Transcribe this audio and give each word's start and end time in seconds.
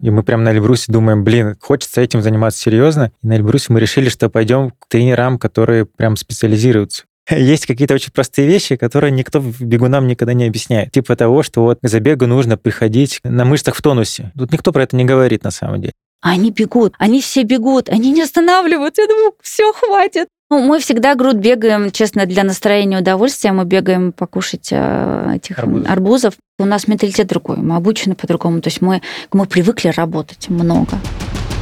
И 0.00 0.10
мы 0.10 0.22
прям 0.22 0.44
на 0.44 0.52
Эльбрусе 0.52 0.90
думаем, 0.90 1.24
блин, 1.24 1.56
хочется 1.60 2.00
этим 2.00 2.22
заниматься 2.22 2.60
серьезно. 2.60 3.12
И 3.22 3.26
на 3.26 3.34
Эльбрусе 3.34 3.66
мы 3.72 3.80
решили, 3.80 4.08
что 4.08 4.28
пойдем 4.28 4.70
к 4.70 4.88
тренерам, 4.88 5.38
которые 5.38 5.84
прям 5.84 6.16
специализируются. 6.16 7.04
Есть 7.30 7.66
какие-то 7.66 7.94
очень 7.94 8.12
простые 8.12 8.48
вещи, 8.48 8.76
которые 8.76 9.10
никто 9.10 9.42
бегунам 9.60 10.06
никогда 10.06 10.32
не 10.32 10.46
объясняет. 10.46 10.92
Типа 10.92 11.16
того, 11.16 11.42
что 11.42 11.62
вот 11.62 11.80
к 11.82 11.88
забегу 11.88 12.26
нужно 12.26 12.56
приходить 12.56 13.20
на 13.24 13.44
мышцах 13.44 13.74
в 13.74 13.82
тонусе. 13.82 14.32
Тут 14.36 14.52
никто 14.52 14.72
про 14.72 14.84
это 14.84 14.96
не 14.96 15.04
говорит 15.04 15.44
на 15.44 15.50
самом 15.50 15.80
деле. 15.80 15.92
Они 16.22 16.50
бегут, 16.50 16.94
они 16.98 17.22
все 17.22 17.44
бегут, 17.44 17.88
они 17.88 18.10
не 18.10 18.22
останавливаются. 18.22 19.02
Я 19.02 19.08
думаю, 19.08 19.32
все, 19.42 19.72
хватит. 19.72 20.28
Ну, 20.50 20.60
мы 20.62 20.80
всегда 20.80 21.14
груд 21.14 21.36
бегаем, 21.36 21.90
честно, 21.92 22.26
для 22.26 22.44
настроения 22.44 22.98
удовольствия. 22.98 23.52
Мы 23.52 23.64
бегаем 23.64 24.12
покушать 24.12 24.68
э, 24.72 25.34
этих 25.36 25.58
Арбузов. 25.58 25.90
арбузов. 25.90 26.34
У 26.58 26.64
нас 26.64 26.88
менталитет 26.88 27.28
другой, 27.28 27.58
мы 27.58 27.76
обучены 27.76 28.14
по-другому. 28.16 28.60
То 28.60 28.68
есть 28.68 28.82
мы, 28.82 29.00
мы 29.32 29.46
привыкли 29.46 29.88
работать 29.88 30.48
много. 30.48 30.98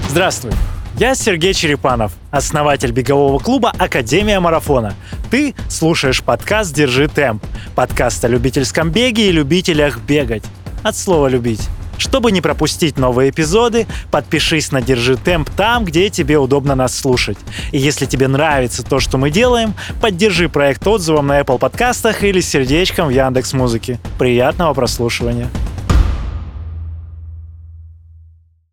Здравствуй! 0.08 0.52
Я 0.98 1.14
Сергей 1.14 1.54
Черепанов, 1.54 2.12
основатель 2.32 2.90
бегового 2.90 3.38
клуба 3.38 3.72
«Академия 3.78 4.40
марафона». 4.40 4.94
Ты 5.30 5.54
слушаешь 5.68 6.24
подкаст 6.24 6.74
«Держи 6.74 7.06
темп». 7.06 7.44
Подкаст 7.76 8.24
о 8.24 8.28
любительском 8.28 8.90
беге 8.90 9.28
и 9.28 9.32
любителях 9.32 10.00
бегать. 10.00 10.42
От 10.82 10.96
слова 10.96 11.28
«любить». 11.28 11.68
Чтобы 11.98 12.32
не 12.32 12.40
пропустить 12.40 12.96
новые 12.96 13.30
эпизоды, 13.30 13.86
подпишись 14.10 14.72
на 14.72 14.80
«Держи 14.80 15.16
темп» 15.16 15.50
там, 15.50 15.84
где 15.84 16.08
тебе 16.08 16.38
удобно 16.38 16.74
нас 16.74 16.96
слушать. 16.96 17.38
И 17.72 17.78
если 17.78 18.06
тебе 18.06 18.28
нравится 18.28 18.84
то, 18.84 19.00
что 19.00 19.18
мы 19.18 19.30
делаем, 19.30 19.74
поддержи 20.00 20.48
проект 20.48 20.86
отзывом 20.86 21.26
на 21.26 21.40
Apple 21.40 21.58
подкастах 21.58 22.22
или 22.22 22.40
сердечком 22.40 23.08
в 23.08 23.10
Яндекс 23.10 23.52
Музыке. 23.52 23.98
Приятного 24.18 24.72
прослушивания! 24.74 25.48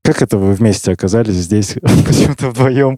Как 0.06 0.22
это 0.22 0.38
вы 0.38 0.54
вместе 0.54 0.92
оказались 0.92 1.34
здесь, 1.34 1.78
почему-то 1.82 2.52
вдвоем, 2.52 2.96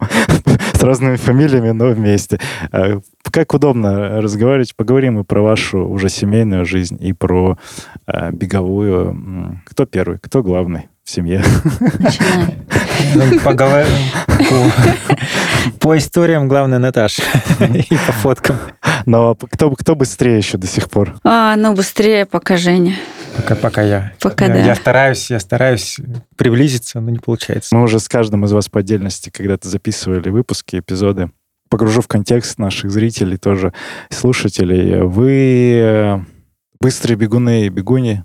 с 0.77 0.83
разными 0.83 1.15
фамилиями, 1.15 1.71
но 1.71 1.87
вместе? 1.87 2.39
А, 2.71 2.99
Как 3.31 3.53
удобно 3.53 4.21
разговаривать? 4.21 4.75
Поговорим 4.75 5.19
и 5.19 5.23
про 5.23 5.41
вашу 5.41 5.79
уже 5.79 6.09
семейную 6.09 6.65
жизнь, 6.65 6.97
и 6.99 7.13
про 7.13 7.57
а, 8.05 8.31
беговую. 8.31 9.61
Кто 9.65 9.85
первый, 9.85 10.19
кто 10.19 10.43
главный 10.43 10.87
в 11.07 11.09
семье? 11.09 11.41
Начинаем. 11.99 12.67
Ну, 13.15 13.39
поговорим 13.39 13.87
по, 14.27 15.79
по 15.79 15.97
историям, 15.97 16.49
главное, 16.49 16.79
Наташа. 16.79 17.23
И 17.61 17.95
по 18.05 18.11
фоткам. 18.11 18.57
Но 19.05 19.35
кто, 19.35 19.71
кто 19.71 19.95
быстрее 19.95 20.37
еще 20.37 20.57
до 20.57 20.67
сих 20.67 20.89
пор? 20.89 21.15
А, 21.23 21.55
ну 21.55 21.73
быстрее 21.73 22.25
пока 22.25 22.57
Женя. 22.57 22.95
Пока, 23.37 23.55
пока 23.55 23.81
я. 23.83 24.13
Пока 24.19 24.47
я, 24.47 24.53
да. 24.53 24.59
я 24.59 24.75
стараюсь, 24.75 25.31
я 25.31 25.39
стараюсь 25.39 25.97
приблизиться, 26.35 26.99
но 26.99 27.09
не 27.09 27.19
получается. 27.19 27.73
Мы 27.73 27.83
уже 27.83 28.01
с 28.01 28.09
каждым 28.09 28.43
из 28.43 28.51
вас 28.51 28.67
по 28.67 28.81
отдельности 28.81 29.29
когда-то 29.29 29.69
записывали 29.69 30.29
выпуски, 30.29 30.79
эпизоды. 30.79 31.31
Погружу 31.69 32.01
в 32.01 32.07
контекст 32.07 32.59
наших 32.59 32.91
зрителей, 32.91 33.37
тоже 33.37 33.73
слушателей. 34.09 35.03
Вы 35.03 35.79
э, 35.81 36.19
быстрые 36.81 37.15
бегуны 37.15 37.65
и 37.65 37.69
бегуни. 37.69 38.23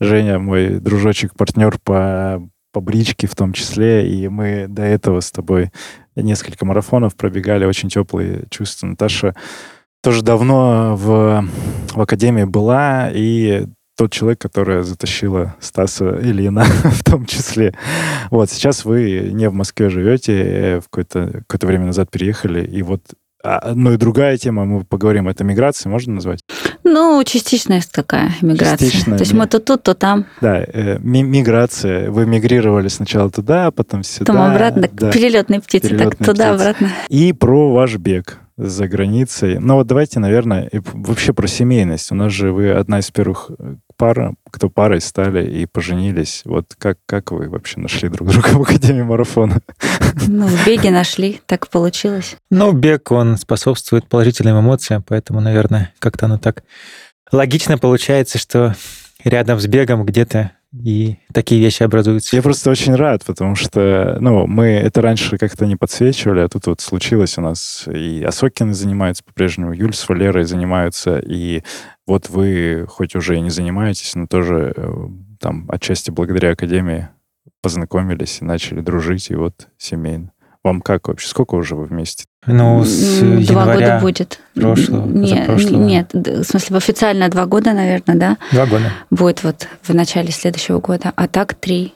Женя, 0.00 0.38
мой 0.38 0.80
дружочек, 0.80 1.34
партнер 1.34 1.78
по, 1.82 2.42
по 2.72 2.80
бричке 2.80 3.26
в 3.26 3.34
том 3.34 3.52
числе. 3.52 4.08
И 4.08 4.28
мы 4.28 4.66
до 4.68 4.82
этого 4.82 5.20
с 5.20 5.30
тобой 5.30 5.70
несколько 6.16 6.64
марафонов 6.64 7.16
пробегали, 7.16 7.64
очень 7.64 7.88
теплые 7.88 8.44
чувства. 8.50 8.88
Наташа 8.88 9.34
тоже 10.02 10.22
давно 10.22 10.96
в, 10.96 11.48
в 11.94 12.00
академии 12.00 12.44
была, 12.44 13.10
и 13.12 13.66
тот 13.96 14.12
человек, 14.12 14.40
который 14.40 14.82
затащила 14.82 15.54
Стаса 15.60 16.18
Ильина 16.20 16.64
в 16.84 17.04
том 17.04 17.26
числе. 17.26 17.74
Вот, 18.30 18.50
сейчас 18.50 18.84
вы 18.84 19.30
не 19.32 19.48
в 19.48 19.54
Москве 19.54 19.88
живете, 19.88 20.32
э, 20.32 20.80
в 20.80 20.84
какое-то 20.84 21.44
какое 21.46 21.68
время 21.68 21.86
назад 21.86 22.10
переехали, 22.10 22.66
и 22.66 22.82
вот 22.82 23.02
а, 23.44 23.74
ну 23.74 23.92
и 23.92 23.98
другая 23.98 24.38
тема, 24.38 24.64
мы 24.64 24.84
поговорим, 24.84 25.28
это 25.28 25.44
миграция, 25.44 25.90
можно 25.90 26.14
назвать? 26.14 26.43
Ну, 26.94 27.22
частичная 27.24 27.82
такая 27.90 28.30
миграция. 28.40 28.88
Частичная, 28.88 29.18
То 29.18 29.22
есть 29.22 29.32
да. 29.32 29.38
мы 29.38 29.46
то 29.48 29.58
тут, 29.58 29.82
то 29.82 29.94
там, 29.94 30.26
Да, 30.40 30.60
э, 30.62 30.98
ми- 31.00 31.24
миграция. 31.24 32.08
Вы 32.08 32.24
мигрировали 32.24 32.86
сначала 32.86 33.30
туда, 33.30 33.70
потом 33.72 34.04
сюда. 34.04 34.32
потом 34.32 34.46
обратно. 34.50 34.88
да. 34.92 35.10
Перелетные 35.10 35.60
птицы, 35.60 35.88
так 35.88 35.90
Перелетные 35.90 36.16
птицы. 36.16 36.30
туда-обратно. 36.30 36.88
И 37.08 37.32
про 37.32 37.72
ваш 37.72 37.96
бег 37.96 38.38
за 38.56 38.86
границей. 38.86 39.58
Ну 39.58 39.74
вот 39.74 39.88
давайте, 39.88 40.20
наверное, 40.20 40.70
вообще 40.92 41.32
про 41.32 41.48
семейность. 41.48 42.12
У 42.12 42.14
нас 42.14 42.30
же 42.32 42.52
вы 42.52 42.70
одна 42.70 43.00
из 43.00 43.10
первых 43.10 43.50
э, 43.94 43.96
пар, 43.96 44.32
кто 44.50 44.68
парой 44.68 45.00
стали 45.00 45.48
и 45.48 45.66
поженились. 45.66 46.42
Вот 46.44 46.74
как, 46.78 46.98
как 47.06 47.32
вы 47.32 47.48
вообще 47.48 47.80
нашли 47.80 48.08
друг 48.08 48.28
друга 48.28 48.48
в 48.48 48.62
Академии 48.62 49.02
марафона? 49.02 49.60
Ну, 50.26 50.46
в 50.46 50.66
беге 50.66 50.90
нашли, 50.90 51.40
так 51.46 51.68
получилось. 51.68 52.36
Ну, 52.50 52.72
бег, 52.72 53.10
он 53.10 53.36
способствует 53.36 54.08
положительным 54.08 54.60
эмоциям, 54.60 55.02
поэтому, 55.02 55.40
наверное, 55.40 55.92
как-то 55.98 56.26
оно 56.26 56.38
так 56.38 56.62
логично 57.32 57.78
получается, 57.78 58.38
что 58.38 58.74
рядом 59.24 59.58
с 59.60 59.66
бегом 59.66 60.04
где-то 60.04 60.52
и 60.82 61.16
такие 61.32 61.60
вещи 61.60 61.82
образуются. 61.82 62.34
Я 62.34 62.42
просто 62.42 62.70
очень 62.70 62.94
рад, 62.94 63.24
потому 63.24 63.54
что, 63.54 64.16
ну, 64.20 64.46
мы 64.46 64.66
это 64.66 65.00
раньше 65.02 65.38
как-то 65.38 65.66
не 65.66 65.76
подсвечивали, 65.76 66.40
а 66.40 66.48
тут 66.48 66.66
вот 66.66 66.80
случилось 66.80 67.38
у 67.38 67.40
нас 67.40 67.86
и 67.86 68.22
Осокины 68.24 68.74
занимаются 68.74 69.22
по-прежнему, 69.24 69.72
Юль 69.72 69.94
с 69.94 70.08
Валерой 70.08 70.44
занимаются, 70.44 71.18
и 71.18 71.62
вот 72.06 72.28
вы 72.28 72.86
хоть 72.88 73.14
уже 73.14 73.36
и 73.36 73.40
не 73.40 73.50
занимаетесь, 73.50 74.14
но 74.14 74.26
тоже 74.26 74.74
э, 74.76 74.92
там 75.40 75.66
отчасти 75.68 76.10
благодаря 76.10 76.52
Академии 76.52 77.08
познакомились 77.62 78.40
и 78.40 78.44
начали 78.44 78.80
дружить, 78.80 79.30
и 79.30 79.34
вот 79.34 79.68
семейно. 79.78 80.33
Вам 80.64 80.80
как 80.80 81.08
вообще? 81.08 81.28
Сколько 81.28 81.56
уже 81.56 81.76
вы 81.76 81.84
вместе? 81.84 82.24
Ну, 82.46 82.82
с 82.84 83.20
Два 83.46 83.66
года 83.74 83.98
будет. 84.00 84.40
прошлого, 84.54 85.06
Нет, 85.06 85.46
позапрошлого. 85.46 85.82
нет, 85.84 86.10
в 86.14 86.44
смысле, 86.44 86.76
официально 86.78 87.28
два 87.28 87.44
года, 87.44 87.72
наверное, 87.74 88.16
да? 88.16 88.36
два 88.50 88.64
года. 88.66 88.90
Будет 89.10 89.44
вот 89.44 89.68
в 89.82 89.94
начале 89.94 90.30
следующего 90.32 90.80
года. 90.80 91.12
А 91.16 91.28
так 91.28 91.54
три. 91.54 91.94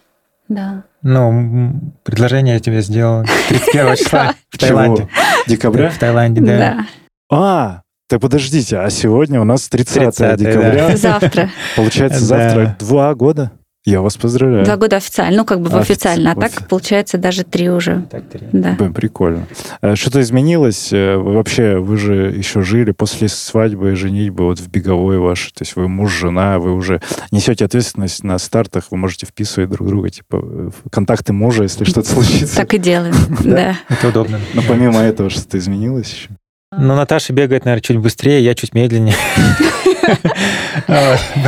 Да. 0.49 0.85
Ну, 1.03 1.81
предложение 2.05 2.55
я 2.55 2.61
тебе 2.61 2.83
сделал 2.83 3.25
31 3.49 3.97
числа 3.97 4.35
в 4.51 4.59
Таиланде. 4.59 5.09
Декабря? 5.47 5.89
В 5.91 5.99
Таиланде, 5.99 6.41
да. 6.43 6.87
А, 7.31 7.83
да 8.11 8.19
подождите, 8.19 8.79
а 8.79 8.89
сегодня 8.91 9.41
у 9.41 9.45
нас 9.45 9.69
30, 9.69 9.95
30, 10.17 10.37
декабря. 10.39 10.97
Завтра. 10.97 11.51
Получается, 11.77 12.21
завтра 12.21 12.77
два 12.79 13.15
года. 13.15 13.53
Я 13.89 14.03
вас 14.03 14.17
поздравляю. 14.19 14.65
Два 14.67 14.77
года 14.77 14.97
официально. 14.97 15.39
Ну, 15.39 15.45
как 15.47 15.61
бы 15.63 15.71
в 15.71 15.75
Офици- 15.75 15.81
официально. 15.93 16.33
А 16.33 16.35
так, 16.35 16.69
получается, 16.69 17.17
даже 17.17 17.43
три 17.43 17.71
уже. 17.71 18.05
Так, 18.11 18.29
три. 18.29 18.47
Да. 18.53 18.73
Блин, 18.79 18.93
прикольно. 18.93 19.47
А 19.81 19.97
Что-то 19.97 20.21
изменилось? 20.21 20.93
Э, 20.93 21.17
Вообще, 21.17 21.79
вы 21.79 21.97
же 21.97 22.15
еще 22.37 22.61
жили 22.61 22.91
после 22.91 23.29
свадьбы 23.29 23.93
и 23.93 23.95
женитьбы 23.95 24.45
вот 24.45 24.59
в 24.61 24.69
беговой 24.69 25.19
вашей. 25.19 25.53
То 25.53 25.63
есть 25.63 25.75
вы 25.77 25.89
муж, 25.89 26.13
жена, 26.13 26.59
вы 26.59 26.75
уже 26.75 27.01
несете 27.31 27.65
ответственность 27.65 28.25
на 28.25 28.37
стартах, 28.39 28.85
вы 28.91 28.99
можете 28.99 29.25
вписывать 29.25 29.71
друг 29.71 29.89
друга, 29.89 30.11
типа, 30.11 30.39
в 30.39 30.91
контакты 30.91 31.33
мужа, 31.33 31.63
если 31.63 31.85
что-то 31.85 32.09
случится. 32.11 32.57
Так 32.57 32.75
и 32.75 32.79
делаем. 32.79 33.15
Да. 33.45 33.75
Это 33.89 34.09
удобно. 34.09 34.39
Но 34.53 34.63
помимо 34.69 35.01
этого 35.01 35.31
что-то 35.31 35.57
изменилось 35.57 36.13
еще? 36.13 36.29
Ну, 36.77 36.95
Наташа 36.95 37.33
бегает, 37.33 37.65
наверное, 37.65 37.81
чуть 37.83 37.97
быстрее, 37.97 38.45
я 38.45 38.55
чуть 38.55 38.75
медленнее. 38.75 39.15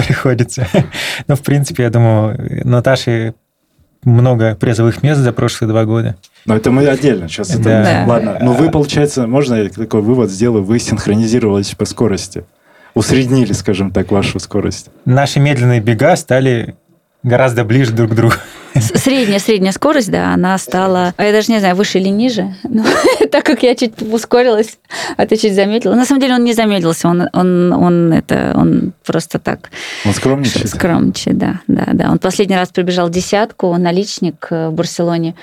Приходится. 0.06 0.66
Но, 1.26 1.36
в 1.36 1.42
принципе, 1.42 1.84
я 1.84 1.90
думаю, 1.90 2.38
Наташи 2.64 3.34
много 4.04 4.54
призовых 4.54 5.02
мест 5.02 5.20
за 5.20 5.32
прошлые 5.32 5.70
два 5.70 5.84
года. 5.84 6.16
Но 6.46 6.56
это 6.56 6.70
мы 6.70 6.86
отдельно. 6.86 7.28
Сейчас 7.28 7.50
это... 7.50 7.62
Да. 7.62 8.04
Ладно. 8.06 8.38
Ну, 8.40 8.52
вы, 8.52 8.70
получается, 8.70 9.26
можно 9.26 9.54
я 9.54 9.68
такой 9.68 10.00
вывод 10.00 10.30
сделаю? 10.30 10.64
Вы 10.64 10.78
синхронизировались 10.78 11.74
по 11.74 11.84
скорости. 11.84 12.44
Усреднили, 12.94 13.52
скажем 13.52 13.90
так, 13.90 14.10
вашу 14.10 14.40
скорость. 14.40 14.88
Наши 15.04 15.38
медленные 15.38 15.80
бега 15.80 16.16
стали 16.16 16.74
гораздо 17.22 17.64
ближе 17.64 17.92
друг 17.92 18.12
к 18.12 18.14
другу. 18.14 18.34
Средняя, 18.94 19.38
средняя 19.38 19.72
скорость, 19.72 20.10
да, 20.10 20.32
она 20.34 20.56
стала, 20.58 21.12
а 21.16 21.24
я 21.24 21.32
даже 21.32 21.50
не 21.52 21.58
знаю, 21.58 21.74
выше 21.76 21.98
или 21.98 22.08
ниже, 22.08 22.54
но 22.62 22.84
так 23.30 23.44
как 23.44 23.62
я 23.62 23.74
чуть 23.74 24.00
ускорилась, 24.02 24.78
а 25.16 25.26
ты 25.26 25.36
чуть 25.36 25.54
замедлила. 25.54 25.94
На 25.94 26.04
самом 26.06 26.20
деле 26.20 26.34
он 26.34 26.44
не 26.44 26.52
замедлился, 26.52 27.08
он, 27.08 27.28
он, 27.32 27.72
он, 27.72 28.12
это, 28.12 28.52
он 28.56 28.92
просто 29.04 29.38
так 29.38 29.70
Он 30.04 30.12
скромничает. 30.14 30.68
скромничает, 30.68 31.38
да, 31.38 31.60
да, 31.66 31.88
да. 31.92 32.10
Он 32.10 32.18
последний 32.18 32.56
раз 32.56 32.68
прибежал 32.68 33.08
десятку, 33.10 33.76
наличник 33.76 34.46
э, 34.50 34.68
в 34.68 34.72
Барселоне, 34.72 35.34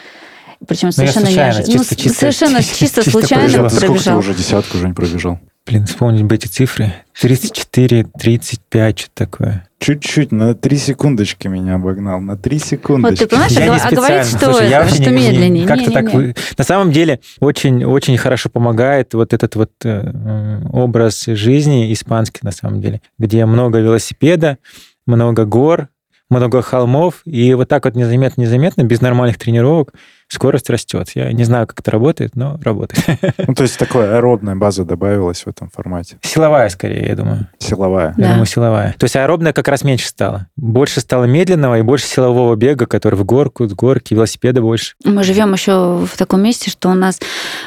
причем 0.68 0.90
Ну, 0.96 1.04
я 1.04 1.12
совершенно 1.12 1.34
неожиданно. 1.36 1.74
Ну, 1.78 1.80
чисто- 1.84 1.96
чисто- 1.96 2.20
совершенно 2.20 2.64
чисто, 2.64 2.78
чисто 3.04 3.12
случайно 3.12 3.44
пробежал. 3.44 3.64
Ты 3.70 3.76
сколько 3.76 3.86
ты 3.88 3.88
пробежал. 3.94 4.18
уже 4.20 4.34
десятку 4.34 4.78
уже 4.78 4.88
не 4.88 4.94
пробежал? 4.94 5.40
Блин, 5.68 5.86
вспомнить 5.86 6.24
бы 6.24 6.36
эти 6.36 6.48
цифры. 6.48 6.94
34, 7.20 8.06
35, 8.18 9.00
что-то 9.00 9.14
такое. 9.16 9.68
Чуть-чуть, 9.80 10.32
на 10.32 10.56
три 10.56 10.78
секундочки 10.78 11.48
меня 11.48 11.76
обогнал. 11.76 12.22
На 12.22 12.38
три 12.38 12.58
секундочки. 12.58 13.24
Вот 13.24 13.30
ты 13.30 13.36
понимаешь, 13.36 13.52
Я 13.52 13.74
а 13.74 13.76
не 13.76 13.82
а 13.82 13.92
говорить, 13.92 14.28
что, 14.28 14.40
Слушай, 14.54 14.70
я 14.70 14.88
что 14.88 15.00
не- 15.02 15.08
не- 15.08 15.30
медленнее. 15.30 15.68
Как-то 15.68 15.92
так... 15.92 16.04
Не-не-не. 16.06 16.28
вы- 16.28 16.36
На 16.58 16.64
самом 16.64 16.92
деле, 16.92 17.20
очень, 17.40 17.84
очень 17.84 18.18
хорошо 18.18 18.50
помогает 18.50 19.14
вот 19.14 19.34
этот 19.34 19.56
вот 19.56 19.72
э, 19.84 20.62
образ 20.72 21.26
жизни 21.28 21.92
испанский, 21.92 22.40
на 22.44 22.52
самом 22.52 22.82
деле, 22.82 23.02
где 23.20 23.46
много 23.46 23.80
велосипеда, 23.80 24.58
много 25.06 25.46
гор, 25.46 25.90
много 26.30 26.62
холмов, 26.62 27.22
и 27.26 27.54
вот 27.54 27.68
так 27.70 27.86
вот 27.86 27.96
незаметно-незаметно, 27.96 28.84
без 28.84 29.02
нормальных 29.02 29.38
тренировок, 29.38 29.94
скорость 30.30 30.70
растет. 30.70 31.10
Я 31.16 31.32
не 31.32 31.44
знаю, 31.46 31.68
как 31.68 31.80
это 31.80 31.92
работает, 31.92 32.36
но 32.36 32.60
работает. 32.64 33.20
Ну, 33.48 33.54
то 33.54 33.64
есть 33.64 33.78
такая 33.78 34.16
аэробная 34.18 34.56
база 34.56 34.84
добавилась 34.84 35.44
в 35.44 35.48
этом 35.48 35.70
формате. 35.70 36.18
Силовая, 36.22 36.68
скорее, 36.70 37.08
я 37.08 37.16
думаю. 37.16 37.48
Силовая. 37.60 38.14
Я 38.18 38.24
Да. 38.24 38.30
думаю, 38.32 38.46
силовая. 38.46 38.96
То 38.98 39.06
есть 39.06 39.16
аэробная 39.16 39.54
как 39.54 39.68
раз 39.68 39.84
меньше 39.84 40.08
стала. 40.08 40.48
Больше 40.58 41.00
стало 41.00 41.26
медленного 41.26 41.80
и 41.80 41.82
больше 41.82 42.06
силового 42.08 42.56
бега, 42.56 42.86
который 42.86 43.16
в 43.16 43.24
горку, 43.24 43.68
с 43.68 43.74
горки, 43.74 44.14
велосипеда 44.14 44.62
больше. 44.62 44.96
Мы 45.06 45.24
живем 45.24 45.54
еще 45.54 46.06
в 46.06 46.18
таком 46.18 46.42
месте, 46.42 46.70
что 46.70 46.90
у 46.90 46.94
нас 46.94 47.20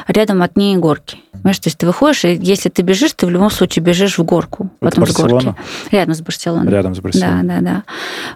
рядом 0.07 0.41
одни 0.41 0.77
горки. 0.77 1.17
Понимаешь, 1.33 1.59
то 1.59 1.67
есть 1.69 1.77
ты 1.79 1.87
выходишь, 1.87 2.25
и 2.25 2.35
если 2.35 2.69
ты 2.69 2.81
бежишь, 2.83 3.13
ты 3.13 3.25
в 3.25 3.29
любом 3.29 3.49
случае 3.49 3.83
бежишь 3.83 4.17
в 4.19 4.23
горку, 4.23 4.69
Это 4.81 4.91
потом 5.01 5.07
с 5.07 5.13
горки. 5.15 5.33
Барселона? 5.33 5.57
Рядом 5.91 6.13
с 6.13 6.21
Барселоной. 6.21 6.71
Рядом 6.71 6.93
с 6.93 6.97
Да, 6.97 7.01
Барселоной. 7.03 7.43
да, 7.43 7.61
да. 7.61 7.83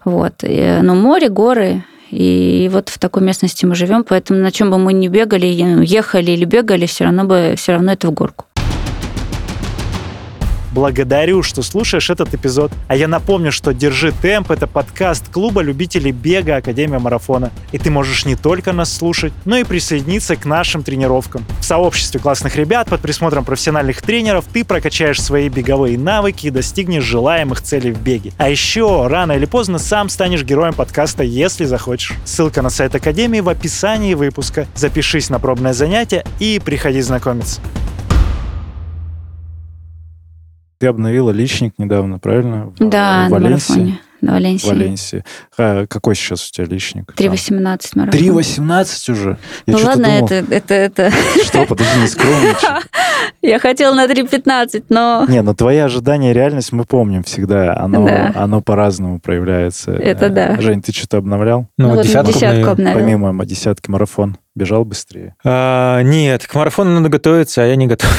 Вот. 0.06 0.34
И, 0.44 0.80
Ну, 0.82 0.96
море, 0.96 1.30
горы. 1.30 1.84
И 2.12 2.70
вот 2.72 2.90
в 2.90 3.00
такой 3.00 3.24
местности 3.24 3.66
мы 3.66 3.76
живем, 3.76 4.04
поэтому 4.04 4.40
на 4.40 4.52
чем 4.52 4.72
бы 4.72 4.78
мы 4.78 4.94
ни 4.94 5.08
бегали, 5.08 5.48
ехали 5.48 6.32
или 6.32 6.46
бегали, 6.46 6.86
все 6.86 7.06
равно 7.06 7.26
бы 7.26 7.56
все 7.58 7.74
равно 7.74 7.94
это 7.94 8.08
в 8.08 8.12
горку. 8.12 8.46
Благодарю, 10.76 11.42
что 11.42 11.64
слушаешь 11.64 12.10
этот 12.10 12.34
эпизод. 12.34 12.70
А 12.90 12.98
я 12.98 13.08
напомню, 13.08 13.54
что 13.54 13.74
«Держи 13.74 14.12
темп»— 14.12 14.52
это 14.52 14.68
подкаст 14.68 15.32
клуба 15.32 15.62
любителей 15.62 16.12
бега 16.12 16.58
Академия 16.58 17.00
Марафона. 17.00 17.50
И 17.72 17.78
ты 17.78 17.90
можешь 17.90 18.26
не 18.26 18.36
только 18.36 18.74
нас 18.74 18.94
слушать, 18.94 19.32
но 19.46 19.56
и 19.56 19.64
присоединиться 19.64 20.36
к 20.36 20.44
нашим 20.44 20.84
тренировкам. 20.84 21.46
В 21.62 21.64
сообществе 21.64 22.20
классных 22.20 22.58
ребят 22.58 22.90
под 22.90 23.00
присмотром 23.00 23.46
профессиональных 23.46 24.02
тренеров 24.02 24.44
ты 24.52 24.66
прокачаешь 24.66 25.22
свои 25.22 25.48
беговые 25.48 25.98
навыки 25.98 26.48
и 26.48 26.52
достигнешь 26.52 27.06
желаемых 27.06 27.62
целей 27.62 27.94
в 27.94 28.02
беге. 28.02 28.34
А 28.38 28.50
еще 28.50 29.08
рано 29.08 29.32
или 29.32 29.46
поздно 29.46 29.80
сам 29.80 30.10
станешь 30.10 30.44
героем 30.44 30.74
подкаста, 30.74 31.24
если 31.24 31.64
захочешь. 31.64 32.18
Ссылка 32.26 32.62
на 32.62 32.70
сайт 32.70 32.94
Академии 32.94 33.40
в 33.40 33.48
описании 33.48 34.14
выпуска. 34.14 34.68
Запишись 34.76 35.30
на 35.30 35.40
пробное 35.40 35.72
занятие 35.72 36.26
и 36.42 36.60
приходи 36.60 37.00
знакомиться. 37.00 37.62
Ты 40.78 40.88
обновила 40.88 41.32
личник 41.32 41.74
недавно, 41.78 42.20
правильно? 42.20 42.68
В- 42.78 42.90
Да, 42.90 43.26
в 43.28 43.30
на 43.30 43.36
Валенсии. 43.40 43.72
марафоне. 43.74 44.00
На 44.22 44.32
В 44.32 44.34
Валенсии. 44.34 44.68
Валенсии. 44.68 45.24
А 45.58 45.86
какой 45.88 46.16
сейчас 46.16 46.50
у 46.50 46.52
тебя 46.52 46.66
личник? 46.66 47.14
3.18 47.16 47.92
марафон. 47.96 48.20
3.18 48.20 49.12
уже? 49.12 49.38
Я 49.68 49.78
Ну 49.78 49.86
ладно, 49.86 50.04
думал, 50.06 50.26
это, 50.26 50.36
это, 50.54 50.74
это... 50.74 51.12
Что, 51.46 51.66
подожди, 51.66 52.00
не 52.00 52.08
скромничай. 52.08 52.70
Я 53.46 53.60
хотела 53.60 53.94
на 53.94 54.06
3.15, 54.06 54.86
но 54.90 55.26
Не, 55.28 55.42
ну 55.42 55.54
твои 55.54 55.78
ожидания 55.78 56.32
и 56.32 56.34
реальность 56.34 56.72
мы 56.72 56.86
помним 56.86 57.24
всегда. 57.24 57.78
Оно, 57.78 58.06
Да. 58.06 58.32
оно 58.36 58.62
по-разному 58.62 59.20
проявляется. 59.20 59.92
Это 59.92 60.30
да. 60.30 60.60
Жень, 60.60 60.82
ты 60.82 60.92
что-то 60.92 61.18
обновлял? 61.18 61.68
Ну, 61.78 61.90
ну, 61.90 61.96
вот 61.96 62.06
десятку 62.06 62.34
десятку 62.34 62.72
обновил. 62.72 63.00
Помимо 63.00 63.46
десятки 63.46 63.90
марафон. 63.90 64.38
Бежал 64.56 64.86
быстрее? 64.86 65.36
А, 65.44 66.02
нет, 66.02 66.48
к 66.48 66.56
марафону 66.56 66.92
надо 66.92 67.10
готовиться, 67.10 67.62
а 67.62 67.66
я 67.66 67.76
не 67.76 67.88
готов. 67.88 68.10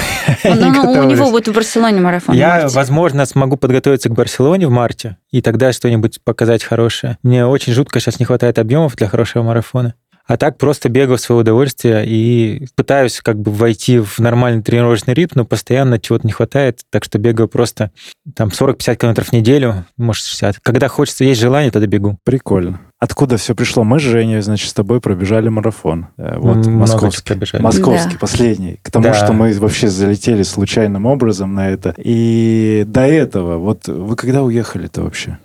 Ну, 0.45 0.55
ну, 0.55 0.91
у 1.01 1.05
него 1.05 1.31
будет 1.31 1.49
в 1.49 1.55
Барселоне 1.55 2.01
марафон. 2.03 2.35
Я, 2.35 2.69
возможно, 2.69 3.25
смогу 3.25 3.57
подготовиться 3.57 4.11
к 4.11 4.13
Барселоне 4.13 4.67
в 4.67 4.71
марте, 4.71 5.17
и 5.31 5.41
тогда 5.41 5.73
что-нибудь 5.73 6.21
показать 6.23 6.63
хорошее. 6.63 7.17
Мне 7.23 7.47
очень 7.47 7.73
жутко 7.73 8.01
сейчас 8.01 8.19
не 8.19 8.27
хватает 8.27 8.59
объемов 8.59 8.97
для 8.97 9.09
хорошего 9.09 9.45
марафона. 9.45 9.95
А 10.27 10.37
так 10.37 10.59
просто 10.59 10.89
бегаю 10.89 11.19
в 11.19 11.21
свое 11.21 11.43
удовольствие 11.43 12.05
и 12.07 12.67
пытаюсь 12.75 13.21
как 13.21 13.39
бы 13.41 13.53
войти 13.53 14.01
в 14.01 14.19
нормальный 14.19 14.61
тренировочный 14.63 15.15
ритм, 15.15 15.39
но 15.41 15.45
постоянно 15.45 16.01
чего-то 16.01 16.27
не 16.27 16.33
хватает, 16.33 16.81
так 16.91 17.05
что 17.05 17.19
бегаю 17.19 17.49
просто 17.49 17.93
там 18.35 18.49
40-50 18.49 18.97
километров 18.97 19.29
в 19.29 19.33
неделю, 19.33 19.85
может 19.97 20.25
60. 20.25 20.59
Когда 20.63 20.89
хочется, 20.89 21.23
есть 21.25 21.41
желание, 21.41 21.71
тогда 21.71 21.87
бегу. 21.87 22.19
Прикольно. 22.25 22.81
Откуда 22.99 23.37
все 23.37 23.55
пришло? 23.55 23.85
Мы 23.85 24.01
с 24.01 24.03
Женей, 24.03 24.41
значит, 24.41 24.69
с 24.71 24.73
тобой 24.73 25.01
пробежали 25.01 25.49
марафон. 25.49 26.09
Э, 26.17 26.39
Вот, 26.39 26.57
много 26.57 26.71
московский. 26.71 27.23
пробежали. 27.25 27.63
Московский, 27.63 28.15
Да. 28.15 28.19
последний. 28.19 28.81
К 28.83 28.91
тому, 28.91 29.05
Да. 29.05 29.15
что 29.15 29.33
мы 29.33 29.53
вообще 29.53 29.89
залетели 29.89 30.43
случайным 30.43 31.07
образом 31.07 31.55
на 31.55 31.69
это. 31.71 31.95
И 31.99 32.85
до 32.87 33.03
этого, 33.03 33.59
вот 33.59 33.87
вы 33.87 34.17
когда 34.17 34.43
уехали-то 34.43 35.03
вообще? 35.03 35.39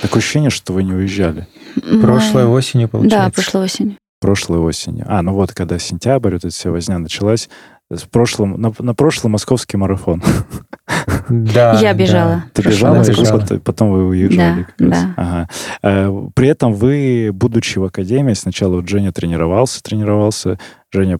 Такое 0.00 0.20
ощущение, 0.20 0.50
что 0.50 0.72
вы 0.72 0.82
не 0.84 0.92
уезжали 0.92 1.46
Прошлой 2.02 2.44
осенью, 2.44 2.88
получается. 2.88 3.18
Да, 3.26 3.30
прошлой 3.30 3.64
осенью. 3.64 3.96
Прошлой 4.22 4.58
осенью. 4.60 5.04
А, 5.08 5.20
ну 5.20 5.34
вот, 5.34 5.52
когда 5.52 5.78
сентябрь, 5.78 6.30
вот 6.32 6.44
эта 6.44 6.48
вся 6.54 6.70
возня 6.70 6.98
началась, 6.98 7.50
с 7.90 8.04
прошлым, 8.04 8.58
на, 8.58 8.72
на 8.78 8.94
прошлый 8.94 9.30
московский 9.30 9.76
марафон. 9.76 10.22
Да, 11.28 11.72
Я 11.80 11.92
да. 11.92 11.94
бежала. 11.94 12.44
Ты 12.54 12.62
Прошлый 12.62 12.90
бежала, 12.92 13.02
и 13.04 13.08
бежала. 13.08 13.40
потом, 13.40 13.60
потом 13.60 13.90
вы 13.92 14.06
уезжали. 14.06 14.60
Да, 14.60 14.64
как 14.64 14.80
раз. 14.90 15.02
да. 15.02 15.14
Ага. 15.16 15.48
Э, 15.82 16.28
При 16.34 16.48
этом 16.48 16.72
вы, 16.74 17.30
будучи 17.32 17.78
в 17.78 17.84
академии, 17.84 18.32
сначала 18.34 18.76
вот 18.76 18.88
Женя 18.88 19.12
тренировался, 19.12 19.82
тренировался. 19.82 20.58
Женя, 20.90 21.18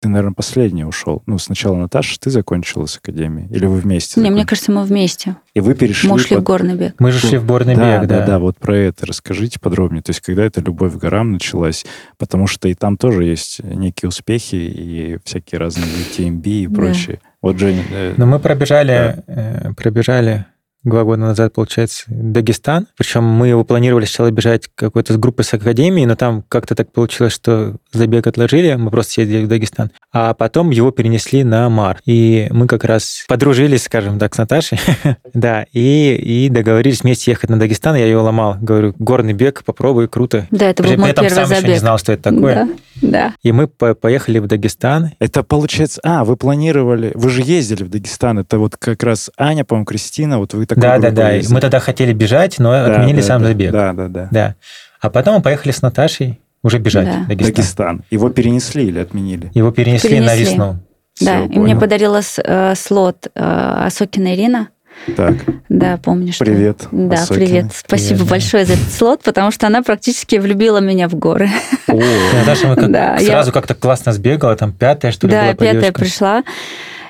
ты, 0.00 0.08
наверное, 0.08 0.34
последний 0.34 0.84
ушел. 0.84 1.22
Ну, 1.26 1.38
сначала 1.38 1.74
Наташа, 1.76 2.18
ты 2.20 2.30
закончила 2.30 2.86
с 2.86 2.98
академией? 2.98 3.48
Или 3.50 3.66
вы 3.66 3.78
вместе? 3.78 4.20
Не, 4.20 4.30
мне 4.30 4.44
кажется, 4.44 4.70
мы 4.70 4.84
вместе. 4.84 5.36
И 5.54 5.60
вы 5.60 5.74
перешли... 5.74 6.08
Мы 6.08 6.16
ушли 6.16 6.36
в 6.36 6.40
под- 6.40 6.44
горный 6.44 6.74
бег. 6.76 6.94
Мы 6.98 7.12
же 7.12 7.18
шли 7.26 7.38
в 7.38 7.46
горный 7.46 7.74
да, 7.76 8.00
бег, 8.00 8.08
да, 8.08 8.18
да. 8.20 8.26
да, 8.26 8.38
вот 8.38 8.58
про 8.58 8.76
это 8.76 9.06
расскажите 9.06 9.58
подробнее. 9.58 10.02
То 10.02 10.10
есть, 10.10 10.20
когда 10.20 10.44
эта 10.44 10.60
любовь 10.60 10.92
к 10.94 10.96
горам 10.96 11.32
началась, 11.32 11.86
потому 12.18 12.46
что 12.46 12.68
и 12.68 12.74
там 12.74 12.96
тоже 12.96 13.24
есть 13.24 13.62
некие 13.64 14.08
успехи 14.10 14.56
и 14.56 15.18
всякие 15.24 15.58
разные 15.58 15.86
TMB 16.16 16.46
и 16.46 16.66
Да. 16.66 16.74
прочее. 16.74 17.20
Вот, 17.40 17.58
Женя, 17.58 17.82
э, 17.90 18.14
Но 18.16 18.26
мы 18.26 18.38
пробежали, 18.38 19.22
э, 19.26 19.72
пробежали 19.74 20.46
два 20.86 21.04
года 21.04 21.20
назад, 21.22 21.52
получается, 21.52 22.04
Дагестан. 22.06 22.86
Причем 22.96 23.24
мы 23.24 23.48
его 23.48 23.64
планировали 23.64 24.04
сначала 24.04 24.30
бежать 24.30 24.68
какой-то 24.74 25.12
с 25.12 25.16
группой 25.16 25.44
с 25.44 25.52
академии, 25.52 26.04
но 26.04 26.16
там 26.16 26.44
как-то 26.48 26.74
так 26.74 26.92
получилось, 26.92 27.32
что 27.32 27.76
забег 27.92 28.26
отложили, 28.26 28.74
мы 28.74 28.90
просто 28.90 29.12
съездили 29.14 29.44
в 29.44 29.48
Дагестан. 29.48 29.90
А 30.12 30.34
потом 30.34 30.70
его 30.70 30.90
перенесли 30.90 31.44
на 31.44 31.68
Мар. 31.68 31.98
И 32.06 32.48
мы 32.50 32.66
как 32.66 32.84
раз 32.84 33.24
подружились, 33.28 33.84
скажем 33.84 34.18
так, 34.18 34.34
с 34.34 34.38
Наташей. 34.38 34.78
да, 35.34 35.66
и, 35.72 36.14
и 36.14 36.48
договорились 36.48 37.02
вместе 37.02 37.32
ехать 37.32 37.50
на 37.50 37.58
Дагестан. 37.58 37.96
Я 37.96 38.04
ее 38.06 38.18
ломал. 38.18 38.56
Говорю, 38.60 38.94
горный 38.98 39.32
бег, 39.32 39.64
попробуй, 39.64 40.08
круто. 40.08 40.46
Да, 40.50 40.70
это 40.70 40.82
был 40.82 40.90
мой 40.90 40.98
при 40.98 41.10
этом 41.10 41.24
первый 41.26 41.34
сам 41.34 41.44
еще 41.44 41.54
не 41.54 41.60
забег. 41.62 41.80
знал, 41.80 41.98
что 41.98 42.12
это 42.12 42.22
такое. 42.22 42.54
Да, 42.54 42.68
да. 43.02 43.34
И 43.42 43.52
мы 43.52 43.66
по- 43.66 43.94
поехали 43.94 44.38
в 44.38 44.46
Дагестан. 44.46 45.12
это 45.18 45.42
получается... 45.42 46.00
А, 46.04 46.24
вы 46.24 46.36
планировали... 46.36 47.12
Вы 47.14 47.30
же 47.30 47.42
ездили 47.42 47.82
в 47.82 47.90
Дагестан. 47.90 48.38
Это 48.38 48.58
вот 48.58 48.76
как 48.76 49.02
раз 49.02 49.30
Аня, 49.36 49.64
по-моему, 49.64 49.86
Кристина, 49.86 50.38
вот 50.38 50.54
вы 50.54 50.66
такой 50.80 51.00
Да, 51.00 51.10
да, 51.10 51.10
да. 51.10 51.48
Мы 51.50 51.60
тогда 51.60 51.80
хотели 51.80 52.12
бежать, 52.12 52.58
но 52.58 52.72
Да, 52.72 52.86
отменили 52.86 53.16
да, 53.20 53.22
сам 53.26 53.42
да, 53.42 53.48
забег. 53.48 53.72
Да, 53.72 53.92
да, 53.92 54.08
да. 54.08 54.28
Да. 54.30 54.54
А 55.00 55.10
потом 55.10 55.36
мы 55.36 55.42
поехали 55.42 55.72
с 55.72 55.82
Наташей 55.82 56.40
уже 56.62 56.78
бежать 56.78 57.06
Да. 57.06 57.12
в 57.24 57.26
Дагестан. 57.28 57.54
Дагестан. 57.54 58.04
Его 58.10 58.28
перенесли 58.30 58.86
или 58.86 58.98
отменили? 58.98 59.50
Его 59.54 59.70
перенесли, 59.70 60.20
на 60.20 60.28
Перенесли. 60.28 60.44
весну. 60.52 60.78
Да, 61.20 61.36
Всё, 61.38 61.44
и 61.44 61.48
мне 61.48 61.56
понял. 61.74 61.80
подарила 61.80 62.20
с- 62.22 62.40
э, 62.42 62.74
слот 62.76 63.28
э, 63.34 63.40
Асокина 63.86 64.34
Ирина. 64.34 64.68
Так, 65.14 65.34
Да, 65.68 65.98
помнишь. 66.02 66.36
что- 66.36 66.44
привет. 66.46 66.88
Да, 66.90 67.16
Осокина. 67.16 67.46
привет. 67.46 67.66
Спасибо 67.74 68.08
Привет, 68.14 68.24
да. 68.26 68.30
большое 68.30 68.64
за 68.64 68.72
этот 68.74 68.90
слот, 68.92 69.22
потому 69.22 69.50
что 69.50 69.66
она 69.66 69.82
практически 69.82 70.36
влюбила 70.36 70.78
меня 70.78 71.08
в 71.08 71.14
горы. 71.14 71.50
О, 71.86 72.00
Наташа 72.34 72.66
мы 72.68 72.76
как- 72.76 72.90
Да, 72.90 73.16
я- 73.16 73.26
сразу 73.26 73.52
как-то 73.52 73.74
классно 73.74 74.12
сбегала, 74.12 74.56
там 74.56 74.72
пятая, 74.72 75.12
что 75.12 75.26
ли, 75.26 75.32
Да, 75.32 75.42
была 75.42 75.54
пятая 75.54 75.92
пришла. 75.92 76.42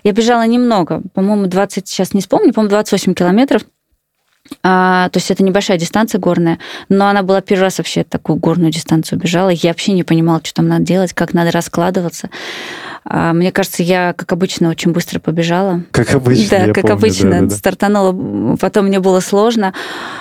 Я 0.06 0.12
бежала 0.12 0.46
немного, 0.46 1.02
по-моему, 1.14 1.48
20, 1.48 1.88
сейчас 1.88 2.14
не 2.14 2.20
вспомню, 2.20 2.52
по-моему, 2.52 2.70
28 2.70 3.12
километров. 3.14 3.62
А, 4.62 5.08
то 5.08 5.16
есть 5.16 5.32
это 5.32 5.42
небольшая 5.42 5.78
дистанция 5.78 6.20
горная, 6.20 6.60
но 6.88 7.08
она 7.08 7.24
была 7.24 7.40
первый 7.40 7.62
раз 7.62 7.78
вообще 7.78 8.04
такую 8.04 8.38
горную 8.38 8.70
дистанцию 8.70 9.18
бежала. 9.18 9.48
Я 9.48 9.70
вообще 9.70 9.90
не 9.94 10.04
понимала, 10.04 10.40
что 10.44 10.54
там 10.54 10.68
надо 10.68 10.84
делать, 10.84 11.12
как 11.12 11.34
надо 11.34 11.50
раскладываться. 11.50 12.30
А, 13.08 13.32
мне 13.32 13.52
кажется, 13.52 13.82
я, 13.82 14.12
как 14.14 14.32
обычно, 14.32 14.68
очень 14.68 14.92
быстро 14.92 15.20
побежала. 15.20 15.82
как 15.92 16.12
обычно, 16.14 16.50
да, 16.50 16.64
я 16.64 16.72
как 16.72 16.82
помню, 16.82 16.96
обычно, 16.96 17.30
да, 17.30 17.40
да, 17.40 17.46
да. 17.46 17.56
стартанула, 17.56 18.56
потом 18.56 18.86
мне 18.86 18.98
было 18.98 19.20
сложно. 19.20 19.72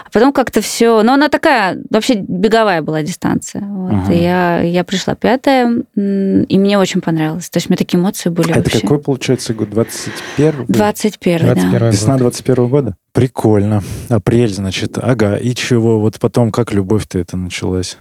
А 0.06 0.10
потом 0.12 0.32
как-то 0.32 0.62
все... 0.62 1.01
Но 1.01 1.13
она 1.13 1.30
такая, 1.30 1.82
вообще 1.89 2.15
беговая 2.15 2.84
была 2.84 3.01
дистанция. 3.01 3.63
Вот. 3.63 3.92
Ага. 3.92 4.13
И 4.13 4.22
я, 4.22 4.62
я 4.62 4.84
пришла 4.84 5.15
пятая, 5.15 5.84
и 5.96 6.60
мне 6.60 6.77
очень 6.77 7.01
понравилось. 7.01 7.50
То 7.50 7.58
есть 7.58 7.68
у 7.68 7.72
меня 7.72 7.77
такие 7.77 8.00
эмоции 8.00 8.30
были 8.30 8.50
А 8.50 8.58
это 8.58 8.70
вообще. 8.70 8.82
какой, 8.82 9.00
получается, 9.00 9.54
год? 9.54 9.72
21 9.72 10.65
21 10.68 11.39
да. 11.39 11.54
21 11.56 11.89
Весна 11.89 12.13
год. 12.13 12.22
21 12.22 12.68
года? 12.68 12.96
Прикольно. 13.13 13.82
Апрель, 14.10 14.54
значит. 14.54 14.98
Ага. 14.98 15.38
И 15.38 15.56
чего? 15.56 16.00
Вот 16.01 16.20
потом, 16.20 16.51
как 16.51 16.74
любовь-то 16.74 17.18
это 17.18 17.38
началась? 17.38 17.98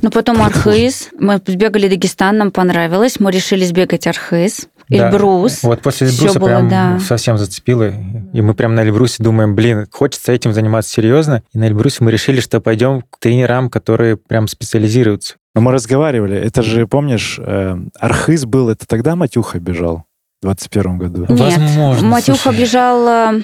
Ну, 0.00 0.10
потом 0.10 0.40
Архыз. 0.42 1.10
Мы 1.18 1.40
сбегали 1.44 1.88
Дагестан, 1.88 2.38
нам 2.38 2.52
понравилось. 2.52 3.18
Мы 3.18 3.32
решили 3.32 3.64
сбегать 3.64 4.06
Архыз. 4.14 4.68
Да. 4.88 5.08
Эльбрус. 5.08 5.62
Вот 5.62 5.80
после 5.80 6.08
Эльбруса 6.08 6.38
было, 6.38 6.48
прям 6.48 6.68
да. 6.68 6.98
совсем 7.00 7.38
зацепило. 7.38 7.92
И 8.32 8.42
мы 8.42 8.54
прям 8.54 8.74
на 8.74 8.80
Эльбрусе 8.82 9.22
думаем, 9.22 9.54
блин, 9.54 9.86
хочется 9.90 10.32
этим 10.32 10.52
заниматься 10.52 10.90
серьезно. 10.90 11.42
И 11.52 11.58
на 11.58 11.64
Эльбрусе 11.64 12.04
мы 12.04 12.10
решили, 12.10 12.40
что 12.40 12.60
пойдем 12.60 13.02
к 13.02 13.18
тренерам, 13.18 13.70
которые 13.70 14.16
прям 14.16 14.46
специализируются. 14.46 15.36
Но 15.54 15.62
мы 15.62 15.72
разговаривали. 15.72 16.36
Это 16.36 16.62
же, 16.62 16.86
помнишь, 16.86 17.38
э, 17.38 17.76
Архыз 17.98 18.44
был, 18.44 18.68
это 18.68 18.86
тогда 18.86 19.16
Матюха 19.16 19.58
бежал? 19.58 20.04
В 20.42 20.46
21 20.46 20.98
году. 20.98 21.26
Нет, 21.28 21.40
Возможно, 21.40 22.08
Матюха 22.08 22.38
слушай. 22.38 22.60
бежал... 22.60 23.34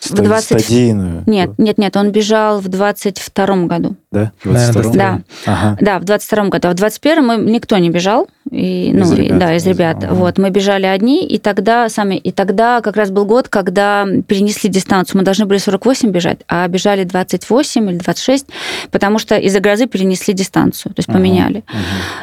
в 0.00 0.14
20... 0.14 0.60
Стадийную. 0.60 1.22
Нет, 1.26 1.50
нет, 1.58 1.78
нет, 1.78 1.96
он 1.96 2.10
бежал 2.10 2.60
в 2.60 2.68
22 2.68 3.56
году. 3.66 3.96
Да? 4.10 4.32
В 4.42 4.50
Наверное, 4.52 4.82
22-м? 4.82 4.92
Да. 4.96 5.20
Ага. 5.46 5.78
Да, 5.80 5.98
в 5.98 6.04
22 6.04 6.44
году. 6.48 6.68
А 6.68 6.70
в 6.72 6.74
21 6.74 7.26
мы 7.26 7.36
никто 7.36 7.76
не 7.78 7.90
бежал. 7.90 8.28
И, 8.50 8.90
ну, 8.92 9.02
Из 9.02 9.12
и- 9.12 9.16
ребят, 9.16 9.38
да, 9.38 9.54
из 9.54 9.62
из- 9.62 9.66
ребят. 9.68 10.02
ага. 10.02 10.14
Вот, 10.14 10.38
мы 10.38 10.50
бежали 10.50 10.86
одни, 10.86 11.24
и 11.24 11.38
тогда 11.38 11.88
сами, 11.88 12.16
и 12.16 12.32
тогда 12.32 12.80
как 12.80 12.96
раз 12.96 13.10
был 13.10 13.24
год, 13.24 13.48
когда 13.48 14.04
перенесли 14.26 14.68
дистанцию. 14.68 15.18
Мы 15.18 15.24
должны 15.24 15.44
были 15.46 15.58
48 15.58 16.10
бежать, 16.10 16.38
а 16.48 16.66
бежали 16.66 17.04
28 17.04 17.90
или 17.90 17.98
26, 17.98 18.46
потому 18.90 19.18
что 19.20 19.36
из-за 19.36 19.60
грозы 19.60 19.86
перенесли 19.86 20.34
дистанцию, 20.34 20.94
то 20.94 20.98
есть 21.00 21.08
Ага, 21.08 21.18
поменяли. 21.18 21.62
ага. 21.68 21.78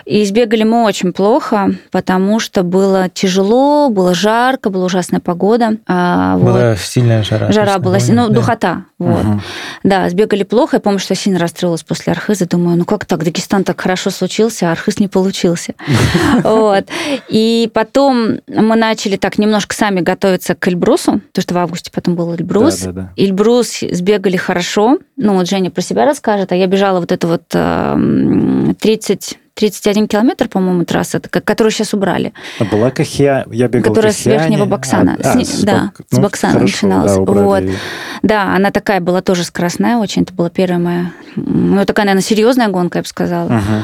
И 0.06 0.26
сбегали 0.26 0.64
мы 0.64 0.84
очень 0.84 1.14
плохо, 1.14 1.72
потому 1.92 2.40
что 2.40 2.64
было 2.64 3.08
тяжело, 3.14 3.90
было 3.90 4.14
жарко, 4.14 4.70
была 4.70 4.86
ужасная 4.86 5.22
погода. 5.22 5.78
а, 5.88 6.36
вот. 6.38 6.52
Была 6.54 6.76
сильная 6.76 7.24
жара. 7.24 7.52
Жара 7.54 7.67
точно, 7.76 7.84
была, 7.84 7.98
ну, 8.24 8.30
да. 8.30 8.34
духота. 8.36 8.86
Вот. 9.00 9.24
Мгм. 9.24 9.42
Да, 9.84 10.10
сбегали 10.10 10.44
плохо. 10.44 10.78
Я 10.78 10.80
помню, 10.80 11.00
что 11.00 11.14
я 11.14 11.16
сильно 11.18 11.40
расстроилась 11.40 11.84
после 11.84 12.14
Архиза. 12.14 12.48
Думаю, 12.48 12.78
ну 12.78 12.86
как 12.86 13.06
так? 13.06 13.24
Дагестан 13.24 13.64
так 13.64 13.80
хорошо 13.80 14.10
случился, 14.10 14.70
а 14.70 14.72
Архиз 14.72 15.00
не 15.00 15.08
получился. 15.08 15.74
Вот. 16.44 16.86
И 17.30 17.70
потом 17.74 18.40
мы 18.48 18.76
начали 18.76 19.18
так 19.18 19.38
немножко 19.38 19.76
сами 19.76 20.02
готовиться 20.02 20.56
к 20.56 20.68
Эльбрусу, 20.68 21.14
потому 21.14 21.42
что 21.42 21.54
в 21.54 21.58
августе 21.58 21.92
потом 21.94 22.16
был 22.16 22.34
Эльбрус. 22.34 22.82
Да, 22.82 22.92
да, 22.92 23.02
да. 23.02 23.14
Эльбрус 23.18 23.80
сбегали 23.92 24.38
хорошо. 24.38 24.98
Ну, 25.16 25.36
вот 25.36 25.48
Женя 25.48 25.72
про 25.72 25.82
себя 25.82 26.06
расскажет, 26.06 26.52
а 26.52 26.56
я 26.56 26.68
бежала 26.68 27.00
вот 27.00 27.12
это 27.12 27.28
вот 27.28 27.44
эм, 27.54 28.76
30 28.80 29.40
31 29.58 30.08
километр, 30.08 30.48
по-моему, 30.48 30.86
трасса, 30.86 31.20
ко- 31.20 31.42
которую 31.42 31.72
сейчас 31.72 31.94
убрали. 31.96 32.32
А 32.60 32.66
была 32.66 32.92
Кахья, 32.92 33.44
я 33.52 33.68
бегал 33.68 33.92
Которая 33.92 34.14
с. 34.14 34.24
Верхнего 34.26 34.66
Баксана. 34.66 35.18
А, 35.20 35.24
С 35.24 35.36
а, 35.36 35.44
с 35.44 35.64
да, 35.64 35.74
Бак- 35.98 36.08
с 36.10 36.16
ну, 36.16 36.22
Баксана 36.22 36.54
хорошо, 36.54 36.76
начиналась. 36.88 37.14
да, 37.16 37.22
убрали 37.22 37.44
Вот. 37.44 37.64
Да, 38.22 38.56
она 38.56 38.70
такая 38.70 39.00
была 39.00 39.22
тоже 39.22 39.44
скоростная 39.44 39.98
очень. 39.98 40.22
Это 40.22 40.34
была 40.34 40.52
первая 40.52 40.78
моя... 40.80 41.12
Ну, 41.36 41.84
такая, 41.86 42.06
наверное, 42.06 42.24
серьезная 42.24 42.68
гонка, 42.68 43.00
я 43.00 43.02
бы 43.02 43.08
сказала. 43.08 43.48
Мгм. 43.50 43.84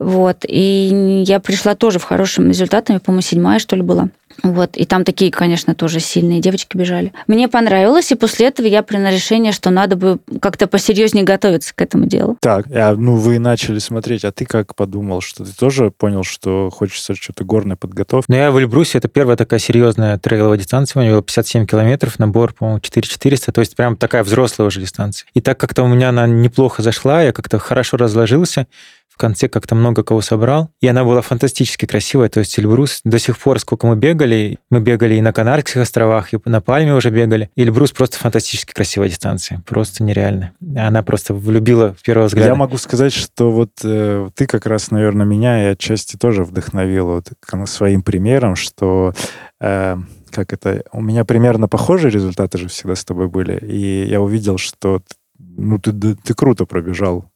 Вот. 0.00 0.38
И 0.48 1.22
я 1.26 1.38
пришла 1.38 1.76
тоже 1.76 2.00
в 2.00 2.04
хорошими 2.04 2.48
результатами, 2.48 2.98
по-моему, 2.98 3.22
седьмая, 3.22 3.60
что 3.60 3.76
ли, 3.76 3.82
была. 3.82 4.08
Вот. 4.42 4.76
И 4.76 4.84
там 4.84 5.04
такие, 5.04 5.30
конечно, 5.30 5.74
тоже 5.74 6.00
сильные 6.00 6.40
девочки 6.40 6.76
бежали. 6.76 7.12
Мне 7.26 7.48
понравилось, 7.48 8.10
и 8.12 8.14
после 8.14 8.48
этого 8.48 8.66
я 8.66 8.82
приняла 8.82 9.10
решение, 9.10 9.52
что 9.52 9.70
надо 9.70 9.96
бы 9.96 10.18
как-то 10.40 10.66
посерьезнее 10.66 11.24
готовиться 11.24 11.74
к 11.74 11.80
этому 11.80 12.06
делу. 12.06 12.36
Так, 12.40 12.66
а, 12.72 12.94
ну 12.94 13.16
вы 13.16 13.38
начали 13.38 13.78
смотреть, 13.78 14.24
а 14.24 14.32
ты 14.32 14.44
как 14.44 14.74
подумал, 14.74 15.20
что 15.20 15.44
ты 15.44 15.52
тоже 15.52 15.90
понял, 15.90 16.24
что 16.24 16.70
хочется 16.70 17.14
что-то 17.14 17.44
горной 17.44 17.76
подготовки? 17.76 18.30
Ну, 18.30 18.36
я 18.36 18.50
в 18.50 18.58
Эльбрусе, 18.58 18.98
это 18.98 19.08
первая 19.08 19.36
такая 19.36 19.60
серьезная 19.60 20.18
трейловая 20.18 20.58
дистанция, 20.58 21.02
у 21.02 21.06
него 21.06 21.20
57 21.20 21.66
километров, 21.66 22.18
набор, 22.18 22.54
по-моему, 22.54 22.80
4400, 22.80 23.52
то 23.52 23.60
есть 23.60 23.76
прям 23.76 23.96
такая 23.96 24.24
взрослая 24.24 24.66
уже 24.66 24.80
дистанция. 24.80 25.28
И 25.34 25.40
так 25.40 25.58
как-то 25.58 25.82
у 25.82 25.88
меня 25.88 26.08
она 26.08 26.26
неплохо 26.26 26.82
зашла, 26.82 27.22
я 27.22 27.32
как-то 27.32 27.58
хорошо 27.58 27.96
разложился, 27.96 28.66
в 29.12 29.18
конце 29.18 29.48
как-то 29.48 29.74
много 29.74 30.02
кого 30.02 30.22
собрал, 30.22 30.70
и 30.80 30.88
она 30.88 31.04
была 31.04 31.20
фантастически 31.20 31.84
красивая, 31.84 32.30
то 32.30 32.40
есть 32.40 32.58
Эльбрус 32.58 33.00
до 33.04 33.18
сих 33.18 33.38
пор, 33.38 33.58
сколько 33.60 33.86
мы 33.86 33.94
бегали, 33.94 34.58
мы 34.70 34.80
бегали 34.80 35.16
и 35.16 35.20
на 35.20 35.32
Канарских 35.32 35.76
островах, 35.76 36.32
и 36.32 36.38
на 36.46 36.60
Пальме 36.62 36.94
уже 36.94 37.10
бегали, 37.10 37.50
и 37.54 37.62
Эльбрус 37.62 37.92
просто 37.92 38.18
фантастически 38.18 38.72
красивая 38.72 39.08
дистанция, 39.08 39.62
просто 39.66 40.02
нереально. 40.02 40.52
Она 40.76 41.02
просто 41.02 41.34
влюбила 41.34 41.94
в 41.94 42.02
первого 42.02 42.28
взгляда. 42.28 42.48
Я 42.48 42.54
могу 42.54 42.78
сказать, 42.78 43.12
что 43.12 43.52
вот 43.52 43.70
э, 43.84 44.30
ты 44.34 44.46
как 44.46 44.64
раз, 44.64 44.90
наверное, 44.90 45.26
меня 45.26 45.62
и 45.62 45.72
отчасти 45.72 46.16
тоже 46.16 46.44
вдохновил 46.44 47.06
вот 47.06 47.28
своим 47.66 48.02
примером, 48.02 48.56
что 48.56 49.12
э, 49.60 49.96
как 50.30 50.52
это, 50.54 50.84
у 50.92 51.02
меня 51.02 51.26
примерно 51.26 51.68
похожие 51.68 52.10
результаты 52.10 52.56
же 52.56 52.68
всегда 52.68 52.94
с 52.94 53.04
тобой 53.04 53.28
были, 53.28 53.58
и 53.58 54.08
я 54.08 54.22
увидел, 54.22 54.56
что 54.56 55.02
ну 55.38 55.78
ты, 55.78 55.92
ты 55.92 56.34
круто 56.34 56.64
пробежал. 56.64 57.26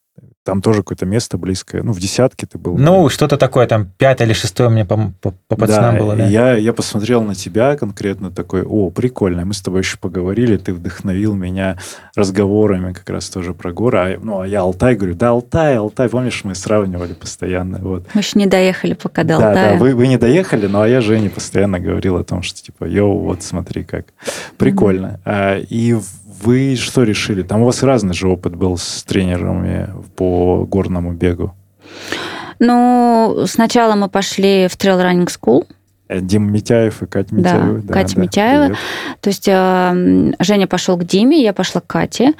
Там 0.47 0.63
тоже 0.63 0.85
какое-то 0.85 1.07
место 1.07 1.39
близкое. 1.39 1.83
Ну, 1.83 1.91
в 1.91 1.99
десятке 1.99 2.47
ты 2.47 2.57
был. 2.57 2.79
Ну, 2.79 3.09
что-то 3.09 3.37
такое, 3.37 3.67
там, 3.67 3.91
пятое 3.99 4.29
или 4.29 4.33
шестое 4.33 4.69
мне 4.69 4.85
по, 4.85 5.13
по, 5.21 5.35
по 5.49 5.57
пацанам 5.57 5.95
да, 5.97 6.01
было, 6.01 6.15
да. 6.15 6.29
Я, 6.29 6.57
я 6.57 6.73
посмотрел 6.73 7.21
на 7.23 7.35
тебя 7.35 7.77
конкретно 7.77 8.31
такой, 8.31 8.63
о, 8.63 8.91
прикольно, 8.91 9.45
мы 9.45 9.55
с 9.55 9.61
тобой 9.61 9.81
еще 9.81 9.99
поговорили, 9.99 10.57
ты 10.57 10.73
вдохновил 10.73 11.35
меня 11.35 11.79
разговорами 12.15 12.93
как 12.93 13.11
раз 13.11 13.29
тоже 13.29 13.55
про 13.55 13.73
горы. 13.73 13.99
А, 13.99 14.19
ну, 14.23 14.43
а 14.43 14.47
я 14.47 14.61
Алтай 14.61 14.95
говорю, 14.95 15.17
да, 15.17 15.31
Алтай, 15.31 15.79
Алтай, 15.79 16.09
помнишь, 16.09 16.45
мы 16.45 16.55
сравнивали 16.55 17.15
постоянно. 17.15 17.79
Вот. 17.79 18.07
Мы 18.15 18.21
еще 18.21 18.39
не 18.39 18.47
доехали 18.47 18.95
пока 18.95 19.25
до 19.25 19.39
Да, 19.39 19.49
Алтая. 19.49 19.73
да, 19.73 19.79
вы, 19.81 19.97
вы 19.97 20.07
не 20.07 20.17
доехали, 20.17 20.69
но 20.69 20.83
а 20.83 20.89
я 20.89 21.01
Жене 21.01 21.29
постоянно 21.29 21.81
говорил 21.81 22.19
о 22.19 22.23
том, 22.23 22.43
что 22.43 22.63
типа, 22.63 22.85
йоу, 22.85 23.19
вот 23.19 23.43
смотри 23.43 23.83
как. 23.83 24.07
Прикольно. 24.59 25.19
А, 25.25 25.59
и 25.59 25.97
вы 26.43 26.77
что 26.77 27.03
решили? 27.03 27.43
Там 27.43 27.63
у 27.63 27.65
вас 27.67 27.83
разный 27.83 28.15
же 28.15 28.29
опыт 28.29 28.55
был 28.57 28.77
с 28.79 29.03
тренерами 29.05 29.89
по 30.17 30.65
горному 30.67 31.13
бегу. 31.13 31.55
Ну, 32.59 33.45
сначала 33.47 33.95
мы 33.95 34.09
пошли 34.09 34.67
в 34.69 34.77
Trail 34.77 35.01
Running 35.03 35.27
School, 35.29 35.67
Э, 36.09 36.21
Дима 36.21 36.49
Митяев 36.51 37.03
и 37.03 37.07
Катя 37.07 37.29
Да, 37.35 37.37
Митяева. 37.59 37.93
Катя 37.93 38.21
Митяева. 38.21 38.65
привет. 38.67 38.79
То 39.21 39.29
есть 39.29 39.49
э, 39.49 40.33
Женя 40.39 40.67
пошел 40.69 40.97
к 40.97 41.05
Диме, 41.05 41.43
я 41.43 41.53
пошла 41.53 41.81
к 41.81 41.87
Кате. 41.89 42.35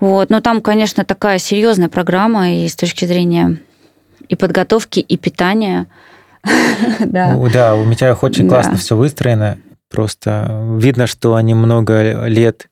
Вот. 0.00 0.30
Но 0.30 0.40
там, 0.40 0.62
конечно, 0.62 1.04
такая 1.04 1.38
серьезная 1.38 1.88
программа 1.90 2.54
и 2.54 2.68
с 2.68 2.74
точки 2.74 3.04
зрения 3.04 3.58
и 4.28 4.34
подготовки, 4.36 5.00
и 5.00 5.16
питания. 5.16 5.86
Да. 7.00 7.34
Ну, 7.34 7.48
да, 7.52 7.74
у 7.76 7.84
Митяев 7.84 8.24
очень 8.24 8.48
Да. 8.48 8.56
классно 8.56 8.76
все 8.76 8.96
выстроено. 8.96 9.58
Просто 9.90 10.76
видно, 10.78 11.06
что 11.06 11.34
они 11.34 11.52
много 11.54 12.24
лет 12.26 12.68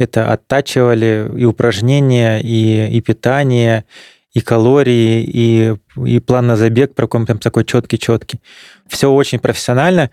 это 0.00 0.32
оттачивали 0.32 1.30
и 1.36 1.44
упражнения, 1.44 2.40
и, 2.40 2.88
и 2.88 3.00
питание, 3.00 3.84
и 4.32 4.40
калории, 4.40 5.22
и, 5.22 5.76
и 6.04 6.20
план 6.20 6.46
на 6.46 6.56
забег, 6.56 6.94
прям 6.94 7.26
такой 7.26 7.64
четкий-четкий. 7.64 8.40
Все 8.86 9.10
очень 9.10 9.38
профессионально. 9.38 10.10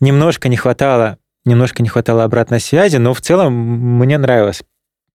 Немножко 0.00 0.48
не 0.48 0.56
хватало, 0.56 1.18
немножко 1.44 1.82
не 1.82 1.88
хватало 1.88 2.24
обратной 2.24 2.60
связи, 2.60 2.98
но 2.98 3.14
в 3.14 3.20
целом 3.20 3.52
мне 3.98 4.18
нравилось. 4.18 4.62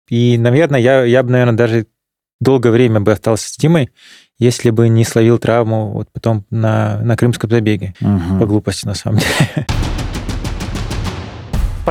И, 0.10 0.38
наверное, 0.38 0.80
я, 0.80 1.04
я 1.04 1.24
бы, 1.24 1.32
наверное, 1.32 1.56
даже 1.56 1.88
долгое 2.40 2.72
время 2.72 3.00
бы 3.00 3.12
остался 3.12 3.50
с 3.50 3.56
Димой, 3.56 3.92
если 4.40 4.72
бы 4.72 4.90
не 4.90 5.06
словил 5.06 5.38
травму 5.38 5.92
вот 5.92 6.10
потом 6.12 6.46
на, 6.50 7.00
на 7.02 7.16
крымском 7.16 7.50
забеге. 7.50 7.94
Мгм. 8.00 8.40
По 8.40 8.46
глупости, 8.48 8.86
на 8.86 8.96
самом 8.96 9.20
деле. 9.20 9.68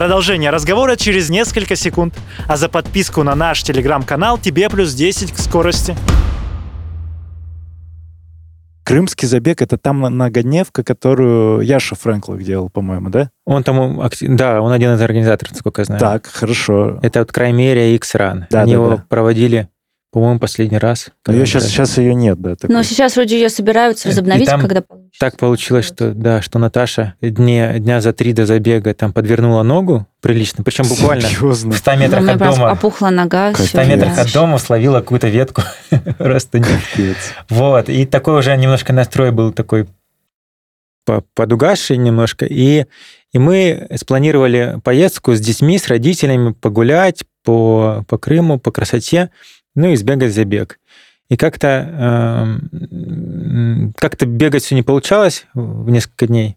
Продолжение 0.00 0.48
разговора 0.48 0.96
через 0.96 1.28
несколько 1.28 1.76
секунд. 1.76 2.14
А 2.48 2.56
за 2.56 2.70
подписку 2.70 3.22
на 3.22 3.34
наш 3.34 3.62
телеграм-канал 3.62 4.38
тебе 4.38 4.70
плюс 4.70 4.94
10 4.94 5.30
к 5.30 5.36
скорости. 5.36 5.94
Крымский 8.82 9.28
забег 9.28 9.60
это 9.60 9.76
там 9.76 9.98
многодневка, 9.98 10.84
которую 10.84 11.60
Яша 11.60 11.96
Фрэнклах 11.96 12.42
делал, 12.42 12.70
по-моему, 12.70 13.10
да? 13.10 13.28
Он 13.44 13.62
там, 13.62 14.00
да, 14.22 14.62
он 14.62 14.72
один 14.72 14.94
из 14.94 15.02
организаторов, 15.02 15.52
насколько 15.52 15.82
я 15.82 15.84
знаю. 15.84 16.00
Так, 16.00 16.24
хорошо. 16.28 16.98
Это 17.02 17.18
вот 17.18 17.30
Краймерия 17.30 17.94
X-Run. 17.96 18.44
Да, 18.48 18.62
Они 18.62 18.72
да, 18.72 18.78
его 18.78 18.88
да. 18.96 19.04
проводили, 19.06 19.68
по-моему, 20.12 20.40
последний 20.40 20.78
раз. 20.78 21.10
Но 21.26 21.34
ее 21.34 21.46
сейчас, 21.46 21.66
сейчас 21.66 21.96
ее 21.98 22.14
нет, 22.14 22.40
да? 22.40 22.56
такой. 22.56 22.74
Но 22.74 22.82
сейчас 22.82 23.14
вроде 23.14 23.36
ее 23.38 23.48
собираются 23.48 24.08
И 24.08 24.10
возобновить, 24.10 24.46
там 24.48 24.60
когда 24.60 24.82
получится. 24.82 25.20
Так 25.20 25.36
получилось, 25.36 25.84
что 25.84 26.12
да, 26.14 26.42
что 26.42 26.58
Наташа 26.58 27.14
дне, 27.20 27.76
дня 27.78 28.00
за 28.00 28.12
три 28.12 28.32
до 28.32 28.44
забега 28.44 28.92
там 28.94 29.12
подвернула 29.12 29.62
ногу 29.62 30.06
прилично, 30.20 30.64
причем 30.64 30.88
буквально 30.88 31.28
в 31.28 31.30
Серьезно? 31.30 31.72
100 31.72 31.90
Ну, 31.92 31.96
у 31.96 32.00
метрах 32.00 32.22
меня 32.22 32.32
от 32.32 32.38
дома. 32.38 32.70
опухла 32.72 33.10
нога. 33.10 33.50
В 33.50 33.52
Капец. 33.52 33.68
100 33.68 33.78
всё, 33.82 33.88
метрах 33.88 34.18
от 34.18 34.32
дома 34.32 34.58
словила 34.58 35.00
какую-то 35.00 35.28
ветку. 35.28 35.62
Просто 36.18 36.58
не- 36.58 36.64
Капец. 36.64 37.16
Вот, 37.48 37.88
и 37.88 38.04
такой 38.04 38.38
уже 38.38 38.56
немножко 38.56 38.92
настрой 38.92 39.30
был 39.30 39.52
такой 39.52 39.86
по- 41.04 41.22
подугасший 41.34 41.96
немножко, 41.96 42.46
и, 42.46 42.86
и 43.32 43.38
мы 43.38 43.86
спланировали 43.96 44.80
поездку 44.82 45.34
с 45.34 45.40
детьми, 45.40 45.78
с 45.78 45.88
родителями, 45.88 46.52
погулять 46.52 47.24
по, 47.44 48.04
по 48.08 48.18
Крыму, 48.18 48.58
по 48.58 48.70
красоте, 48.70 49.30
ну 49.80 49.88
и 49.88 49.96
сбегать 49.96 50.32
забег. 50.32 50.78
И 51.28 51.36
как-то 51.36 51.68
эм, 52.70 53.92
как-то 53.96 54.26
бегать 54.26 54.62
все 54.64 54.74
не 54.74 54.82
получалось 54.82 55.46
в 55.54 55.88
несколько 55.90 56.26
дней. 56.26 56.56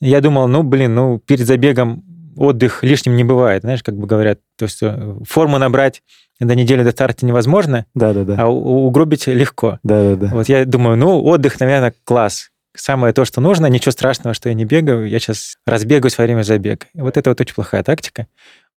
Я 0.00 0.20
думал, 0.20 0.48
ну, 0.48 0.62
блин, 0.62 0.94
ну, 0.94 1.18
перед 1.18 1.46
забегом 1.46 2.02
отдых 2.36 2.82
лишним 2.82 3.16
не 3.16 3.24
бывает, 3.24 3.62
знаешь, 3.62 3.82
как 3.82 3.96
бы 3.96 4.06
говорят. 4.06 4.38
То 4.56 4.64
есть 4.64 4.78
э, 4.82 5.16
форму 5.28 5.58
набрать 5.58 6.02
до 6.38 6.54
недели 6.54 6.82
до 6.82 6.90
старта 6.92 7.26
невозможно, 7.26 7.84
Да-да-да. 7.94 8.36
а 8.38 8.46
у- 8.48 8.86
угробить 8.86 9.26
легко. 9.26 9.78
Да-да-да. 9.82 10.28
Вот 10.34 10.48
я 10.48 10.64
думаю, 10.64 10.96
ну, 10.96 11.22
отдых, 11.22 11.60
наверное, 11.60 11.92
класс. 12.04 12.48
Самое 12.74 13.12
то, 13.12 13.26
что 13.26 13.42
нужно. 13.42 13.66
Ничего 13.66 13.92
страшного, 13.92 14.32
что 14.32 14.48
я 14.48 14.54
не 14.54 14.64
бегаю. 14.64 15.06
Я 15.06 15.18
сейчас 15.18 15.56
разбегаюсь 15.66 16.16
во 16.16 16.24
время 16.24 16.42
забега. 16.42 16.86
Вот 16.94 17.18
это 17.18 17.28
вот 17.30 17.40
очень 17.42 17.54
плохая 17.54 17.82
тактика. 17.82 18.26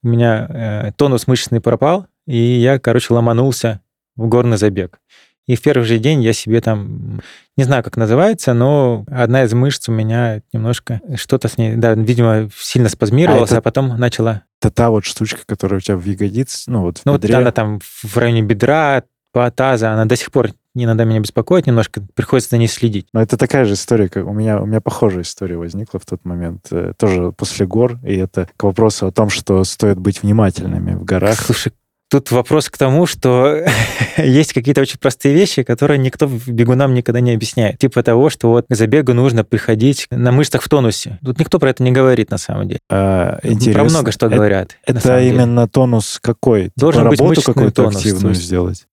У 0.02 0.08
меня 0.08 0.46
э, 0.48 0.92
тонус 0.96 1.28
мышечный 1.28 1.60
пропал, 1.60 2.06
и 2.26 2.36
я, 2.36 2.78
короче, 2.78 3.12
ломанулся 3.14 3.80
в 4.16 4.26
горный 4.28 4.56
забег. 4.56 4.98
И 5.46 5.56
в 5.56 5.60
первый 5.62 5.82
же 5.84 5.98
день 5.98 6.22
я 6.22 6.32
себе 6.32 6.60
там, 6.60 7.20
не 7.56 7.64
знаю, 7.64 7.82
как 7.82 7.96
называется, 7.96 8.54
но 8.54 9.04
одна 9.10 9.42
из 9.42 9.52
мышц 9.52 9.88
у 9.88 9.92
меня 9.92 10.40
немножко 10.52 11.00
что-то 11.16 11.48
с 11.48 11.58
ней, 11.58 11.74
да, 11.74 11.94
видимо, 11.94 12.48
сильно 12.56 12.88
спазмировалась, 12.88 13.50
а, 13.50 13.54
это- 13.54 13.58
а 13.58 13.62
потом 13.62 13.98
начала... 13.98 14.42
Это 14.60 14.70
та 14.70 14.90
вот 14.90 15.04
штучка, 15.04 15.40
которая 15.44 15.78
у 15.78 15.80
тебя 15.80 15.96
в 15.96 16.04
ягодице, 16.04 16.70
ну 16.70 16.82
вот 16.82 16.98
в 16.98 17.04
Ну, 17.04 17.12
вот 17.12 17.22
бедре. 17.22 17.36
она 17.38 17.50
там 17.50 17.80
в 17.80 18.16
районе 18.16 18.42
бедра, 18.42 19.02
по 19.32 19.50
таза, 19.50 19.90
она 19.92 20.04
до 20.04 20.14
сих 20.14 20.30
пор 20.30 20.50
иногда 20.74 21.04
меня 21.04 21.18
беспокоит 21.18 21.66
немножко, 21.66 22.02
приходится 22.14 22.50
за 22.50 22.58
ней 22.58 22.68
следить. 22.68 23.06
Но 23.12 23.20
это 23.20 23.36
такая 23.36 23.64
же 23.64 23.74
история, 23.74 24.08
как 24.08 24.26
у 24.26 24.32
меня, 24.32 24.60
у 24.60 24.66
меня 24.66 24.80
похожая 24.80 25.22
история 25.22 25.56
возникла 25.56 25.98
в 25.98 26.06
тот 26.06 26.24
момент, 26.24 26.66
э, 26.70 26.92
тоже 26.98 27.32
после 27.32 27.66
гор, 27.66 27.98
и 28.04 28.14
это 28.16 28.46
к 28.56 28.62
вопросу 28.62 29.06
о 29.06 29.10
том, 29.10 29.28
что 29.30 29.64
стоит 29.64 29.98
быть 29.98 30.22
внимательными 30.22 30.94
в 30.94 31.04
горах. 31.04 31.34
Слушай, 31.40 31.72
тут 32.12 32.30
вопрос 32.30 32.68
к 32.68 32.78
тому, 32.78 33.06
что 33.06 33.64
есть 34.16 34.52
какие-то 34.52 34.80
очень 34.82 34.98
простые 35.00 35.34
вещи, 35.34 35.62
которые 35.64 35.98
никто 35.98 36.30
бегунам 36.46 36.94
никогда 36.94 37.20
не 37.20 37.32
объясняет. 37.32 37.78
Типа 37.78 38.02
того, 38.02 38.30
что 38.30 38.50
вот 38.50 38.66
к 38.68 38.74
забегу 38.74 39.14
нужно 39.14 39.42
приходить 39.44 40.06
на 40.10 40.30
мышцах 40.30 40.62
в 40.62 40.68
тонусе. 40.68 41.18
Тут 41.24 41.40
никто 41.40 41.58
про 41.58 41.70
это 41.70 41.82
не 41.82 41.90
говорит 41.90 42.30
на 42.30 42.38
самом 42.38 42.68
деле. 42.68 42.80
А, 42.90 43.38
Про 43.40 43.50
интересно. 43.50 43.84
много 43.84 44.12
что 44.12 44.26
Это- 44.26 44.36
говорят. 44.36 44.76
Это 44.86 45.00
самом 45.00 45.20
деле. 45.20 45.34
именно 45.34 45.68
тонус 45.68 46.18
какой? 46.22 46.70
Должен 46.76 47.00
типа 47.02 47.10
быть 47.10 47.20
работу 47.20 47.42
какую-то 47.42 47.72
тонус, 47.74 47.92
то 47.94 47.98
активную 47.98 48.34
сделать? 48.34 48.84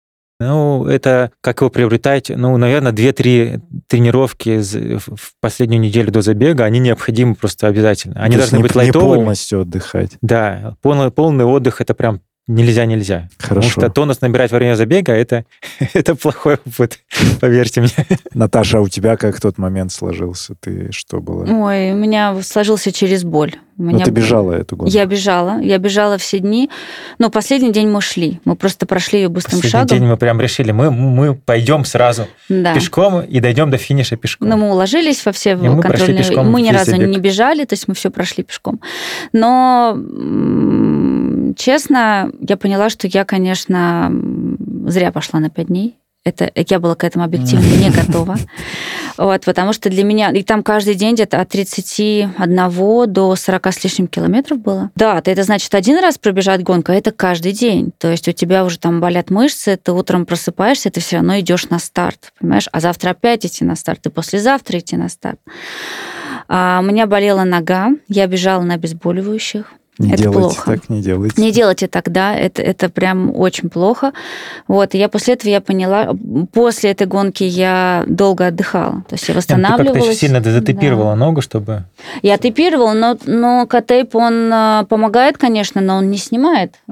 Ну, 0.41 0.85
это 0.85 1.31
как 1.41 1.59
его 1.59 1.69
приобретать? 1.69 2.29
Ну, 2.33 2.55
наверное, 2.55 2.93
2-3 2.93 3.59
тренировки 3.88 4.61
в 4.61 5.33
последнюю 5.41 5.81
неделю 5.81 6.11
до 6.11 6.21
забега, 6.21 6.63
они 6.63 6.79
необходимы 6.79 7.35
просто 7.35 7.67
обязательно. 7.67 8.21
Они 8.21 8.35
То 8.35 8.43
должны 8.43 8.55
не- 8.55 8.63
быть 8.63 8.73
не 8.73 8.77
лайтовыми. 8.79 9.15
полностью 9.15 9.61
отдыхать. 9.63 10.11
Да, 10.21 10.75
полный, 10.81 11.11
полный 11.11 11.43
отдых 11.43 11.81
это 11.81 11.93
прям 11.93 12.21
нельзя-нельзя. 12.50 13.29
Потому 13.38 13.62
Хорошо. 13.62 13.82
что 13.82 13.89
тонус 13.89 14.22
набирать 14.22 14.51
во 14.51 14.58
время 14.58 14.75
забега 14.75 15.13
это, 15.13 15.46
это 15.94 16.15
плохой 16.15 16.56
опыт, 16.65 17.00
поверьте 17.39 17.82
мне. 17.82 17.89
Наташа, 18.34 18.79
а 18.79 18.82
у 18.82 18.89
тебя 18.89 19.15
как 19.18 19.39
тот 19.39 19.58
момент 19.58 19.91
сложился? 19.91 20.56
Ты 20.60 20.91
что 20.91 21.22
было? 21.22 21.46
Ой, 21.46 21.91
у 21.91 21.96
меня 21.96 22.36
сложился 22.41 22.91
через 22.91 23.24
боль. 23.24 23.53
У 23.77 23.84
Ну, 23.84 23.91
меня 23.91 24.03
ты 24.03 24.12
был- 24.12 24.18
бежала 24.22 24.51
эту 24.51 24.75
гонку. 24.75 24.94
Я 24.94 25.06
бежала, 25.06 25.60
я 25.62 25.77
бежала 25.77 26.18
все 26.18 26.39
дни. 26.39 26.70
Но 27.18 27.29
последний 27.29 27.72
день 27.72 27.88
мы 27.88 28.01
шли. 28.01 28.41
Мы 28.44 28.58
просто 28.58 28.86
прошли 28.86 29.22
ее 29.22 29.29
быстрым 29.29 29.62
Последний 29.62 29.72
шагом. 29.72 29.88
день 30.00 30.06
мы 30.10 30.18
прям 30.18 30.41
решили, 30.41 30.72
мы, 30.74 30.91
мы 30.91 31.34
пойдем 31.36 31.86
сразу 31.86 32.27
Да. 32.50 32.74
пешком 32.74 33.22
и 33.22 33.39
дойдем 33.39 33.70
до 33.72 33.77
финиша 33.77 34.18
пешком. 34.18 34.50
Но 34.50 34.58
мы 34.58 34.70
уложились 34.72 35.25
во 35.25 35.32
все 35.32 35.56
мы 35.56 35.79
прошли 35.82 35.98
контрольные... 36.08 36.24
пешком 36.25 36.51
Мы 36.51 36.62
ни 36.62 36.72
разу 36.72 36.91
забег. 36.91 37.08
не 37.08 37.20
бежали, 37.20 37.63
то 37.63 37.74
есть 37.74 37.88
мы 37.88 37.94
все 37.94 38.10
прошли 38.10 38.44
пешком. 38.44 38.82
Но, 39.32 39.96
честно, 41.56 42.32
я 42.39 42.58
поняла, 42.58 42.89
что 42.89 43.08
я, 43.08 43.25
конечно, 43.25 44.12
зря 44.88 45.12
пошла 45.12 45.39
на 45.39 45.50
пять 45.50 45.68
дней. 45.68 46.00
Это, 46.25 46.51
я 46.53 46.79
была 46.79 46.96
к 46.96 47.06
этому 47.06 47.24
объективно 47.24 47.65
не 47.77 47.89
готова. 47.89 48.38
Вот, 49.18 49.44
потому 49.46 49.74
что 49.74 49.89
для 49.89 50.03
меня... 50.03 50.32
И 50.32 50.44
там 50.44 50.63
каждый 50.63 50.96
день 50.96 51.15
где-то 51.15 51.41
от 51.41 51.50
31 51.50 53.12
до 53.12 53.36
40 53.36 53.68
с 53.68 53.84
лишним 53.84 54.08
километров 54.08 54.60
было. 54.60 54.91
Да, 54.96 55.22
это 55.24 55.44
значит 55.44 55.74
один 55.75 56.00
раз 56.00 56.18
пробежать 56.18 56.63
гонку, 56.63 56.91
а 56.91 56.96
это 56.96 57.12
каждый 57.12 57.51
день. 57.51 57.91
То 57.98 58.10
есть 58.10 58.27
у 58.27 58.32
тебя 58.32 58.63
уже 58.63 58.79
там 58.79 59.01
болят 59.01 59.29
мышцы, 59.29 59.77
ты 59.77 59.91
утром 59.91 60.25
просыпаешься, 60.25 60.89
ты 60.89 61.01
все 61.01 61.18
равно 61.18 61.39
идешь 61.39 61.70
на 61.70 61.79
старт, 61.79 62.32
понимаешь? 62.39 62.70
А 62.72 62.79
завтра 62.79 63.12
опять 63.12 63.46
идти 63.46 63.65
на 63.65 63.75
старт, 63.75 64.06
и 64.06 64.10
послезавтра 64.10 64.79
идти 64.79 64.96
на 64.96 65.10
старт. 65.10 65.39
А, 66.48 66.79
у 66.82 66.86
меня 66.86 67.06
болела 67.08 67.44
нога, 67.44 67.89
я 68.08 68.27
бежала 68.27 68.62
на 68.63 68.75
обезболивающих. 68.75 69.74
Не 70.00 70.13
это 70.13 70.24
делайте 70.24 70.56
плохо. 70.56 70.72
так, 70.72 70.89
не 70.89 71.01
делайте. 71.01 71.41
Не 71.41 71.51
делайте 71.51 71.88
так, 71.88 72.10
да, 72.12 72.34
это, 72.34 72.62
это 72.62 72.89
прям 72.89 73.36
очень 73.36 73.70
плохо. 73.70 74.13
Вот, 74.68 74.96
и 74.96 74.98
я 74.98 75.10
после 75.10 75.34
этого 75.34 75.51
я 75.51 75.60
поняла, 75.60 76.15
после 76.53 76.91
этой 76.91 77.06
гонки 77.06 77.44
я 77.44 78.06
долго 78.08 78.48
отдыхала, 78.48 79.03
то 79.10 79.15
есть 79.15 79.27
я 79.27 79.34
Нет, 79.36 79.46
Ты 79.46 79.53
восстанавливалась. 79.53 79.94
как-то 79.94 80.10
еще 80.10 80.20
сильно 80.20 80.41
затепировала 80.41 81.12
Да. 81.12 81.15
ногу, 81.18 81.41
чтобы... 81.41 81.84
Я 82.22 82.38
тейпировала, 82.38 82.94
но, 82.94 83.18
но 83.25 83.68
К-тейп, 83.68 84.15
он 84.15 84.50
а, 84.53 84.86
помогает, 84.86 85.38
конечно, 85.38 85.82
но 85.82 85.98
он 85.98 86.10
не 86.10 86.18
снимает, 86.18 86.75
э, 86.88 86.91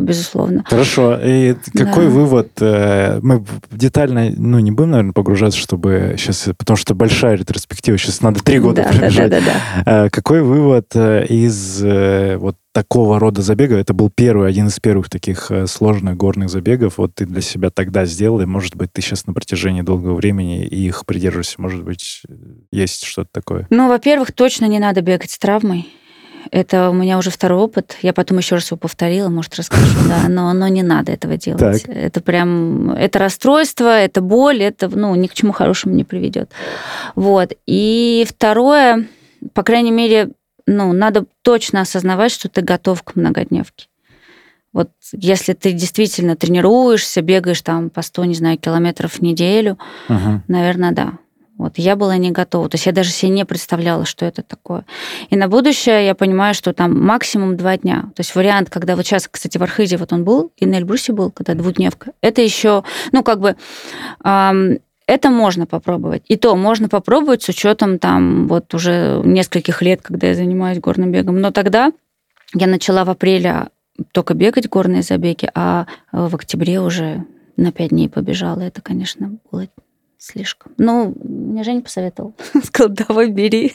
безусловно. 0.00 0.64
Хорошо. 0.66 1.18
И 1.22 1.54
какой 1.74 2.04
Да. 2.06 2.10
вывод? 2.10 2.50
э, 2.60 3.20
Мы 3.22 3.44
детально, 3.70 4.30
ну, 4.36 4.58
не 4.58 4.70
будем, 4.70 4.90
наверное, 4.92 5.12
погружаться, 5.12 5.58
чтобы 5.58 6.14
сейчас, 6.18 6.48
потому 6.58 6.76
что 6.76 6.94
большая 6.94 7.36
ретроспектива, 7.36 7.98
сейчас 7.98 8.20
надо 8.22 8.42
три 8.42 8.58
года 8.58 8.82
да, 8.82 8.84
да, 8.84 8.92
да, 8.92 8.98
пробежать. 8.98 9.30
да, 9.30 9.40
да. 9.84 10.04
Э, 10.06 10.10
Какой 10.10 10.42
вывод 10.42 10.86
э, 10.94 11.26
из 11.28 11.82
вот 12.38 12.56
такого 12.72 13.18
рода 13.18 13.42
забега? 13.42 13.76
Это 13.76 13.94
был 13.94 14.10
первый, 14.10 14.48
один 14.48 14.66
из 14.66 14.78
первых 14.80 15.08
таких 15.08 15.50
сложных 15.66 16.16
горных 16.16 16.50
забегов. 16.50 16.98
Вот 16.98 17.14
ты 17.14 17.24
для 17.26 17.40
себя 17.40 17.70
тогда 17.70 18.04
сделал, 18.04 18.40
и, 18.40 18.46
может 18.46 18.76
быть, 18.76 18.92
ты 18.92 19.00
сейчас 19.02 19.26
на 19.26 19.32
протяжении 19.32 19.82
долгого 19.82 20.14
времени 20.14 20.64
их 20.66 21.06
придерживаешься. 21.06 21.60
Может 21.60 21.84
быть, 21.84 22.22
есть 22.70 23.04
что-то 23.04 23.30
такое. 23.32 23.66
Ну, 23.70 23.88
во-первых, 23.88 24.32
точно 24.32 24.66
не 24.66 24.78
надо 24.78 25.00
бегать 25.00 25.30
с 25.30 25.38
травмой. 25.38 25.88
Это 26.50 26.90
у 26.90 26.92
меня 26.92 27.18
уже 27.18 27.30
второй 27.30 27.60
опыт. 27.60 27.96
Я 28.02 28.12
потом 28.12 28.38
еще 28.38 28.56
раз 28.56 28.70
его 28.70 28.78
повторила, 28.78 29.28
может, 29.28 29.56
расскажу, 29.56 29.98
да. 30.08 30.28
Но, 30.28 30.52
но 30.52 30.68
не 30.68 30.82
надо 30.82 31.12
этого 31.12 31.36
делать. 31.36 31.82
Так. 31.82 31.94
Это 31.94 32.20
прям... 32.20 32.90
Это 32.92 33.18
расстройство, 33.18 33.88
это 33.88 34.20
боль, 34.20 34.62
это, 34.62 34.88
ну, 34.88 35.14
ни 35.14 35.26
к 35.26 35.34
чему 35.34 35.52
хорошему 35.52 35.94
не 35.94 36.04
приведет. 36.04 36.50
Вот. 37.14 37.52
И 37.66 38.26
второе, 38.28 39.06
по 39.54 39.62
крайней 39.62 39.92
мере, 39.92 40.30
ну, 40.66 40.92
надо 40.92 41.26
точно 41.42 41.82
осознавать, 41.82 42.32
что 42.32 42.48
ты 42.48 42.60
готов 42.60 43.02
к 43.02 43.16
многодневке. 43.16 43.86
Вот 44.72 44.90
если 45.12 45.54
ты 45.54 45.72
действительно 45.72 46.36
тренируешься, 46.36 47.22
бегаешь 47.22 47.62
там 47.62 47.88
по 47.88 48.02
100, 48.02 48.24
не 48.26 48.34
знаю, 48.34 48.58
километров 48.58 49.14
в 49.14 49.22
неделю, 49.22 49.78
Мгм. 50.08 50.42
Наверное, 50.48 50.92
да. 50.92 51.14
Вот 51.58 51.78
я 51.78 51.96
была 51.96 52.16
не 52.16 52.30
готова. 52.30 52.68
То 52.68 52.74
есть 52.74 52.86
я 52.86 52.92
даже 52.92 53.10
себе 53.10 53.30
не 53.30 53.44
представляла, 53.44 54.04
что 54.04 54.26
это 54.26 54.42
такое. 54.42 54.84
И 55.30 55.36
на 55.36 55.48
будущее 55.48 56.04
я 56.04 56.14
понимаю, 56.14 56.54
что 56.54 56.72
там 56.72 57.00
максимум 57.00 57.56
два 57.56 57.78
дня. 57.78 58.10
То 58.14 58.20
есть 58.20 58.34
вариант, 58.34 58.68
когда 58.70 58.94
вот 58.94 59.06
сейчас, 59.06 59.26
кстати, 59.28 59.56
в 59.56 59.62
Архизе 59.62 59.96
вот 59.96 60.12
он 60.12 60.24
был, 60.24 60.52
и 60.56 60.66
на 60.66 60.76
Эльбрусе 60.76 61.12
был, 61.12 61.30
когда 61.30 61.54
двудневка, 61.54 62.12
это 62.20 62.42
еще, 62.42 62.84
ну, 63.12 63.22
как 63.22 63.40
бы, 63.40 63.56
ам, 64.22 64.78
это 65.06 65.30
можно 65.30 65.66
попробовать. 65.66 66.24
И 66.26 66.36
то 66.36 66.54
можно 66.56 66.88
попробовать 66.88 67.42
с 67.42 67.48
учетом 67.48 67.98
там 67.98 68.48
вот 68.48 68.74
уже 68.74 69.22
нескольких 69.24 69.80
лет, 69.80 70.02
когда 70.02 70.26
я 70.26 70.34
занимаюсь 70.34 70.78
горным 70.78 71.12
бегом. 71.12 71.40
Но 71.40 71.52
тогда 71.52 71.92
я 72.54 72.66
начала 72.66 73.04
в 73.04 73.10
апреле 73.10 73.68
только 74.12 74.34
бегать 74.34 74.68
горные 74.68 75.02
забеги, 75.02 75.48
а 75.54 75.86
в 76.12 76.34
октябре 76.34 76.80
уже 76.80 77.24
на 77.56 77.72
пять 77.72 77.90
дней 77.90 78.08
побежала. 78.08 78.60
Это, 78.60 78.82
конечно, 78.82 79.38
было 79.50 79.66
слишком. 80.26 80.72
Ну, 80.78 81.14
мне 81.22 81.62
Женя 81.64 81.80
посоветовал. 81.82 82.34
Сказал, 82.64 82.90
давай 82.90 83.30
бери. 83.30 83.74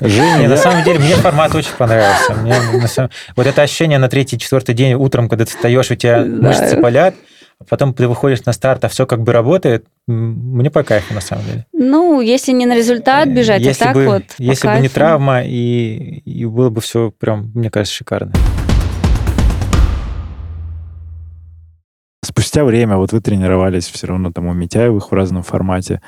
Женя, 0.00 0.48
на 0.48 0.56
самом 0.56 0.84
деле, 0.84 0.98
мне 0.98 1.14
формат 1.16 1.54
очень 1.54 1.72
понравился. 1.76 2.34
Мне 2.34 2.54
на 2.80 2.88
самом- 2.88 3.10
Вот 3.36 3.46
это 3.46 3.62
ощущение 3.62 3.98
на 3.98 4.08
третий, 4.08 4.38
четвертый 4.38 4.74
день 4.74 4.94
утром, 4.94 5.28
когда 5.28 5.44
ты 5.44 5.50
встаешь, 5.50 5.90
у 5.90 5.94
тебя 5.94 6.22
Да. 6.24 6.48
мышцы 6.48 6.80
болят, 6.80 7.14
а 7.60 7.64
потом 7.64 7.94
ты 7.94 8.08
выходишь 8.08 8.44
на 8.44 8.52
старт, 8.52 8.84
а 8.84 8.88
все 8.88 9.06
как 9.06 9.22
бы 9.22 9.32
работает, 9.32 9.86
мне 10.06 10.70
по 10.70 10.82
кайфу, 10.82 11.14
на 11.14 11.20
самом 11.20 11.44
деле. 11.46 11.66
Ну, 11.72 12.20
если 12.20 12.52
не 12.52 12.66
на 12.66 12.76
результат 12.76 13.28
бежать, 13.28 13.62
а 13.62 13.64
если 13.64 13.84
так 13.84 13.94
бы, 13.94 14.04
вот 14.06 14.22
Если 14.38 14.66
бы 14.66 14.74
не 14.74 14.80
кайфу. 14.82 14.94
травма, 14.94 15.42
и, 15.44 16.20
и 16.24 16.44
было 16.44 16.70
бы 16.70 16.80
все 16.80 17.10
прям, 17.10 17.50
мне 17.54 17.70
кажется, 17.70 17.94
шикарно. 17.96 18.32
Спустя 22.24 22.64
время, 22.64 22.96
вот 22.96 23.12
вы 23.12 23.20
тренировались 23.20 23.88
все 23.88 24.06
равно 24.06 24.32
там 24.32 24.46
у 24.46 24.52
Митяевых 24.52 25.10
в 25.10 25.14
разном 25.14 25.42
формате, 25.42 26.00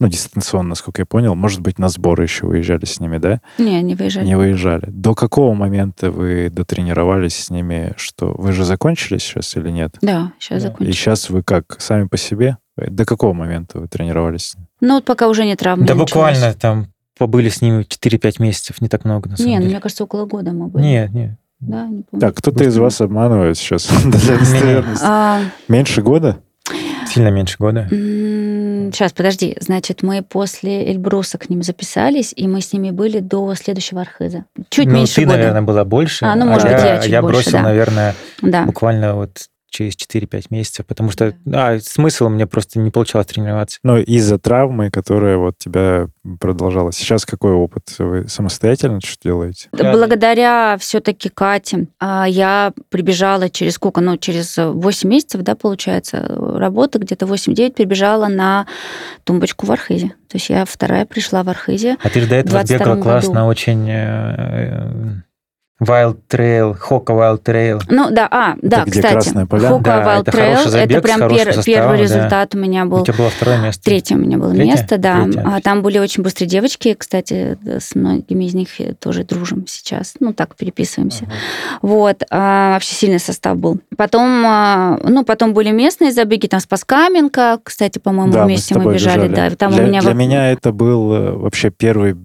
ну, 0.00 0.08
дистанционно, 0.08 0.70
насколько 0.70 1.02
я 1.02 1.06
понял. 1.06 1.34
Может 1.34 1.60
быть, 1.60 1.78
на 1.78 1.88
сборы 1.90 2.22
еще 2.24 2.46
выезжали 2.46 2.86
с 2.86 3.00
ними, 3.00 3.18
да? 3.18 3.40
Не, 3.58 3.82
не 3.82 3.94
выезжали. 3.94 4.24
Не 4.26 4.34
выезжали. 4.36 4.86
До 4.88 5.14
какого 5.14 5.52
момента 5.52 6.10
вы 6.10 6.48
дотренировались 6.50 7.36
с 7.36 7.50
ними, 7.50 7.92
что 7.96 8.34
вы 8.38 8.52
же 8.52 8.64
закончили 8.64 9.18
сейчас 9.18 9.54
или 9.56 9.68
нет? 9.70 9.96
Да, 10.00 10.32
сейчас 10.38 10.62
Да. 10.62 10.68
И 10.68 10.72
закончу. 10.72 10.92
сейчас 10.92 11.28
вы 11.30 11.42
как, 11.42 11.76
сами 11.80 12.06
по 12.08 12.16
себе? 12.16 12.56
До 12.78 13.04
какого 13.04 13.34
момента 13.34 13.78
вы 13.78 13.88
тренировались? 13.88 14.52
с 14.52 14.54
ними? 14.56 14.66
Ну, 14.80 14.94
вот 14.94 15.04
пока 15.04 15.28
уже 15.28 15.44
не 15.44 15.54
травма 15.54 15.84
да 15.86 15.92
не 15.92 16.00
буквально 16.00 16.54
там 16.54 16.86
побыли 17.18 17.50
с 17.50 17.60
ними 17.60 17.82
4-5 17.82 18.40
месяцев, 18.42 18.80
не 18.80 18.88
так 18.88 19.04
много, 19.04 19.28
на 19.28 19.36
самом 19.36 19.50
Не, 19.50 19.56
ну, 19.56 19.62
деле. 19.64 19.74
мне 19.74 19.82
кажется, 19.82 20.04
около 20.04 20.24
года 20.24 20.52
мы 20.52 20.68
были. 20.68 20.82
Нет, 20.82 21.12
нет. 21.12 21.38
Да, 21.60 21.86
не 21.86 22.02
помню. 22.02 22.20
Так, 22.20 22.34
кто-то 22.36 22.64
из 22.64 22.76
вас 22.76 23.00
обманывает 23.00 23.56
сейчас. 23.58 23.88
А, 25.02 25.40
Меньше 25.68 26.02
года? 26.02 26.40
Сильно 27.06 27.28
меньше 27.28 27.56
года. 27.58 27.86
Сейчас, 27.90 29.12
подожди. 29.12 29.56
Значит, 29.60 30.02
мы 30.02 30.22
после 30.22 30.90
Эльбруса 30.90 31.38
к 31.38 31.50
ним 31.50 31.62
записались, 31.62 32.32
и 32.34 32.46
мы 32.46 32.60
с 32.60 32.72
ними 32.72 32.90
были 32.90 33.18
до 33.20 33.54
следующего 33.54 34.00
Архиза. 34.02 34.44
Чуть 34.68 34.86
ну, 34.86 34.94
меньше 34.94 35.16
ты, 35.16 35.24
года. 35.24 35.36
наверное, 35.38 35.62
была 35.62 35.84
больше. 35.84 36.24
А, 36.24 36.34
ну, 36.36 36.46
может 36.46 36.68
я, 36.68 36.74
быть, 36.74 36.84
я 36.84 36.98
чуть 37.00 37.10
я 37.10 37.22
больше, 37.22 37.36
бросил, 37.36 37.52
да. 37.52 37.62
наверное, 37.62 38.14
Да. 38.42 38.64
буквально 38.64 39.14
вот 39.14 39.30
через 39.70 39.94
4-5 39.94 40.46
месяцев, 40.50 40.86
потому 40.86 41.10
что 41.10 41.34
а, 41.52 41.78
смысл 41.78 42.28
мне 42.28 42.46
просто 42.46 42.78
не 42.78 42.90
получалось 42.90 43.28
тренироваться. 43.28 43.78
Но 43.82 43.98
из-за 43.98 44.38
травмы, 44.38 44.90
которая 44.90 45.36
вот 45.36 45.58
тебя 45.58 46.08
продолжала. 46.40 46.92
Сейчас 46.92 47.24
какой 47.24 47.52
опыт? 47.52 47.94
Вы 47.98 48.28
самостоятельно 48.28 49.00
что 49.00 49.22
делаете? 49.22 49.68
Благодаря 49.72 50.76
все-таки 50.78 51.28
Кате 51.28 51.86
а, 51.98 52.26
я 52.28 52.72
прибежала 52.88 53.48
через 53.48 53.74
сколько? 53.74 54.00
Ну, 54.00 54.16
через 54.18 54.56
8 54.56 55.08
месяцев, 55.08 55.42
да, 55.42 55.54
получается, 55.54 56.26
работы, 56.28 56.98
где-то 56.98 57.26
8-9 57.26 57.72
прибежала 57.72 58.26
на 58.26 58.66
тумбочку 59.24 59.66
в 59.66 59.72
Архизе. 59.72 60.08
То 60.28 60.36
есть 60.36 60.50
я 60.50 60.64
вторая 60.64 61.06
пришла 61.06 61.42
в 61.42 61.48
Архизе. 61.48 61.96
А 62.02 62.08
ты 62.08 62.20
же 62.20 62.28
до 62.28 62.36
этого 62.36 62.62
бегала 62.64 63.00
классно, 63.00 63.34
году. 63.34 63.46
очень 63.46 63.88
э, 63.88 64.34
э, 64.38 65.22
Wild 65.80 66.18
Trail, 66.28 66.74
Хока 66.74 67.12
Wild 67.12 67.42
Trail. 67.42 67.82
Ну 67.88 68.10
да, 68.10 68.28
а, 68.30 68.54
да, 68.60 68.82
это 68.82 68.90
кстати. 68.90 69.12
Красная 69.12 69.46
Поля? 69.46 69.78
Да, 69.78 70.18
Wild 70.18 70.22
это 70.22 70.30
Trail, 70.30 70.68
забег, 70.68 70.98
это 70.98 71.00
прям 71.02 71.28
пер, 71.30 71.54
составом, 71.54 71.64
первый 71.64 71.98
результат 72.00 72.50
да. 72.50 72.58
у 72.58 72.60
меня 72.62 72.84
был. 72.84 73.00
У 73.00 73.04
тебя 73.04 73.16
было 73.16 73.30
второе 73.30 73.58
место. 73.62 73.82
Третье 73.84 74.16
у 74.16 74.18
меня 74.18 74.36
было 74.36 74.52
Третье? 74.52 74.72
место, 74.72 74.98
да. 74.98 75.24
Третье. 75.24 75.42
А 75.46 75.60
там 75.60 75.82
были 75.82 75.98
очень 75.98 76.22
быстрые 76.22 76.48
девочки, 76.48 76.94
кстати, 76.94 77.58
с 77.64 77.94
многими 77.94 78.44
из 78.44 78.54
них 78.54 78.68
тоже 78.98 79.24
дружим 79.24 79.66
сейчас. 79.66 80.14
Ну, 80.20 80.32
так, 80.34 80.54
переписываемся. 80.54 81.24
Ага. 81.24 81.32
Вот. 81.82 82.22
А, 82.30 82.74
вообще 82.74 82.94
сильный 82.94 83.18
состав 83.18 83.56
был. 83.56 83.80
Потом, 83.96 84.44
а, 84.46 84.98
ну, 85.02 85.24
потом 85.24 85.54
были 85.54 85.70
местные 85.70 86.12
забеги, 86.12 86.46
там 86.46 86.60
Спаскаменко, 86.60 87.60
кстати, 87.62 87.98
по-моему, 87.98 88.32
да, 88.32 88.44
вместе 88.44 88.74
мы, 88.74 88.84
мы 88.84 88.94
бежали. 88.94 89.28
бежали. 89.28 89.50
Да, 89.50 89.56
там 89.56 89.72
для, 89.72 89.84
у 89.84 89.86
меня 89.86 90.00
для 90.00 90.14
меня 90.14 90.52
это 90.52 90.72
был 90.72 91.12
э, 91.12 91.32
вообще 91.32 91.70
первый 91.70 92.16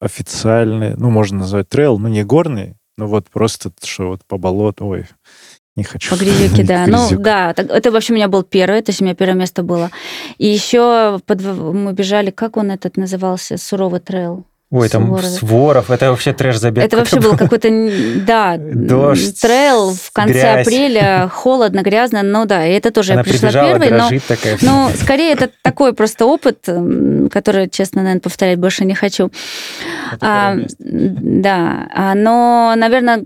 официальный, 0.00 0.94
ну, 0.96 1.10
можно 1.10 1.38
назвать 1.38 1.68
трейл, 1.68 1.98
ну, 1.98 2.08
не 2.08 2.24
горный, 2.24 2.76
ну 2.98 3.06
вот 3.06 3.28
просто, 3.30 3.72
что 3.82 4.08
вот 4.08 4.20
по 4.26 4.38
болоту, 4.38 4.86
ой, 4.86 5.06
не 5.76 5.84
хочу. 5.84 6.14
По 6.14 6.20
грязюке, 6.20 6.62
да. 6.64 6.86
Ну, 6.86 7.08
да, 7.18 7.52
это 7.56 7.90
вообще 7.90 8.12
у 8.12 8.16
меня 8.16 8.28
был 8.28 8.42
первый, 8.42 8.82
то 8.82 8.90
есть 8.90 9.00
у 9.00 9.04
меня 9.04 9.14
первое 9.14 9.36
место 9.36 9.62
было. 9.62 9.90
И 10.38 10.46
еще 10.46 11.20
под, 11.26 11.40
мы 11.42 11.92
бежали, 11.92 12.30
как 12.30 12.56
он 12.56 12.70
этот 12.70 12.96
назывался, 12.96 13.56
суровый 13.56 14.00
трейл. 14.00 14.44
Ой, 14.72 14.88
там 14.88 15.04
Суворов. 15.04 15.26
Суворов, 15.26 15.90
это 15.90 16.10
вообще 16.10 16.32
трэш-забег. 16.32 16.82
Это 16.82 16.96
вообще 16.96 17.20
был 17.20 17.36
какой-то, 17.36 17.68
да, 18.26 18.56
Дождь, 18.58 19.38
трейл 19.38 19.92
в 19.92 20.10
конце 20.12 20.32
грязь. 20.32 20.66
апреля, 20.66 21.30
холодно, 21.30 21.82
грязно, 21.82 22.22
ну 22.22 22.46
да, 22.46 22.66
и 22.66 22.72
это 22.72 22.90
тоже 22.90 23.12
Она 23.12 23.20
я 23.20 23.24
пришла 23.24 23.50
первой, 23.50 23.90
но, 23.90 24.08
такая. 24.26 24.56
ну, 24.62 24.88
скорее 24.98 25.32
это 25.32 25.50
такой 25.60 25.92
просто 25.92 26.24
опыт, 26.24 26.66
который, 27.30 27.68
честно, 27.68 28.00
наверное, 28.00 28.22
повторять 28.22 28.58
больше 28.58 28.86
не 28.86 28.94
хочу. 28.94 29.30
А, 30.22 30.56
да, 30.78 31.88
а, 31.94 32.14
но, 32.14 32.72
наверное, 32.74 33.22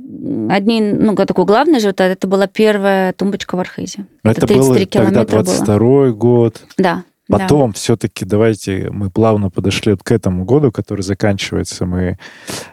одни, 0.50 0.80
ну, 0.80 1.14
такой 1.14 1.44
главный 1.44 1.76
результат, 1.76 2.10
это 2.10 2.26
была 2.26 2.48
первая 2.48 3.12
тумбочка 3.12 3.54
в 3.56 3.60
Архизе. 3.60 4.06
Это, 4.24 4.48
33 4.48 4.56
было 4.56 4.74
тогда 4.74 4.86
километра 4.86 5.36
было. 5.36 5.44
22 5.44 6.10
год. 6.10 6.60
Да. 6.76 7.04
Да. 7.28 7.38
Потом 7.38 7.72
все-таки 7.72 8.24
давайте 8.24 8.88
мы 8.90 9.10
плавно 9.10 9.50
подошли 9.50 9.96
к 9.96 10.12
этому 10.12 10.44
году, 10.44 10.70
который 10.70 11.02
заканчивается, 11.02 11.86
мы 11.86 12.18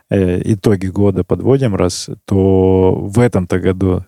э, 0.10 0.42
итоги 0.54 0.88
года 0.88 1.24
подводим 1.24 1.76
раз, 1.76 2.10
то 2.26 2.94
в 2.96 3.20
этом-то 3.20 3.60
году 3.60 4.06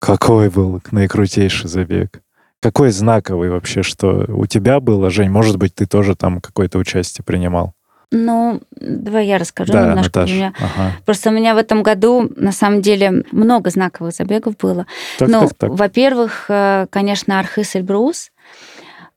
какой 0.00 0.50
был 0.50 0.82
наикрутейший 0.90 1.70
забег? 1.70 2.22
Какой 2.60 2.90
знаковый 2.90 3.50
вообще, 3.50 3.82
что 3.82 4.24
у 4.28 4.46
тебя 4.46 4.80
было, 4.80 5.10
Жень? 5.10 5.30
Может 5.30 5.58
быть, 5.58 5.74
ты 5.76 5.86
тоже 5.86 6.16
там 6.16 6.40
какое-то 6.40 6.78
участие 6.78 7.24
принимал? 7.24 7.74
Ну, 8.10 8.60
давай 8.72 9.26
я 9.26 9.38
расскажу 9.38 9.72
да, 9.72 9.86
немножко. 9.88 10.20
Наташа. 10.20 10.34
Меня... 10.34 10.54
Ага. 10.58 10.92
Просто 11.06 11.30
у 11.30 11.32
меня 11.32 11.54
в 11.54 11.58
этом 11.58 11.82
году, 11.82 12.30
на 12.36 12.52
самом 12.52 12.82
деле, 12.82 13.24
много 13.32 13.70
знаковых 13.70 14.14
забегов 14.14 14.56
было. 14.58 14.86
Так, 15.18 15.28
ну, 15.28 15.40
так, 15.48 15.54
так. 15.54 15.70
во-первых, 15.70 16.44
э, 16.48 16.86
конечно, 16.90 17.38
Архыз 17.38 17.74
Эльбрус. 17.74 18.30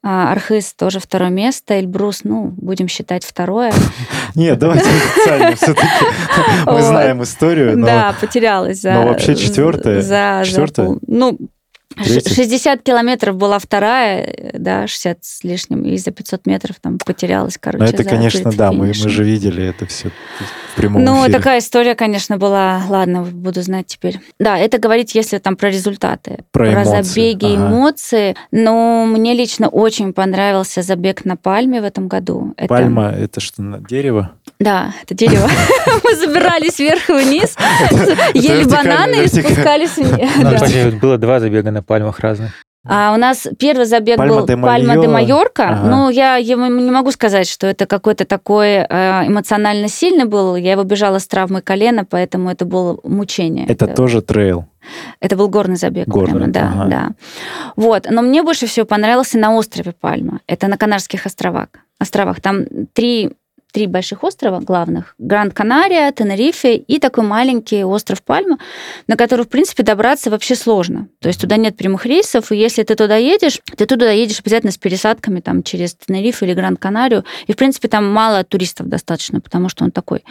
Архыз 0.08 0.74
тоже 0.76 1.00
второе 1.00 1.32
место, 1.32 1.80
Эльбрус, 1.80 2.22
ну, 2.24 2.54
будем 2.58 2.88
считать 2.88 3.26
второе. 3.26 3.74
Нет, 4.36 4.60
давайте 4.60 4.86
официально 4.88 5.56
все-таки. 5.56 5.88
Мы 6.68 6.82
знаем 6.84 7.24
историю, 7.24 7.76
Да, 7.84 8.16
потерялась. 8.22 8.82
за- 8.82 8.94
но 8.94 9.08
вообще 9.08 9.36
четвёртая? 9.36 10.02
За, 10.02 10.44
пол- 10.76 11.00
Ну, 11.08 11.38
Третья? 11.96 12.30
ш- 12.30 12.36
60 12.36 12.82
километров 12.82 13.36
была 13.38 13.58
вторая, 13.60 14.52
да, 14.54 14.88
60 14.88 15.18
с 15.22 15.44
лишним, 15.44 15.84
и 15.84 15.98
за 15.98 16.12
500 16.12 16.46
метров 16.46 16.76
там 16.82 16.98
потерялась, 16.98 17.58
короче. 17.60 17.84
но 17.84 17.90
это, 17.90 18.04
за- 18.04 18.10
конечно, 18.10 18.52
да, 18.52 18.72
мы, 18.72 18.88
мы 18.88 18.94
же 18.94 19.24
видели 19.24 19.66
это 19.68 19.86
все 19.86 20.10
в 20.74 20.76
прямом 20.76 21.04
Ну, 21.06 21.22
эфире. 21.24 21.38
такая 21.38 21.60
история, 21.60 21.96
конечно, 21.96 22.38
была. 22.38 22.82
Ладно, 22.90 23.22
буду 23.24 23.62
знать 23.62 23.88
теперь. 23.88 24.20
Да, 24.40 24.58
это 24.58 24.78
говорить, 24.78 25.16
если 25.16 25.38
там 25.38 25.56
про 25.56 25.70
результаты. 25.70 26.40
Про 26.52 26.74
эмоции, 26.74 27.02
забеги, 27.02 27.46
ага. 27.46 27.68
эмоции. 27.68 28.36
Но 28.52 29.06
мне 29.06 29.34
лично 29.34 29.70
очень 29.70 30.12
понравился 30.12 30.82
забег 30.82 31.24
на 31.24 31.38
Пальме 31.38 31.80
в 31.82 31.86
этом 31.86 32.08
году. 32.10 32.54
Это- 32.58 32.68
Пальма— 32.68 33.12
это 33.18 33.40
что, 33.40 33.62
дерево? 33.88 34.32
Да, 34.60 34.94
это 35.04 35.14
дерево. 35.14 35.50
Мы 36.04 36.16
забирались 36.16 36.78
вверх 36.80 37.10
и 37.10 37.14
вниз, 37.14 37.56
ели 38.34 38.64
бананы 38.66 39.24
и 39.24 39.28
спускались 39.28 39.96
вниз. 39.96 40.30
Ну, 40.92 41.00
было 41.00 41.18
два 41.18 41.40
забега 41.40 41.72
на 41.76 41.84
пальмах 41.84 42.20
разных. 42.20 42.52
А 42.88 43.14
у 43.16 43.18
нас 43.18 43.48
первый 43.58 43.86
забег 43.86 44.18
Пальма 44.18 44.36
был 44.36 44.46
де 44.46 44.58
Пальма 44.58 44.94
де 44.94 45.08
Майор. 45.08 45.12
Майорка. 45.12 45.70
Ага. 45.70 45.90
Ну, 45.90 46.10
я, 46.10 46.36
я 46.36 46.56
не 46.56 46.92
могу 46.92 47.12
сказать, 47.12 47.48
что 47.48 47.66
это 47.66 47.88
какой-то 47.88 48.26
такой 48.26 48.86
э, 48.88 49.28
эмоционально 49.28 49.88
сильный 49.88 50.26
был. 50.26 50.56
Я 50.56 50.74
его 50.74 50.84
бежала 50.84 51.18
с 51.18 51.28
травмой 51.28 51.64
колена, 51.64 52.06
поэтому 52.06 52.52
это 52.52 52.66
было 52.66 53.00
мучение. 53.04 53.66
Это 53.68 53.88
тоже 53.88 54.22
трейл. 54.22 54.66
Это 55.20 55.36
был 55.36 55.50
горный 55.50 55.78
забег. 55.78 56.08
Горный, 56.08 56.52
прямо, 56.52 56.54
да, 56.54 56.72
ага. 56.74 56.90
да. 56.90 57.10
Вот. 57.76 58.06
Но 58.10 58.22
мне 58.22 58.44
больше 58.44 58.68
всего 58.68 58.86
понравился 58.86 59.40
на 59.40 59.56
острове 59.56 59.94
Пальма. 60.00 60.42
Это 60.46 60.68
на 60.68 60.78
Канарских 60.78 61.26
островах. 61.26 61.70
островах. 61.98 62.40
Там 62.40 62.66
три 62.94 63.32
три 63.76 63.88
больших 63.88 64.24
острова 64.24 64.62
главных. 64.62 65.16
Гранд-Канария, 65.20 66.10
Тенерифе 66.14 66.78
и 66.78 66.98
такой 66.98 67.26
маленький 67.26 67.84
остров 67.84 68.24
Пальма, 68.24 68.58
на 69.08 69.18
который, 69.18 69.44
в 69.44 69.50
принципе, 69.50 69.84
добраться 69.84 70.30
вообще 70.30 70.56
сложно. 70.56 71.10
То 71.20 71.28
есть 71.28 71.42
туда 71.42 71.58
нет 71.58 71.76
прямых 71.76 72.06
рейсов, 72.06 72.54
и 72.54 72.56
если 72.56 72.84
ты 72.84 72.96
туда 72.96 73.18
едешь, 73.18 73.60
ты 73.76 73.86
туда 73.86 74.12
едешь 74.12 74.40
обязательно 74.40 74.72
с 74.72 74.78
пересадками 74.78 75.42
там, 75.42 75.62
через 75.62 75.94
Тенерифе 75.96 76.46
или 76.46 76.54
Гранд-Канарию. 76.54 77.26
И, 77.48 77.52
в 77.52 77.58
принципе, 77.58 77.90
там 77.90 78.10
мало 78.10 78.46
туристов 78.46 78.88
достаточно, 78.88 79.42
потому 79.42 79.68
что 79.68 79.84
он 79.84 79.92
такой. 79.92 80.24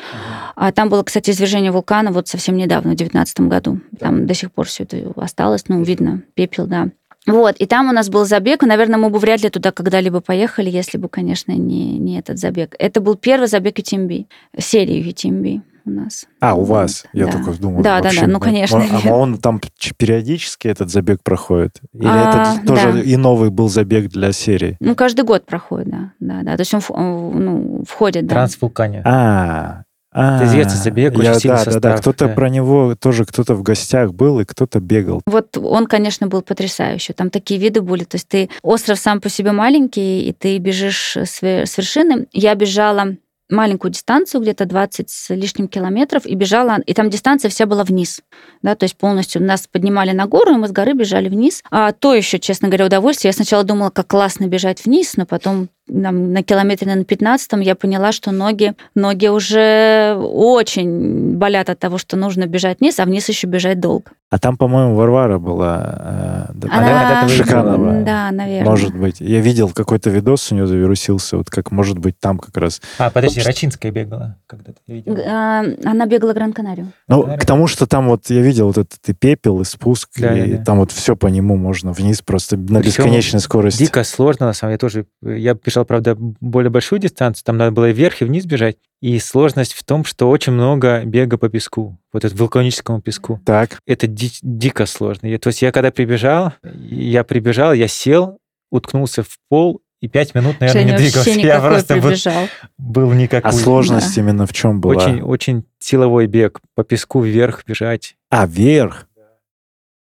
А 0.56 0.72
там 0.72 0.88
было, 0.88 1.02
кстати, 1.02 1.28
извержение 1.28 1.70
вулкана 1.70 2.12
вот 2.12 2.28
совсем 2.28 2.56
недавно, 2.56 2.92
в 2.92 2.96
2019 2.96 3.40
году. 3.40 3.78
Там 4.00 4.26
до 4.26 4.32
сих 4.32 4.52
пор 4.52 4.68
все 4.68 4.84
это 4.84 5.12
осталось, 5.16 5.64
ну, 5.68 5.82
видно, 5.82 6.22
пепел, 6.32 6.66
да. 6.66 6.88
Вот, 7.26 7.56
и 7.56 7.66
там 7.66 7.88
у 7.88 7.92
нас 7.92 8.10
был 8.10 8.24
забег, 8.24 8.62
и, 8.62 8.66
наверное, 8.66 8.98
мы 8.98 9.08
бы 9.10 9.18
вряд 9.18 9.42
ли 9.42 9.50
туда 9.50 9.72
когда-либо 9.72 10.20
поехали, 10.20 10.68
если 10.70 10.98
бы, 10.98 11.08
конечно, 11.08 11.52
не, 11.52 11.98
не 11.98 12.18
этот 12.18 12.38
забег. 12.38 12.74
Это 12.78 13.00
был 13.00 13.14
первый 13.14 13.48
забег 13.48 13.78
UTMB, 13.78 14.26
серии 14.58 15.02
UTMB 15.10 15.62
у 15.86 15.90
нас. 15.90 16.26
А, 16.40 16.54
у 16.54 16.64
вас? 16.64 17.04
Я 17.12 17.26
Да. 17.26 17.32
только 17.32 17.52
думал. 17.60 17.82
Да, 17.82 17.98
да, 17.98 18.04
вообще, 18.04 18.22
да, 18.22 18.26
ну, 18.26 18.40
конечно, 18.40 18.78
Он, 18.78 18.82
нет. 18.82 19.06
а 19.06 19.14
он 19.14 19.38
там 19.38 19.60
периодически 19.96 20.68
этот 20.68 20.90
забег 20.90 21.22
проходит? 21.22 21.80
Или 21.92 22.06
А, 22.06 22.56
это 22.56 22.66
тоже 22.66 22.92
да. 22.92 23.00
и 23.00 23.16
новый 23.16 23.50
был 23.50 23.68
забег 23.68 24.08
для 24.08 24.32
серии? 24.32 24.76
Ну, 24.80 24.94
каждый 24.94 25.24
год 25.24 25.44
проходит, 25.46 25.88
да, 25.90 26.12
да, 26.20 26.42
да. 26.42 26.56
То 26.56 26.60
есть 26.62 26.74
он 26.74 26.80
ну, 26.90 27.84
входит, 27.88 28.26
да. 28.26 28.34
Трансвулкания. 28.34 29.02
А, 29.04 29.10
а, 29.10 29.83
известный 30.14 30.76
забег, 30.78 31.14
очень 31.14 31.24
я- 31.24 31.34
сильный 31.34 31.56
да, 31.56 31.64
да, 31.64 31.64
да. 31.64 31.72
состав, 31.72 32.00
Кто-то 32.00 32.28
да. 32.28 32.34
про 32.34 32.48
него 32.48 32.94
тоже 32.94 33.24
кто-то 33.24 33.54
в 33.54 33.62
гостях 33.62 34.12
был 34.12 34.40
и 34.40 34.44
кто-то 34.44 34.80
бегал. 34.80 35.22
Вот 35.26 35.56
он, 35.56 35.86
конечно, 35.86 36.26
был 36.28 36.42
потрясающий. 36.42 37.12
Там 37.12 37.30
такие 37.30 37.58
виды 37.60 37.80
были. 37.80 38.04
То 38.04 38.16
есть 38.16 38.28
ты 38.28 38.50
остров 38.62 38.98
сам 38.98 39.20
по 39.20 39.28
себе 39.28 39.52
маленький, 39.52 40.28
и 40.28 40.32
ты 40.32 40.58
бежишь 40.58 41.16
с 41.16 41.42
вершины. 41.42 42.26
Я 42.32 42.54
бежала 42.54 43.16
маленькую 43.50 43.92
дистанцию, 43.92 44.40
где-то 44.40 44.64
20 44.64 45.10
с 45.10 45.34
лишним 45.34 45.68
километров, 45.68 46.26
и 46.26 46.34
бежала, 46.34 46.78
и 46.86 46.94
там 46.94 47.10
дистанция 47.10 47.50
вся 47.50 47.66
была 47.66 47.84
вниз, 47.84 48.22
да, 48.62 48.74
то 48.74 48.84
есть 48.84 48.96
полностью 48.96 49.42
нас 49.42 49.66
поднимали 49.70 50.12
на 50.12 50.26
гору, 50.26 50.54
и 50.54 50.56
мы 50.56 50.66
с 50.66 50.72
горы 50.72 50.94
бежали 50.94 51.28
вниз. 51.28 51.62
А 51.70 51.92
то 51.92 52.14
еще, 52.14 52.38
честно 52.38 52.68
говоря, 52.68 52.86
удовольствие. 52.86 53.28
Я 53.28 53.34
сначала 53.34 53.62
думала, 53.62 53.90
как 53.90 54.06
классно 54.06 54.46
бежать 54.46 54.84
вниз, 54.84 55.16
но 55.16 55.26
потом 55.26 55.68
там, 55.86 56.32
на 56.32 56.42
километре 56.42 56.94
на 56.94 57.04
15 57.04 57.52
я 57.64 57.74
поняла, 57.74 58.12
что 58.12 58.30
ноги, 58.32 58.74
ноги 58.94 59.26
уже 59.28 60.16
очень 60.18 61.36
болят 61.36 61.68
от 61.70 61.78
того, 61.78 61.98
что 61.98 62.16
нужно 62.16 62.46
бежать 62.46 62.80
вниз, 62.80 62.98
а 63.00 63.04
вниз 63.04 63.28
еще 63.28 63.46
бежать 63.46 63.80
долго. 63.80 64.10
А 64.30 64.38
там, 64.38 64.56
по-моему, 64.56 64.96
Варвара 64.96 65.38
была. 65.38 66.48
э, 66.48 66.52
да, 66.54 66.68
Она 66.72 67.26
выиграла. 67.28 67.76
была. 67.76 67.92
Да, 68.00 68.30
наверное. 68.32 68.68
Может 68.68 68.92
быть. 68.96 69.20
Я 69.20 69.40
видел 69.40 69.70
какой-то 69.70 70.10
видос 70.10 70.50
у 70.50 70.56
нее 70.56 70.66
завирусился, 70.66 71.36
вот 71.36 71.50
как, 71.50 71.70
может 71.70 71.98
быть, 71.98 72.18
там 72.18 72.38
как 72.38 72.56
раз. 72.56 72.80
А, 72.98 73.10
подожди, 73.10 73.40
Рачинская 73.42 73.92
бегала 73.92 74.38
когда-то, 74.46 74.78
я 74.88 74.94
видел. 74.96 75.16
А, 75.24 75.62
Она 75.84 76.06
бегала 76.06 76.32
Гран-Канарию. 76.32 76.90
Ну, 77.06 77.36
к 77.36 77.44
тому, 77.44 77.68
что 77.68 77.86
там 77.86 78.08
вот 78.08 78.28
я 78.30 78.40
видел 78.40 78.68
вот 78.68 78.78
этот 78.78 78.98
и 79.08 79.12
пепел, 79.12 79.60
и 79.60 79.64
спуск, 79.64 80.08
Да, 80.18 80.36
и 80.36 80.50
да, 80.52 80.58
да. 80.58 80.64
там 80.64 80.78
вот 80.78 80.90
все 80.90 81.14
по 81.14 81.28
нему 81.28 81.56
можно 81.56 81.92
вниз 81.92 82.20
просто 82.22 82.56
на 82.56 82.80
Причем 82.80 83.04
бесконечной 83.04 83.40
скорости. 83.40 83.84
Дико 83.84 84.02
сложно, 84.02 84.46
на 84.46 84.52
самом 84.52 84.70
деле, 84.70 84.74
я 84.74 84.78
тоже... 84.78 85.06
Я 85.22 85.54
бежал, 85.74 85.84
правда, 85.84 86.14
более 86.16 86.70
большую 86.70 87.00
дистанцию, 87.00 87.44
там 87.44 87.56
надо 87.56 87.72
было 87.72 87.90
вверх 87.90 88.22
и 88.22 88.24
вниз 88.24 88.46
бежать. 88.46 88.76
И 89.00 89.18
сложность 89.18 89.74
в 89.74 89.84
том, 89.84 90.04
что 90.04 90.30
очень 90.30 90.52
много 90.52 91.02
бега 91.04 91.36
по 91.36 91.48
песку, 91.48 91.98
вот 92.12 92.24
это 92.24 92.34
вулканическому 92.36 93.00
песку. 93.00 93.40
Так. 93.44 93.78
Это 93.86 94.06
ди- 94.06 94.38
дико 94.42 94.86
сложно. 94.86 95.26
Я- 95.26 95.38
то 95.38 95.48
есть 95.48 95.62
я 95.62 95.72
когда 95.72 95.90
прибежал, 95.90 96.52
я 96.62 97.24
прибежал, 97.24 97.72
я 97.74 97.88
сел, 97.88 98.38
уткнулся 98.70 99.22
в 99.22 99.36
пол, 99.48 99.80
и 100.00 100.08
пять 100.08 100.34
минут, 100.34 100.60
наверное, 100.60 100.82
Женя 100.82 100.92
не 100.92 100.98
двигался. 100.98 101.30
Я 101.40 101.60
просто 101.60 101.94
был, 101.94 102.02
прибежал. 102.10 102.48
был 102.76 103.12
никакой. 103.12 103.48
А 103.48 103.52
сложность 103.54 104.18
именно 104.18 104.44
в 104.46 104.52
чем 104.52 104.78
была? 104.78 104.96
Очень, 104.96 105.22
очень 105.22 105.64
силовой 105.78 106.26
бег. 106.26 106.60
По 106.74 106.84
песку 106.84 107.22
вверх 107.22 107.64
бежать. 107.66 108.14
А, 108.28 108.46
вверх? 108.46 109.08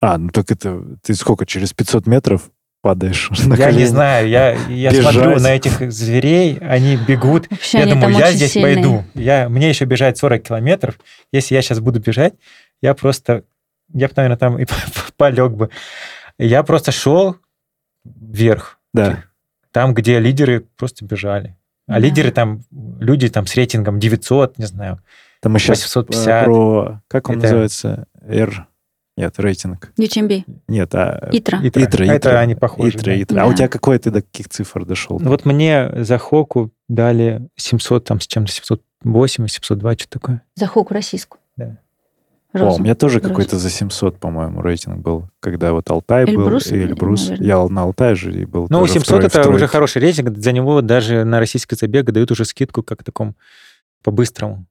А, 0.03 0.19
ну 0.19 0.29
так 0.29 0.51
это... 0.51 0.83
Ты 1.03 1.15
сколько, 1.15 1.47
через 1.47 1.73
500 1.73 2.07
метров 2.07 2.51
падаешь 2.89 3.31
на 3.47 3.55
я 3.55 3.65
колени? 3.67 3.79
не 3.81 3.87
знаю, 3.87 4.29
я, 4.29 4.53
я 4.69 4.91
Бежать. 4.91 5.13
смотрю 5.13 5.41
на 5.41 5.49
этих 5.55 5.93
зверей, 5.93 6.59
они 6.61 6.97
бегут. 6.97 7.51
Вообще 7.51 7.79
я 7.79 7.85
они 7.85 7.93
думаю, 7.95 8.17
я 8.17 8.33
здесь 8.33 8.53
сильные. 8.53 8.75
пойду. 8.75 9.05
Я, 9.15 9.49
мне 9.49 9.69
еще 9.69 9.85
бежать 9.87 10.19
40 10.19 10.43
километров. 10.43 10.99
Если 11.33 11.55
я 11.55 11.63
сейчас 11.63 11.81
буду 11.81 12.01
бежать, 12.01 12.35
я 12.83 12.95
просто... 12.95 13.43
Я 13.93 14.09
бы, 14.09 14.15
наверное, 14.17 14.37
там 14.39 14.59
и 14.59 14.67
полег 15.17 15.53
бы. 15.53 15.71
Я 16.39 16.63
просто 16.63 16.93
шел 16.93 17.37
вверх. 18.05 18.79
Да. 18.95 19.25
Там, 19.73 19.95
где 19.95 20.19
лидеры 20.21 20.65
просто 20.77 21.05
бежали. 21.05 21.57
А 21.89 21.93
Да. 21.95 21.99
лидеры 21.99 22.31
там, 22.31 22.63
люди 23.01 23.29
там 23.29 23.47
с 23.47 23.55
рейтингом 23.55 23.99
900, 23.99 24.59
не 24.59 24.67
знаю. 24.67 25.01
Там 25.41 25.53
мы 25.53 25.59
сейчас 25.59 25.83
850. 25.83 26.45
про... 26.45 27.01
Как 27.09 27.29
он 27.29 27.37
Это- 27.39 27.43
называется? 27.47 28.07
R... 28.29 28.67
Нет, 29.17 29.35
рейтинг. 29.39 29.93
UTMB. 29.99 30.45
Нет, 30.69 30.95
а... 30.95 31.29
Итра. 31.33 31.59
Итра. 31.63 31.85
Итра, 31.85 32.05
Это 32.05 32.17
Итра. 32.29 32.39
они 32.41 32.55
похожи. 32.55 32.91
Итра, 32.91 33.05
да. 33.15 33.23
Итра. 33.23 33.43
А 33.43 33.47
у 33.47 33.51
Да. 33.51 33.57
тебя 33.57 33.69
какой 33.69 33.99
ты 33.99 34.11
до 34.11 34.21
каких 34.21 34.49
цифр 34.51 34.85
дошел? 34.85 35.19
Ну, 35.19 35.31
Вот 35.31 35.47
мне 35.47 35.91
за 36.05 36.19
Хоку 36.19 36.71
дали 36.89 37.49
700, 37.57 38.05
там 38.05 38.21
с 38.21 38.27
чем-то 38.27 38.53
708, 38.53 39.47
702, 39.49 39.95
что 39.95 40.09
такое. 40.11 40.43
За 40.55 40.67
Хоку 40.67 40.93
российскую. 40.93 41.41
Да. 41.57 41.79
О, 42.53 42.59
Розу. 42.59 42.81
у 42.81 42.83
меня 42.85 42.95
тоже 42.95 43.19
Розу. 43.19 43.29
какой-то 43.31 43.59
за 43.59 43.71
700, 43.71 44.19
по-моему, 44.19 44.61
рейтинг 44.63 44.99
был, 44.99 45.29
когда 45.41 45.73
вот 45.73 45.91
Алтай 45.91 46.25
был, 46.27 46.43
Эльбрус, 46.45 46.67
и 46.73 46.77
Эльбрус. 46.77 47.29
наверное. 47.29 47.47
Я 47.47 47.67
на 47.69 47.83
Алтай 47.83 48.15
же 48.15 48.33
и 48.33 48.45
был. 48.45 48.67
Ну, 48.71 48.81
тоже 48.81 48.93
700 48.95 49.09
втрое- 49.23 49.27
это 49.27 49.41
втрое. 49.41 49.57
уже 49.57 49.67
хороший 49.67 50.01
рейтинг. 50.03 50.39
За 50.39 50.53
него 50.53 50.81
даже 50.83 51.25
на 51.25 51.39
российский 51.39 51.75
забег 51.77 52.07
дают 52.13 52.31
уже 52.31 52.45
скидку 52.45 52.83
как 52.83 53.03
таком 53.03 53.35
по-быстрому. 54.03 54.67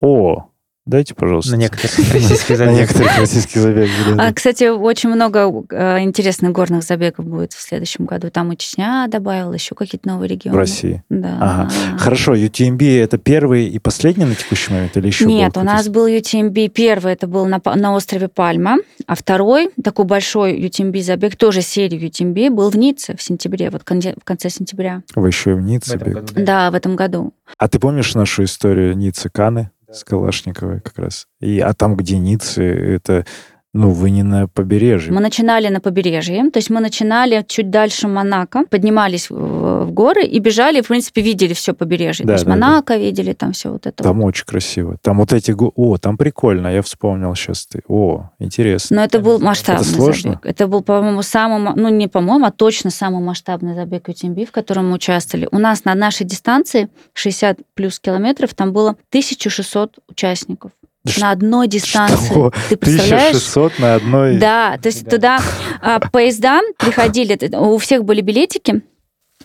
О, 0.00 0.49
дайте, 0.86 1.14
пожалуйста. 1.14 1.52
На 1.52 1.56
некоторых 1.56 1.96
российских 2.12 2.50
На 2.50 2.56
забегах. 2.56 2.78
некоторых 2.80 3.18
российских 3.18 3.60
забегах. 3.60 4.16
да. 4.16 4.28
А, 4.28 4.32
кстати, 4.32 4.64
очень 4.68 5.10
много 5.10 5.50
э, 5.70 6.00
интересных 6.00 6.52
горных 6.52 6.82
забегов 6.82 7.26
будет 7.26 7.52
в 7.52 7.60
следующем 7.60 8.06
году. 8.06 8.30
Там 8.30 8.52
и 8.52 8.56
Чечня 8.56 9.06
добавила, 9.08 9.52
еще 9.52 9.74
какие-то 9.74 10.08
новые 10.08 10.28
В 10.28 10.32
регионы. 10.32 10.58
России. 10.58 11.02
Да. 11.08 11.36
Ага. 11.40 11.70
Хорошо, 11.98 12.34
UTMB 12.34 13.00
это 13.02 13.18
первый 13.18 13.66
и 13.68 13.78
последний 13.78 14.24
на 14.24 14.34
текущий 14.34 14.72
момент 14.72 14.96
или 14.96 15.06
еще 15.06 15.26
Нет, 15.26 15.56
у 15.56 15.62
нас 15.62 15.88
был 15.88 16.06
UTMB. 16.08 16.68
Первый 16.68 17.12
это 17.12 17.26
был 17.26 17.46
на, 17.46 17.60
на 17.64 17.94
острове 17.94 18.28
Пальма, 18.28 18.76
а 19.06 19.14
второй, 19.14 19.70
такой 19.82 20.04
большой 20.04 20.58
UTMB 20.60 21.00
забег, 21.02 21.36
тоже 21.36 21.62
серия 21.62 21.98
UTMB, 21.98 22.50
был 22.50 22.70
в 22.70 22.76
Ницце 22.76 23.16
в 23.16 23.22
сентябре, 23.22 23.70
вот 23.70 23.82
в 23.82 24.24
конце 24.24 24.50
сентября. 24.50 25.02
Вы 25.14 25.28
еще 25.28 25.50
и 25.52 25.54
в 25.54 25.60
Ницце 25.60 25.98
В 25.98 26.02
году, 26.02 26.32
да. 26.34 26.42
Да, 26.42 26.70
в 26.70 26.74
этом 26.74 26.96
году. 26.96 27.32
А 27.58 27.68
ты 27.68 27.78
помнишь 27.78 28.14
нашу 28.14 28.44
историю 28.44 28.96
Ниццы 28.96 29.28
Каны 29.28 29.70
с 29.92 30.04
Калашниковой 30.04 30.80
как 30.80 30.98
раз? 30.98 31.26
И, 31.40 31.60
а 31.60 31.72
там, 31.74 31.96
где 31.96 32.18
Ниццы, 32.18 32.62
это, 32.62 33.26
ну, 33.72 33.90
вы 33.90 34.10
не 34.10 34.22
на 34.22 34.48
побережье. 34.48 35.12
Мы 35.12 35.20
начинали 35.20 35.68
на 35.68 35.80
побережье, 35.80 36.50
то 36.50 36.58
есть 36.58 36.70
мы 36.70 36.80
начинали 36.80 37.44
чуть 37.46 37.70
дальше 37.70 38.08
Монако, 38.08 38.64
поднимались 38.68 39.30
в, 39.30 39.84
в 39.84 39.92
горы 39.92 40.24
и 40.24 40.40
бежали, 40.40 40.80
в 40.80 40.88
принципе, 40.88 41.22
видели 41.22 41.52
все 41.54 41.72
побережье. 41.72 42.26
Да, 42.26 42.32
то 42.32 42.34
есть 42.34 42.44
да, 42.46 42.54
да. 42.54 42.58
Монако 42.58 42.96
видели, 42.96 43.32
там 43.32 43.52
все 43.52 43.70
вот 43.70 43.86
это. 43.86 44.02
Там 44.02 44.20
вот. 44.20 44.26
очень 44.26 44.44
красиво. 44.44 44.96
Там 45.02 45.18
вот 45.18 45.32
эти... 45.32 45.52
го- 45.52 45.72
О, 45.76 45.98
там 45.98 46.16
прикольно, 46.16 46.68
я 46.68 46.82
вспомнил 46.82 47.34
сейчас. 47.36 47.66
Ты. 47.66 47.82
О, 47.86 48.30
интересно. 48.40 48.96
Но 48.96 49.04
это 49.04 49.20
был 49.20 49.38
масштабный 49.38 49.86
Это 49.86 49.94
сложно? 49.94 50.30
забег. 50.32 50.46
Это 50.46 50.66
был, 50.66 50.82
по-моему, 50.82 51.22
самый, 51.22 51.72
ну 51.76 51.88
не 51.90 52.08
по-моему, 52.08 52.46
а 52.46 52.50
точно 52.50 52.90
самый 52.90 53.22
масштабный 53.22 53.74
забег 53.74 54.08
UTMB, 54.08 54.46
в 54.46 54.50
котором 54.50 54.88
мы 54.88 54.94
участвовали. 54.94 55.48
У 55.52 55.58
нас 55.58 55.84
на 55.84 55.94
нашей 55.94 56.26
дистанции 56.26 56.88
60 57.14 57.58
плюс 57.74 58.00
километров 58.00 58.54
там 58.54 58.72
было 58.72 58.90
1600 59.10 59.98
участников 60.08 60.72
Да 60.79 60.79
на 61.18 61.30
одной 61.30 61.66
дистанции. 61.66 62.30
Что? 62.30 62.52
Ты 62.68 62.76
представляешь? 62.76 63.36
1600 63.36 63.78
на 63.78 63.94
одной... 63.94 64.36
Да, 64.38 64.78
то 64.80 64.88
есть 64.88 65.04
Да. 65.04 65.10
туда 65.10 65.38
а, 65.80 66.00
поезда 66.00 66.60
приходили, 66.78 67.38
у 67.56 67.78
всех 67.78 68.04
были 68.04 68.20
билетики, 68.20 68.82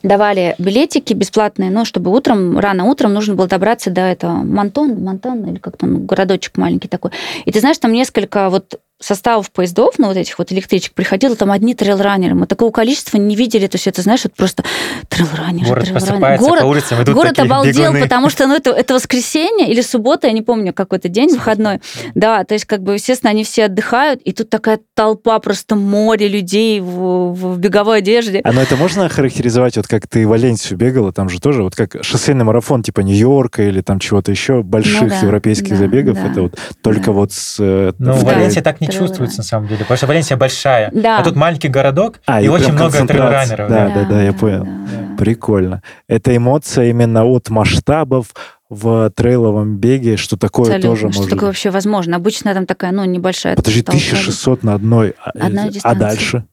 давали 0.03 0.55
билетики 0.57 1.13
бесплатные, 1.13 1.71
ну, 1.71 1.85
чтобы 1.85 2.11
утром, 2.11 2.59
рано 2.59 2.85
утром 2.85 3.13
нужно 3.13 3.35
было 3.35 3.47
добраться 3.47 3.89
до 3.89 4.01
этого 4.01 4.31
Монтон, 4.31 5.01
Монтон, 5.03 5.45
или 5.45 5.57
как 5.57 5.77
там, 5.77 6.05
городочек 6.05 6.57
маленький 6.57 6.87
такой. 6.87 7.11
И 7.45 7.51
ты 7.51 7.59
знаешь, 7.59 7.77
там 7.77 7.91
несколько 7.91 8.49
вот 8.49 8.79
составов 9.01 9.51
поездов, 9.51 9.95
ну, 9.97 10.07
вот 10.07 10.17
этих 10.17 10.39
вот 10.39 10.51
электричек, 10.51 10.93
приходило 10.93 11.35
там 11.35 11.51
одни 11.51 11.75
трейлранеры. 11.75 12.33
Мы 12.33 12.47
такого 12.47 12.71
количества 12.71 13.17
не 13.17 13.35
видели. 13.35 13.67
То 13.67 13.75
есть 13.75 13.87
это, 13.87 14.01
знаешь, 14.01 14.21
вот 14.23 14.33
просто 14.33 14.63
трейлранеры, 15.09 15.67
Город 15.67 15.83
трейлранеры. 15.83 15.93
просыпается 15.93 16.47
Город 16.49 16.61
по 16.61 16.65
улицам, 16.65 17.03
идут 17.03 17.15
Город 17.15 17.29
такие 17.35 17.45
обалдел, 17.45 17.83
бегуны. 17.91 18.01
потому 18.01 18.29
что 18.29 18.47
ну, 18.47 18.55
это, 18.55 18.71
это 18.71 18.93
воскресенье 18.93 19.69
или 19.69 19.81
суббота, 19.81 20.27
я 20.27 20.33
не 20.33 20.41
помню, 20.41 20.73
какой-то 20.73 21.09
день 21.09 21.29
выходной. 21.29 21.81
Да, 22.15 22.43
то 22.45 22.53
есть, 22.53 22.65
как 22.65 22.81
бы, 22.83 22.93
естественно, 22.93 23.31
они 23.31 23.43
все 23.43 23.65
отдыхают, 23.65 24.21
и 24.21 24.31
тут 24.31 24.49
такая 24.49 24.79
толпа, 24.93 25.39
просто 25.39 25.75
море 25.75 26.27
людей 26.27 26.79
в, 26.79 27.33
в 27.33 27.57
беговой 27.59 27.97
одежде. 27.99 28.39
А 28.43 28.51
ну 28.53 28.61
это 28.61 28.75
можно 28.77 29.05
охарактеризовать, 29.05 29.75
вот 29.77 29.87
как 29.87 30.07
ты 30.07 30.25
в 30.25 30.29
Валенсию 30.29 30.77
бегала, 30.77 31.11
там 31.11 31.29
же 31.29 31.39
тоже, 31.41 31.63
вот 31.63 31.75
как 31.75 31.97
шоссейный 32.01 32.45
марафон 32.45 32.81
типа 32.81 33.01
Нью-Йорка 33.01 33.63
или 33.63 33.81
там 33.81 33.99
чего-то 33.99 34.31
еще, 34.31 34.63
больших 34.63 35.01
Ну 35.01 35.09
да, 35.09 35.19
европейских 35.19 35.69
да, 35.71 35.75
забегов, 35.75 36.15
да. 36.17 36.31
это 36.31 36.41
вот 36.43 36.59
только 36.81 37.05
Да. 37.05 37.11
вот 37.11 37.31
с... 37.33 37.57
э, 37.59 37.93
Ну, 37.99 38.13
в. 38.13 38.23
Валенсии 38.23 38.61
так 38.61 38.81
не 38.81 38.84
Трейлран. 38.87 39.07
чувствуется, 39.07 39.37
на 39.39 39.43
самом 39.43 39.67
деле, 39.67 39.79
потому 39.81 39.97
что 39.97 40.07
Валенсия 40.07 40.37
большая. 40.37 40.89
Да. 40.93 41.19
А 41.19 41.23
тут 41.23 41.35
маленький 41.35 41.67
городок, 41.67 42.19
А, 42.25 42.41
и, 42.41 42.45
и 42.45 42.47
очень 42.47 42.73
много 42.73 43.05
трейлранеров. 43.05 43.69
Да, 43.69 43.89
да, 43.89 44.05
да, 44.05 44.21
я 44.23 44.33
понял. 44.33 44.63
да. 44.65 45.15
Прикольно. 45.17 45.81
Это 46.09 46.35
эмоция 46.35 46.89
именно 46.89 47.25
от 47.25 47.49
масштабов 47.49 48.27
в 48.69 49.09
трейловом 49.15 49.77
беге, 49.77 50.17
что 50.17 50.37
такое 50.37 50.65
Абсолютно. 50.65 50.89
тоже 50.89 50.99
Что 50.99 51.07
может 51.07 51.23
такое 51.23 51.35
быть. 51.35 51.43
вообще 51.43 51.69
возможно? 51.69 52.15
Обычно 52.15 52.53
там 52.53 52.65
такая, 52.65 52.91
ну, 52.91 53.05
небольшая 53.05 53.55
Подожди, 53.55 53.81
толпа. 53.83 53.97
1600 53.99 54.63
на 54.63 54.73
одной. 54.73 55.13
а- 55.23 55.45
Одной 55.45 55.71
а 55.83 55.95
дальше? 55.95 56.45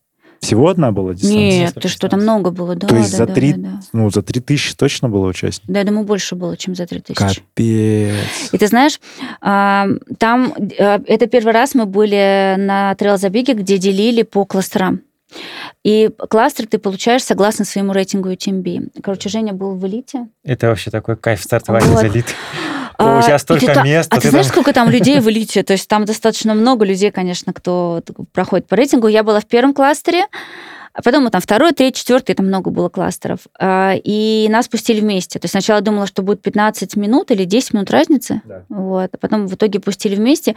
Всего 0.43 0.69
одна 0.69 0.91
была 0.91 1.15
дистанция? 1.15 1.39
Нет, 1.39 1.75
ты 1.81 1.87
что, 1.87 2.09
там 2.09 2.21
много 2.23 2.51
было, 2.51 2.75
да. 2.75 2.89
То 2.89 2.97
есть 2.97 3.13
да, 3.13 3.19
за 3.19 3.27
да, 3.27 3.33
три- 3.33 3.53
да, 3.53 3.69
да. 3.71 3.81
Ну, 3.93 4.11
за 4.11 4.23
3000 4.23 4.75
точно 4.75 5.09
было 5.09 5.29
участников? 5.29 5.73
Да, 5.73 5.79
я 5.79 5.85
думаю, 5.87 6.05
больше 6.05 6.35
было, 6.35 6.57
чем 6.57 6.75
за 6.75 6.85
3000. 6.85 7.15
Капец. 7.17 7.45
И 7.55 8.59
ты 8.59 8.67
знаешь, 8.67 9.01
а, 9.41 9.87
там 10.19 10.53
э, 10.57 10.99
это 11.07 11.29
первый 11.29 11.53
раз 11.53 11.77
мы 11.77 11.87
были 11.87 12.57
на 12.59 12.93
трейл-забеге, 12.97 13.55
где 13.55 13.79
делили 13.79 14.23
по 14.23 14.45
кластерам. 14.45 15.03
И 15.85 16.11
кластер 16.29 16.67
ты 16.67 16.79
получаешь 16.79 17.23
согласно 17.23 17.65
своему 17.65 17.93
рейтингу 17.93 18.29
UTMB. 18.31 19.01
Короче, 19.03 19.29
Женя 19.29 19.53
был 19.53 19.77
в 19.77 19.87
элите. 19.87 20.27
Это 20.45 20.67
вообще 20.69 20.91
такой 20.91 21.17
кайф 21.17 21.41
стартовать 21.43 21.85
Вот. 21.87 22.05
из 22.05 22.13
элиты. 22.13 22.33
А, 23.03 23.35
и 23.35 23.39
столько 23.39 23.75
ты 23.75 23.83
мест. 23.83 24.13
А 24.13 24.17
а 24.17 24.19
ты 24.19 24.23
ты 24.25 24.31
знаешь, 24.31 24.47
там- 24.47 24.53
сколько 24.53 24.73
там 24.73 24.91
людей 24.91 25.21
в 25.21 25.29
элите? 25.31 25.63
То 25.63 25.73
есть 25.73 25.89
там 25.89 26.05
достаточно 26.05 26.55
много 26.55 26.85
людей, 26.85 27.11
конечно, 27.11 27.53
кто 27.53 28.03
проходит 28.33 28.67
по 28.67 28.77
рейтингу. 28.77 29.09
Я 29.09 29.23
была 29.23 29.41
в 29.41 29.47
первом 29.47 29.75
кластере, 29.75 30.27
а 30.95 31.03
потом 31.03 31.31
там 31.31 31.41
второй, 31.41 31.73
третий, 31.73 32.01
четвертый, 32.01 32.35
там 32.35 32.47
много 32.47 32.71
было 32.71 32.89
кластеров. 32.89 33.41
А, 33.59 33.95
И 34.05 34.47
нас 34.51 34.69
пустили 34.69 35.01
вместе. 35.01 35.39
То 35.39 35.47
есть 35.47 35.53
сначала 35.53 35.81
думала, 35.81 36.07
что 36.07 36.23
будет 36.23 36.43
15 36.43 36.97
минут 36.97 37.31
или 37.31 37.45
10 37.45 37.75
минут 37.75 37.91
разницы. 37.91 38.43
Да. 38.45 38.65
Вот. 38.69 39.11
А 39.13 39.17
потом 39.17 39.47
в 39.47 39.55
итоге 39.55 39.81
пустили 39.81 40.15
вместе. 40.15 40.55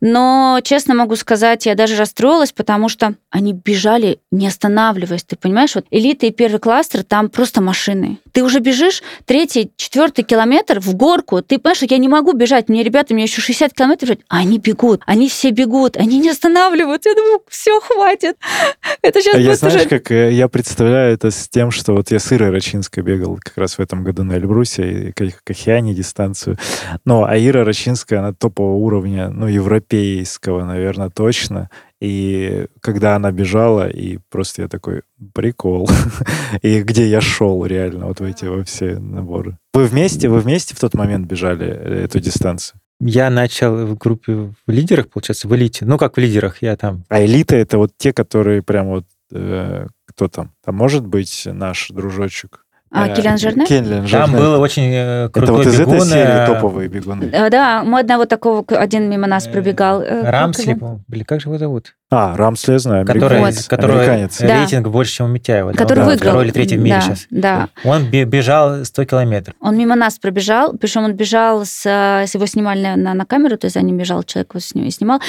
Но, 0.00 0.60
честно 0.62 0.94
могу 0.94 1.16
сказать, 1.16 1.66
я 1.66 1.74
даже 1.74 1.96
расстроилась, 1.96 2.52
потому 2.52 2.88
что 2.88 3.14
они 3.30 3.52
бежали, 3.52 4.20
не 4.30 4.46
останавливаясь. 4.46 5.24
Ты 5.24 5.36
понимаешь, 5.36 5.74
вот 5.74 5.84
элита 5.90 6.26
и 6.26 6.30
первый 6.30 6.58
кластер, 6.58 7.04
там 7.04 7.28
просто 7.28 7.60
машины. 7.60 8.18
Ты 8.32 8.42
уже 8.44 8.60
бежишь 8.60 9.02
третий, 9.24 9.72
четвертый 9.76 10.22
километр 10.24 10.80
в 10.80 10.94
горку. 10.94 11.42
Ты 11.42 11.58
понимаешь, 11.58 11.78
что 11.78 11.86
я 11.90 11.98
не 11.98 12.08
могу 12.08 12.32
бежать. 12.32 12.68
Мне 12.68 12.82
ребята, 12.82 13.12
мне 13.12 13.24
еще 13.24 13.40
60 13.42 13.74
километров 13.74 14.08
бежать. 14.08 14.24
А 14.28 14.38
они 14.38 14.58
бегут. 14.58 15.02
Они 15.06 15.28
все 15.28 15.50
бегут. 15.50 15.96
Они 15.96 16.18
не 16.18 16.30
останавливаются. 16.30 17.10
Я 17.10 17.14
думаю, 17.14 17.42
все, 17.48 17.78
хватит. 17.80 18.36
Это 19.02 19.20
сейчас 19.20 19.34
А 19.34 19.38
будет 19.38 19.65
знаешь, 19.70 19.86
уже... 19.86 19.98
как 19.98 20.10
э, 20.10 20.32
я 20.32 20.48
представляю 20.48 21.14
это 21.14 21.30
с 21.30 21.48
тем, 21.48 21.70
что 21.70 21.92
вот 21.94 22.10
я 22.10 22.18
с 22.18 22.32
Ирой 22.32 22.50
Рачинской 22.50 23.02
бегал 23.02 23.38
как 23.42 23.56
раз 23.56 23.78
в 23.78 23.80
этом 23.80 24.04
году 24.04 24.24
на 24.24 24.34
Эльбрусе 24.34 25.08
и 25.08 25.12
Ках- 25.12 25.40
Кахиане 25.44 25.94
дистанцию. 25.94 26.58
Но 27.04 27.24
а 27.24 27.38
Ира 27.38 27.64
Рачинская, 27.64 28.20
она 28.20 28.32
топового 28.32 28.76
уровня, 28.76 29.28
ну, 29.28 29.46
европейского, 29.46 30.64
наверное, 30.64 31.10
точно. 31.10 31.70
И 32.00 32.66
когда 32.80 33.16
она 33.16 33.32
бежала, 33.32 33.88
и 33.88 34.18
просто 34.30 34.62
я 34.62 34.68
такой, 34.68 35.02
прикол. 35.32 35.88
И 36.62 36.82
где 36.82 37.06
я 37.06 37.20
шел 37.20 37.64
реально, 37.64 38.06
вот 38.06 38.20
в 38.20 38.24
эти 38.24 38.44
во 38.44 38.64
все 38.64 38.98
наборы. 38.98 39.56
Вы 39.72 39.86
вместе, 39.86 40.28
вы 40.28 40.40
вместе 40.40 40.74
в 40.74 40.80
тот 40.80 40.94
момент 40.94 41.26
бежали 41.26 41.66
э, 41.66 42.04
эту 42.04 42.20
дистанцию? 42.20 42.80
Я 43.00 43.28
начал 43.28 43.86
в 43.86 43.96
группе 43.98 44.32
в 44.34 44.54
лидерах, 44.70 45.08
получается, 45.08 45.48
в 45.48 45.54
элите. 45.54 45.84
Ну, 45.84 45.98
как 45.98 46.16
в 46.16 46.20
лидерах, 46.20 46.62
я 46.62 46.76
там. 46.76 47.04
А 47.08 47.24
элита— 47.24 47.54
это 47.56 47.78
вот 47.78 47.92
те, 47.96 48.12
которые 48.12 48.62
прям 48.62 48.86
вот... 48.86 49.04
э, 49.38 49.86
кто 50.06 50.28
там? 50.28 50.52
Там 50.64 50.74
может 50.76 51.06
быть 51.06 51.46
наш 51.50 51.88
дружочек 51.90 52.64
А, 52.90 53.08
Э, 53.08 53.14
Киллиан 53.16 53.36
Жерне? 53.38 53.66
Киллиан 53.66 54.06
Там 54.06 54.30
Жерне. 54.30 54.36
был 54.38 54.60
очень 54.60 54.84
э, 54.84 55.24
Это 55.26 55.30
крутой 55.32 55.56
вот 55.56 55.66
из 55.66 55.78
бегун. 55.80 55.94
этой 55.96 56.06
серии 56.08 56.46
топовые 56.46 56.88
бегуны. 56.88 57.50
Да, 57.50 57.82
мы 57.84 58.00
одного 58.00 58.24
такого, 58.26 58.64
один 58.68 59.10
мимо 59.10 59.26
нас 59.26 59.46
пробегал. 59.48 60.02
Рамсли. 60.02 60.78
Блин, 61.08 61.24
как 61.24 61.40
же 61.40 61.48
его 61.48 61.58
зовут? 61.58 61.96
А, 62.08 62.36
Рамсли 62.36 62.72
я 62.74 62.78
знаю, 62.78 63.04
Который, 63.04 63.38
американец. 63.38 63.66
который 63.66 63.96
Американец. 63.96 64.38
Да. 64.38 64.60
рейтинг 64.60 64.86
больше, 64.88 65.12
чем 65.14 65.26
у 65.26 65.28
Митяева. 65.30 65.72
да? 65.72 65.78
Который 65.78 66.00
Он 66.04 66.06
выиграл. 66.10 66.28
Второй 66.30 66.44
или 66.44 66.52
третий 66.52 66.76
в 66.76 66.80
мире 66.80 66.96
да, 66.96 67.00
сейчас. 67.02 67.26
Да, 67.30 67.68
Он 67.84 68.04
бе- 68.08 68.24
бежал 68.24 68.84
100 68.84 69.04
километров. 69.06 69.56
Он 69.60 69.76
мимо 69.76 69.96
нас 69.96 70.16
пробежал, 70.20 70.74
причем 70.80 71.02
он 71.04 71.14
бежал 71.14 71.64
с, 71.64 71.84
э, 71.84 72.26
с 72.28 72.34
его 72.34 72.46
снимали 72.46 72.80
на, 72.82 72.96
на, 72.96 73.14
на 73.14 73.24
камеру, 73.26 73.56
то 73.58 73.64
есть 73.64 73.74
за 73.74 73.82
ним 73.82 73.96
бежал 73.98 74.22
человек, 74.22 74.50
его 74.54 74.60
сни- 74.60 74.88
снимал. 74.90 75.20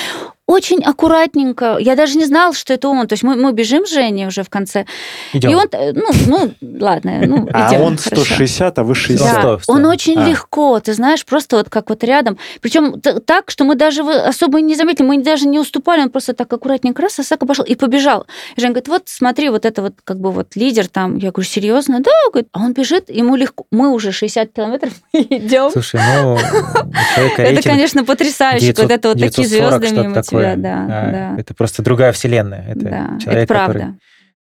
Очень 0.46 0.82
аккуратненько. 0.82 1.76
Я 1.78 1.98
даже 1.98 2.18
не 2.18 2.24
знала, 2.26 2.54
что 2.54 2.74
это 2.74 2.88
он. 2.88 3.06
То 3.08 3.14
есть 3.14 3.24
мы, 3.24 3.36
мы 3.36 3.52
бежим 3.52 3.86
с 3.86 3.90
Женей 3.92 4.28
уже 4.28 4.44
в 4.44 4.50
конце. 4.50 4.86
Идем. 5.34 5.50
И 5.52 5.56
он, 5.56 5.66
э, 5.74 5.92
ну, 5.94 6.06
ну, 6.28 6.54
ладно, 6.80 7.20
ну, 7.26 7.50
А 7.54 7.68
идем, 7.70 7.82
он 7.82 7.98
хорошо. 7.98 8.24
160, 8.24 8.80
а 8.80 8.84
вы 8.86 8.96
60. 8.96 9.34
Да, 9.34 9.40
Сто, 9.42 9.60
сто. 9.60 9.74
он 9.74 9.86
очень 9.86 10.18
А. 10.18 10.24
легко, 10.30 10.80
ты 10.80 10.94
знаешь, 10.94 11.26
просто 11.26 11.58
вот 11.58 11.70
как 11.70 11.90
вот 11.90 12.02
рядом. 12.06 12.38
Причем 12.62 13.02
так, 13.02 13.50
что 13.52 13.66
мы 13.66 13.76
даже 13.76 14.04
особо 14.04 14.62
не 14.62 14.76
заметили, 14.76 15.06
мы 15.06 15.22
даже 15.22 15.48
не 15.48 15.60
уступали, 15.60 16.02
он 16.04 16.12
просто 16.12 16.34
так 16.34 16.48
аккуратненько 16.68 17.02
раз, 17.02 17.20
Осака 17.20 17.46
пошел 17.46 17.64
и 17.64 17.76
побежал. 17.76 18.28
И 18.56 18.62
Женя 18.62 18.74
говорит, 18.74 18.88
вот 18.88 19.04
смотри, 19.06 19.50
вот 19.50 19.66
это 19.66 19.82
вот 19.82 19.94
как 20.04 20.20
бы 20.20 20.32
вот 20.32 20.56
лидер 20.56 20.88
там. 20.88 21.18
Я 21.18 21.32
говорю, 21.32 21.48
серьезно? 21.48 22.02
Да, 22.02 22.12
говорит, 22.32 22.50
а 22.52 22.60
он 22.60 22.74
бежит, 22.74 23.10
ему 23.10 23.36
легко. 23.36 23.66
Мы 23.72 23.92
уже 23.92 24.12
60 24.12 24.52
километров 24.52 24.94
идем. 25.14 25.72
Слушай, 25.72 26.02
ну, 26.14 26.38
Это, 27.38 27.62
конечно, 27.62 28.04
потрясающе, 28.04 28.68
900 28.68 28.82
когда 28.82 28.96
это 28.96 29.08
вот 29.10 29.20
такие 29.20 29.48
940, 29.48 29.82
звезды 29.82 30.02
мимо 30.02 30.24
тебя. 30.24 30.56
Да, 30.56 30.86
да. 30.88 31.36
Это 31.38 31.54
просто 31.54 31.82
другая 31.82 32.12
вселенная. 32.12 32.66
Это 32.70 33.18
человек, 33.24 33.48
который 33.48 33.94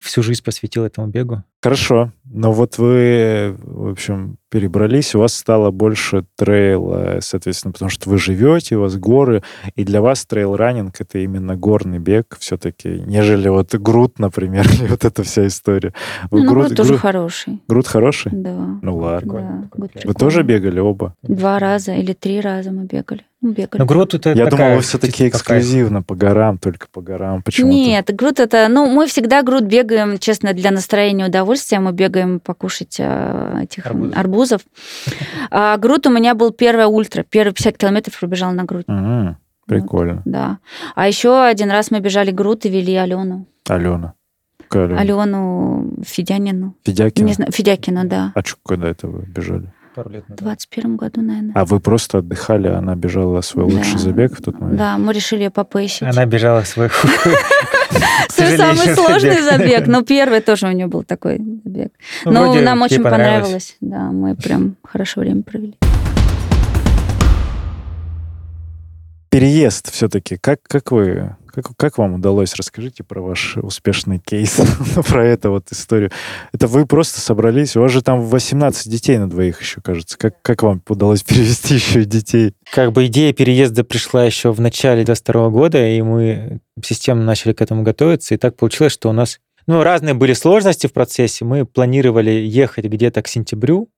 всю 0.01 0.23
жизнь 0.23 0.43
посвятил 0.45 0.85
этому 0.85 1.09
бегу. 1.09 1.43
Хорошо. 1.61 2.13
Но 2.25 2.53
вот 2.53 2.79
вы, 2.79 3.57
в 3.63 3.91
общем, 3.91 4.37
перебрались, 4.49 5.15
у 5.15 5.19
вас 5.19 5.35
стало 5.35 5.71
больше 5.73 6.25
трейла, 6.37 7.19
соответственно, 7.21 7.73
потому 7.73 7.91
что 7.91 8.09
вы 8.11 8.19
живете, 8.19 8.77
у 8.77 8.83
вас 8.83 8.97
горы, 8.97 9.43
и 9.75 9.85
для 9.85 10.01
вас 10.01 10.25
трейл-раннинг— 10.25 10.95
это 11.01 11.19
именно 11.19 11.57
горный 11.57 11.99
бег 11.99 12.37
все-таки, 12.39 13.03
нежели 13.07 13.49
вот 13.49 13.75
грунт, 13.75 14.18
например, 14.21 14.67
или 14.73 14.87
вот 14.87 15.05
эта 15.05 15.23
вся 15.25 15.47
история. 15.47 15.93
Вы 16.31 16.43
Ну, 16.43 16.51
груд, 16.51 16.67
Груд 16.67 16.77
тоже 16.77 16.93
груд- 16.95 17.01
хороший. 17.01 17.61
груд 17.69 17.87
хороший? 17.89 18.31
Да. 18.33 18.79
Ну 18.83 18.97
ладно. 18.97 19.69
Да, 19.77 19.89
Вы 20.05 20.15
тоже 20.15 20.43
бегали 20.45 20.79
оба? 20.81 21.15
Два 21.23 21.59
раза 21.59 21.93
или 21.95 22.13
три 22.13 22.41
раза 22.41 22.71
мы 22.71 22.85
бегали. 22.85 23.25
Ну, 23.40 23.53
бегали. 23.53 23.79
Но 23.81 23.87
груд 23.87 24.14
это 24.14 24.31
Я 24.31 24.46
такая 24.46 24.70
думал, 24.70 24.77
вы 24.77 24.83
все-таки 24.83 25.29
эксклюзивно 25.29 26.03
по 26.03 26.16
горам, 26.16 26.59
только 26.59 26.88
по 26.90 27.01
горам. 27.01 27.42
Почему-то. 27.42 27.72
Нет, 27.77 28.14
груд 28.14 28.40
это... 28.40 28.66
Ну, 28.68 28.87
мы 28.90 29.07
всегда 29.07 29.42
груд 29.42 29.62
бегаем, 29.62 30.18
честно, 30.18 30.53
для 30.55 30.72
настроения 30.72 31.27
и 31.27 31.29
удовольствия. 31.29 31.79
Мы 31.79 31.92
бегаем 31.92 32.40
покушать 32.40 32.96
э, 32.98 33.61
этих 33.62 33.87
Арбузов. 33.87 34.18
арбузов. 34.18 34.61
А 35.51 35.77
груд 35.77 36.07
у 36.09 36.11
меня 36.11 36.35
был 36.35 36.51
первая 36.51 36.88
ультра. 36.88 37.22
Первые 37.22 37.55
50 37.55 37.79
километров 37.79 38.18
пробежал 38.18 38.51
на 38.53 38.64
грудь. 38.64 38.88
Мгм. 38.88 39.37
Прикольно. 39.66 40.22
Да. 40.24 40.59
А 40.96 41.07
еще 41.07 41.44
один 41.44 41.70
раз 41.70 41.90
мы 41.90 42.01
бежали 42.01 42.33
груд 42.33 42.64
и 42.64 42.70
вели 42.70 42.96
Алену. 42.96 43.46
Алена. 43.68 44.14
Алену 44.70 46.03
Федянину. 46.05 46.74
Федякина? 46.85 47.27
Не 47.27 47.33
знаю, 47.35 47.53
Федякину, 47.53 48.05
да. 48.05 48.33
А 48.35 48.42
что, 48.44 48.57
когда 48.64 48.88
это 48.88 49.07
вы 49.07 49.22
бежали? 49.27 49.72
Пару 49.99 50.11
лет 50.11 50.25
В 50.27 50.29
назад. 50.29 50.45
21 50.45 50.97
году, 50.97 51.23
наверное. 51.23 51.53
А 51.57 51.65
вы 51.65 51.81
просто 51.81 52.19
отдыхали, 52.19 52.69
а 52.69 52.79
она 52.79 52.95
бежала 52.95 53.41
свой 53.41 53.69
Да. 53.69 53.79
лучший 53.79 53.99
забег 53.99 54.39
в 54.39 54.41
тот 54.41 54.61
момент? 54.61 54.79
Да, 54.79 54.97
мы 54.97 55.13
решили 55.13 55.41
ее 55.43 55.51
попэщить. 55.51 56.03
Она 56.03 56.25
бежала 56.25 56.61
свой 56.63 56.89
Свой 58.29 58.57
самый 58.57 58.95
сложный 58.95 59.43
забег. 59.43 59.89
Но 59.89 60.03
первый 60.03 60.41
тоже 60.41 60.69
у 60.69 60.71
нее 60.71 60.87
был 60.87 61.03
такой 61.03 61.39
забег. 61.65 61.91
Ну, 62.25 62.31
Но 62.31 62.45
вроде 62.45 62.61
нам 62.61 62.79
ей 62.79 62.85
очень 62.85 63.03
понравилось. 63.03 63.43
понравилось. 63.43 63.77
Да, 63.81 64.13
мы 64.13 64.37
прям 64.37 64.77
хорошо 64.85 65.21
время 65.23 65.43
провели. 65.43 65.77
Переезд 69.31 69.91
все-таки. 69.91 70.37
Как, 70.37 70.61
как 70.63 70.93
вы, 70.93 71.35
как, 71.62 71.77
как 71.77 71.99
вам 71.99 72.14
удалось? 72.14 72.55
Расскажите 72.55 73.05
про 73.05 73.21
ваш 73.21 73.57
успешный 73.57 74.18
кейс, 74.18 74.61
про 75.09 75.25
эту 75.25 75.51
вот 75.51 75.71
историю. 75.71 76.11
Это 76.53 76.66
вы 76.66 76.87
просто 76.87 77.21
собрались, 77.21 77.77
у 77.77 77.81
вас 77.81 77.92
же 77.92 78.03
там 78.03 78.23
18 78.23 78.90
детей 78.90 79.18
на 79.18 79.29
двоих 79.29 79.61
еще, 79.61 79.81
кажется. 79.81 80.16
Как, 80.18 80.40
как 80.42 80.62
вам 80.62 80.83
удалось 80.88 81.23
перевести 81.25 81.75
еще 81.75 82.05
детей? 82.05 82.55
Как 82.73 82.92
бы 82.92 83.07
идея 83.07 83.33
переезда 83.33 83.85
пришла 83.85 84.25
еще 84.25 84.53
в 84.53 84.61
начале 84.61 85.05
22 85.05 85.51
года, 85.51 85.87
и 85.87 86.01
мы 86.03 86.61
системно 86.83 87.25
начали 87.25 87.53
к 87.53 87.62
этому 87.62 87.83
готовиться. 87.83 88.35
И 88.35 88.38
так 88.38 88.57
получилось, 88.57 88.92
что 88.92 89.11
у 89.11 89.12
нас 89.12 89.38
ну, 89.68 89.83
разные 89.83 90.14
были 90.14 90.33
сложности 90.33 90.87
в 90.87 90.94
процессе. 90.94 91.44
Мы 91.44 91.66
планировали 91.66 92.31
ехать 92.31 92.87
где-то 92.87 93.21
к 93.21 93.29
сентябрю, 93.29 93.90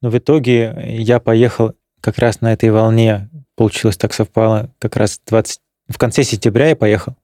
но 0.00 0.10
в 0.10 0.16
итоге 0.16 0.96
я 0.98 1.18
поехал 1.18 1.72
как 2.00 2.18
раз 2.18 2.40
на 2.42 2.52
этой 2.52 2.70
волне. 2.70 3.28
Получилось 3.56 3.96
так 3.96 4.12
совпало, 4.12 4.70
как 4.78 4.96
раз 4.96 5.20
20... 5.26 5.60
в 5.88 5.98
конце 5.98 6.22
сентября 6.22 6.68
я 6.68 6.76
поехал. 6.76 7.14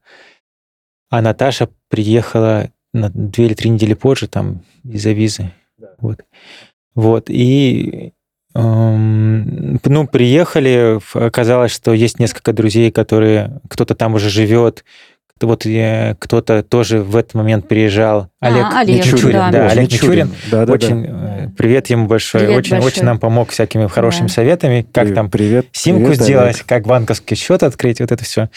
А 1.11 1.23
Наташа 1.23 1.69
приехала 1.89 2.71
на 2.93 3.11
две 3.11 3.47
или 3.47 3.55
три 3.55 3.71
недели 3.71 3.95
позже, 3.95 4.29
там, 4.29 4.63
из-за 4.85 5.13
визы. 5.13 5.53
Вот. 5.99 6.21
Вот. 6.95 7.31
И 7.31 8.13
эм, 8.55 9.81
ну, 9.85 10.07
приехали, 10.07 11.01
оказалось, 11.15 11.73
что 11.73 11.93
есть 11.93 12.19
несколько 12.19 12.53
друзей, 12.53 12.91
которые, 12.91 13.61
кто-то 13.69 13.95
там 13.95 14.15
уже 14.15 14.29
живет, 14.31 14.85
вот 15.41 15.65
э, 15.65 16.17
кто-то 16.19 16.63
тоже 16.63 17.01
в 17.01 17.17
этот 17.17 17.35
момент 17.35 17.67
приезжал. 17.67 18.29
Олег, 18.41 18.65
А, 18.65 18.81
Олег, 18.81 19.07
Мичурин, 19.07 19.33
да, 19.33 19.51
да, 19.51 19.59
да. 19.59 19.69
Олег 19.71 19.93
Мичурин. 19.93 20.35
Да, 20.51 20.67
да, 20.67 20.73
очень 20.73 21.07
э, 21.07 21.30
привет 21.57 21.89
ему 21.89 22.07
большой, 22.07 22.41
Привет 22.43 22.57
очень, 22.59 22.71
большой. 22.73 22.87
очень 22.89 23.05
нам 23.05 23.19
помог 23.19 23.51
всякими 23.51 23.87
хорошими 23.87 24.27
Да. 24.29 24.33
советами, 24.35 24.87
как 24.93 25.15
там 25.15 25.31
привет, 25.31 25.67
симку 25.73 26.11
привет, 26.11 26.23
сделать, 26.23 26.55
Олег. 26.57 26.67
как 26.67 26.87
банковский 26.87 27.35
счет 27.35 27.63
открыть, 27.63 28.01
вот 28.01 28.13
это 28.13 28.25
все. 28.25 28.49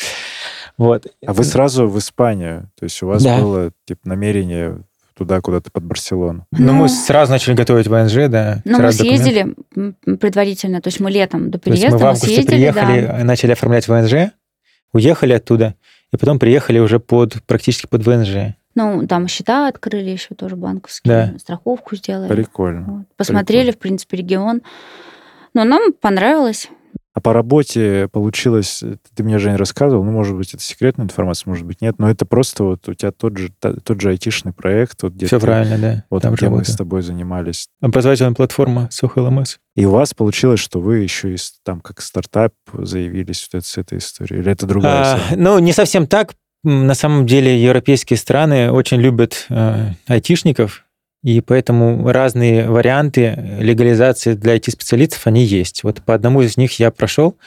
Вот. 0.78 1.06
А 1.26 1.34
вы 1.34 1.44
сразу 1.44 1.88
в 1.88 1.98
Испанию, 2.00 2.70
то 2.80 2.84
есть 2.86 3.02
у 3.04 3.08
вас 3.08 3.24
Да. 3.24 3.38
было 3.38 3.72
типа 3.86 4.02
намерение 4.06 4.80
туда 5.16 5.40
куда-то 5.42 5.70
под 5.72 5.84
Барселону. 5.84 6.48
Ну, 6.52 6.66
Ну, 6.66 6.74
мы 6.74 6.90
сразу 6.90 7.32
начали 7.32 7.54
готовить 7.54 7.88
ВНЖ, 7.88 8.30
да. 8.30 8.62
Ну, 8.66 8.80
мы 8.82 8.92
съездили 8.92 9.54
м, 9.76 9.96
предварительно, 10.18 10.82
то 10.82 10.88
есть 10.88 11.00
мы 11.00 11.12
летом 11.12 11.52
до 11.52 11.60
То 11.60 11.70
есть 11.70 11.82
переезда 11.84 11.98
мы 12.00 12.04
в 12.04 12.06
августе 12.08 12.28
съездили, 12.28 12.48
приехали, 12.56 13.02
да. 13.06 13.24
начали 13.24 13.52
оформлять 13.52 13.88
ВНЖ, 13.88 14.32
уехали 14.92 15.34
оттуда, 15.34 15.76
и 16.12 16.18
потом 16.18 16.40
приехали 16.40 16.80
уже 16.80 17.00
под 17.00 17.44
практически 17.46 17.86
под 17.86 18.04
ВНЖ. 18.06 18.56
Ну, 18.76 19.06
там 19.08 19.28
счета 19.28 19.68
открыли 19.68 20.10
еще 20.10 20.36
тоже 20.36 20.56
банковские, 20.56 21.32
Да. 21.34 21.40
страховку 21.40 21.96
сделали. 21.96 22.28
Прикольно. 22.30 22.84
Вот. 22.88 23.06
Посмотрели, 23.18 23.72
в 23.72 23.78
принципе, 23.78 24.18
регион. 24.18 24.62
Но 25.54 25.64
нам 25.64 25.94
понравилось. 25.94 26.70
А 27.16 27.22
по 27.22 27.32
работе 27.32 28.08
получилось, 28.12 28.82
э, 28.82 28.96
ты 29.14 29.22
мне, 29.24 29.38
Жень, 29.38 29.56
рассказывал, 29.56 30.04
ну, 30.04 30.12
может 30.12 30.36
быть, 30.36 30.52
это 30.56 30.64
секретная 30.64 31.06
информация, 31.06 31.48
может 31.48 31.64
быть, 31.64 31.80
нет, 31.80 32.00
но 32.00 32.10
это 32.10 32.26
просто 32.26 32.64
вот 32.64 32.90
у 32.90 32.96
тебя 32.96 33.12
тот 33.12 33.38
же, 33.38 33.52
тот 33.60 34.02
же 34.02 34.10
айтишный 34.10 34.52
проект, 34.52 35.04
вот 35.04 35.14
где 35.14 35.28
Все 35.28 35.40
ты- 35.40 35.46
правильно, 35.46 35.78
да. 35.78 36.04
вот 36.10 36.24
там 36.24 36.34
где 36.34 36.50
мы 36.50 36.66
с 36.66 36.76
тобой 36.76 37.04
занимались. 37.04 37.68
Образовательная 37.82 38.34
платформа 38.34 38.90
SOHLMS. 38.92 39.58
И 39.76 39.86
у 39.86 39.92
вас 39.92 40.16
получилось, 40.16 40.60
что 40.60 40.80
вы 40.80 41.00
еще 41.00 41.36
и 41.36 41.38
там 41.64 41.82
как 41.82 42.02
стартап 42.02 42.54
заявились 42.74 43.48
вот 43.54 43.60
это- 43.60 43.68
с 43.68 43.78
этой 43.78 44.00
историей? 44.00 44.40
Или 44.42 44.52
это 44.52 44.66
другая 44.66 45.14
А, 45.14 45.18
история? 45.20 45.40
ну, 45.44 45.60
не 45.60 45.72
совсем 45.72 46.08
так. 46.08 46.34
На 46.64 46.94
самом 46.96 47.26
деле 47.26 47.62
европейские 47.62 48.18
страны 48.18 48.72
очень 48.72 49.02
любят 49.02 49.48
э, 49.50 49.92
айтишников, 50.08 50.86
и 51.22 51.42
поэтому 51.42 52.10
разные 52.10 52.70
варианты 52.70 53.58
легализации 53.60 54.34
для 54.34 54.56
IT-специалистов, 54.56 55.28
они 55.28 55.44
есть. 55.44 55.84
Вот 55.84 56.02
по 56.02 56.14
одному 56.14 56.42
из 56.42 56.56
них 56.56 56.80
я 56.80 56.92
прошел, 56.92 57.38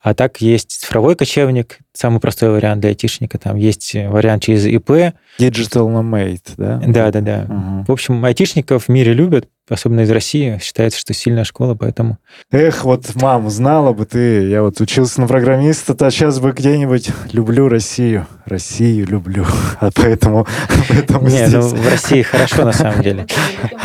а 0.00 0.14
так 0.14 0.40
есть 0.40 0.70
цифровой 0.70 1.16
кочевник, 1.16 1.78
самый 1.98 2.20
простой 2.20 2.50
вариант 2.50 2.80
для 2.80 2.90
айтишника, 2.90 3.38
там 3.38 3.56
есть 3.56 3.94
э, 3.94 4.08
вариант 4.08 4.42
через 4.44 4.66
ИП. 4.66 4.90
Digital 5.38 5.88
nomade, 5.88 6.40
да? 6.56 6.80
Да-да-да. 6.86 7.44
Мгм. 7.48 7.84
В 7.84 7.92
общем, 7.92 8.24
айтишников 8.24 8.84
в 8.84 8.88
мире 8.88 9.12
любят, 9.12 9.48
особенно 9.68 10.00
из 10.00 10.10
России. 10.10 10.58
Считается, 10.62 10.98
что 10.98 11.12
сильная 11.12 11.44
школа, 11.44 11.74
поэтому... 11.74 12.18
Эх, 12.50 12.84
вот, 12.84 13.14
мам, 13.16 13.50
знала 13.50 13.92
бы 13.92 14.06
ты, 14.06 14.48
я 14.48 14.62
вот 14.62 14.80
учился 14.80 15.20
на 15.20 15.26
программиста, 15.26 15.94
то 15.94 16.10
сейчас 16.10 16.38
бы 16.40 16.52
где-нибудь 16.52 17.10
люблю 17.32 17.68
Россию. 17.68 18.26
Россию 18.46 19.06
люблю. 19.06 19.44
А 19.78 19.90
поэтому, 19.94 20.46
поэтому 20.88 21.28
Не, 21.28 21.46
ну, 21.48 21.60
здесь... 21.60 21.80
в 21.80 21.90
России 21.90 22.22
хорошо 22.22 22.64
на 22.64 22.72
самом 22.72 23.02
деле. 23.02 23.26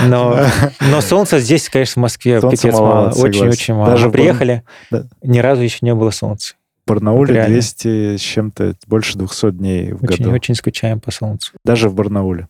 Но, 0.05 0.45
но 0.79 1.01
солнца 1.01 1.39
здесь, 1.39 1.67
конечно, 1.69 1.99
в 1.99 2.03
Москве 2.03 2.39
Солнца 2.39 2.61
пипец 2.67 2.79
мало. 2.79 3.09
Очень-очень 3.11 3.73
мало. 3.73 3.91
Даже 3.91 4.09
приехали, 4.09 4.63
Да. 4.89 5.03
ни 5.21 5.39
разу 5.39 5.61
еще 5.63 5.79
не 5.81 5.93
было 5.93 6.11
солнца. 6.11 6.53
Барнауле 6.91 7.33
Реально. 7.33 7.53
200 7.53 8.17
с 8.17 8.21
чем-то, 8.21 8.75
больше 8.87 9.17
200 9.17 9.51
дней 9.51 9.93
в 9.93 10.01
году. 10.01 10.23
Очень-очень 10.23 10.55
скучаем 10.55 10.99
по 10.99 11.11
солнцу. 11.11 11.53
Даже 11.63 11.89
в 11.89 11.95
Барнауле. 11.95 12.47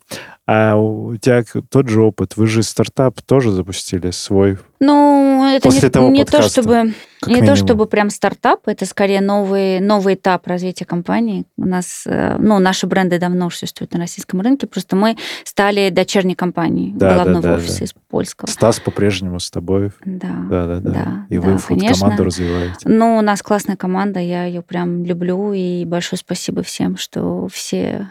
А 0.47 0.75
у 0.75 1.15
тебя 1.17 1.43
тот 1.69 1.87
же 1.87 2.01
опыт. 2.01 2.37
Вы 2.37 2.47
же 2.47 2.63
стартап 2.63 3.21
тоже 3.21 3.51
запустили 3.51 4.11
свой 4.11 4.57
Ну, 4.81 5.45
это 5.47 5.61
После 5.65 5.89
не, 5.89 5.91
того 5.91 6.09
не 6.09 6.25
то, 6.25 6.41
чтобы 6.41 6.93
не 7.27 7.35
то, 7.35 7.41
минимум. 7.41 7.55
чтобы 7.55 7.85
прям 7.85 8.09
стартап, 8.09 8.67
это 8.67 8.87
скорее 8.87 9.21
новый, 9.21 9.79
новый 9.79 10.15
этап 10.15 10.47
развития 10.47 10.85
компании. 10.85 11.45
У 11.55 11.67
нас, 11.67 12.01
э, 12.07 12.37
ну, 12.39 12.57
наши 12.57 12.87
бренды 12.87 13.19
давно 13.19 13.51
существуют 13.51 13.93
на 13.93 13.99
российском 13.99 14.41
рынке, 14.41 14.65
просто 14.65 14.95
мы 14.95 15.17
стали 15.43 15.91
дочерней 15.91 16.33
компанией 16.33 16.93
Да, 16.93 17.09
да, 17.09 17.15
головного 17.17 17.43
да, 17.43 17.53
офиса 17.57 17.77
да. 17.77 17.85
из 17.85 17.93
польского. 18.09 18.49
Стас 18.49 18.79
по-прежнему 18.79 19.39
с 19.39 19.51
тобой. 19.51 19.91
Да. 20.03 20.29
Да, 20.49 20.65
да, 20.65 20.79
да. 20.79 20.91
да, 20.91 21.25
И 21.29 21.37
вы 21.37 21.53
да, 21.53 21.59
конечно. 21.59 22.17
развиваете. 22.17 22.89
Ну, 22.89 23.17
у 23.17 23.21
нас 23.21 23.43
классная 23.43 23.75
команда, 23.75 24.19
я 24.19 24.45
ее 24.45 24.63
прям 24.63 25.05
люблю, 25.05 25.53
и 25.53 25.85
большое 25.85 26.17
спасибо 26.17 26.63
всем, 26.63 26.97
что 26.97 27.47
все... 27.53 28.09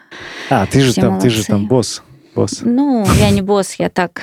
А, 0.51 0.67
ты 0.67 0.83
же 0.83 0.95
там, 0.95 1.19
ты 1.19 1.31
же 1.31 1.45
там 1.45 1.67
босс. 1.67 2.05
Босс. 2.41 2.61
Ну, 2.63 3.07
я 3.19 3.31
не 3.31 3.43
босс, 3.43 3.75
я 3.75 3.91
так 3.91 4.23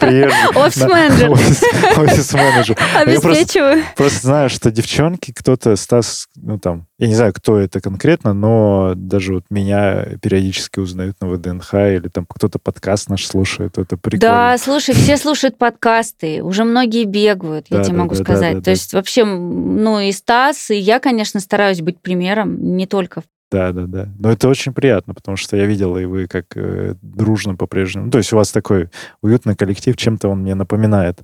Ты. 0.00 0.28
Офис-менеджер. 0.56 1.30
Офис-менеджер. 1.30 2.76
Обеспечиваю. 2.96 3.84
просто 3.96 4.26
знаю, 4.26 4.50
что 4.50 4.72
девчонки, 4.72 5.32
кто-то, 5.32 5.76
Стас, 5.76 6.26
ну 6.34 6.58
там, 6.58 6.86
я 6.98 7.06
не 7.06 7.14
знаю, 7.14 7.32
кто 7.32 7.56
это 7.58 7.80
конкретно, 7.80 8.32
но 8.32 8.94
даже 8.96 9.34
вот 9.34 9.44
меня 9.48 10.06
периодически 10.20 10.80
узнают 10.80 11.20
на 11.20 11.28
ВДНХ 11.28 11.74
или 11.74 12.08
там 12.08 12.26
кто-то 12.28 12.58
подкаст 12.58 13.10
наш 13.10 13.24
слушает, 13.24 13.78
это 13.78 13.96
прикольно. 13.96 14.34
Да, 14.34 14.58
слушай, 14.58 14.92
все 14.92 15.16
слушают 15.16 15.56
подкасты, 15.56 16.42
уже 16.42 16.64
многие 16.64 17.04
бегают, 17.04 17.66
я 17.70 17.78
Да, 17.78 17.84
тебе 17.84 17.96
да, 17.96 18.02
могу 18.02 18.16
да, 18.16 18.24
сказать. 18.24 18.64
То 18.64 18.70
есть 18.70 18.92
вообще, 18.92 19.24
ну 19.24 20.00
и 20.00 20.10
Стас, 20.10 20.70
и 20.70 20.76
я, 20.76 20.98
конечно, 20.98 21.38
стараюсь 21.38 21.80
быть 21.80 22.00
примером, 22.00 22.76
не 22.76 22.88
только 22.88 23.20
в 23.20 23.24
Да, 23.50 23.72
да, 23.72 23.86
да. 23.86 24.08
Но 24.18 24.32
это 24.32 24.48
очень 24.48 24.72
приятно, 24.74 25.14
потому 25.14 25.36
что 25.36 25.56
я 25.56 25.66
видел, 25.66 25.96
и 25.96 26.04
вы 26.04 26.26
как 26.26 26.46
э, 26.56 26.94
дружно 27.00 27.54
по-прежнему. 27.54 28.06
Ну, 28.06 28.10
то 28.10 28.18
есть 28.18 28.32
у 28.32 28.36
вас 28.36 28.50
такой 28.50 28.90
уютный 29.22 29.54
коллектив, 29.54 29.96
чем-то 29.96 30.28
он 30.28 30.40
мне 30.40 30.54
напоминает. 30.54 31.20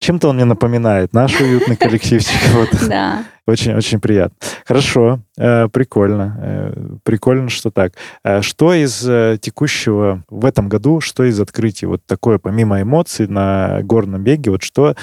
Чем-то 0.00 0.30
он 0.30 0.36
мне 0.36 0.46
напоминает 0.46 1.12
наш 1.12 1.38
уютный 1.40 1.76
коллективчик. 1.76 2.40
Вот. 2.54 2.70
Да. 2.88 3.24
Очень-очень 3.46 4.00
приятно. 4.00 4.36
Хорошо, 4.64 5.20
э, 5.36 5.68
прикольно. 5.68 6.36
э, 6.42 6.96
прикольно, 7.04 7.48
что 7.50 7.70
так. 7.70 7.92
Э, 8.24 8.42
что 8.42 8.72
из 8.72 9.06
э, 9.08 9.38
текущего 9.40 10.24
в 10.28 10.44
этом 10.46 10.68
году, 10.68 11.00
что 11.00 11.24
из 11.24 11.38
открытий, 11.40 11.86
вот 11.86 12.04
такое, 12.06 12.38
помимо 12.38 12.80
эмоций 12.80 13.26
на 13.28 13.80
горном 13.82 14.24
беге, 14.24 14.50
вот 14.50 14.62
что 14.62 14.94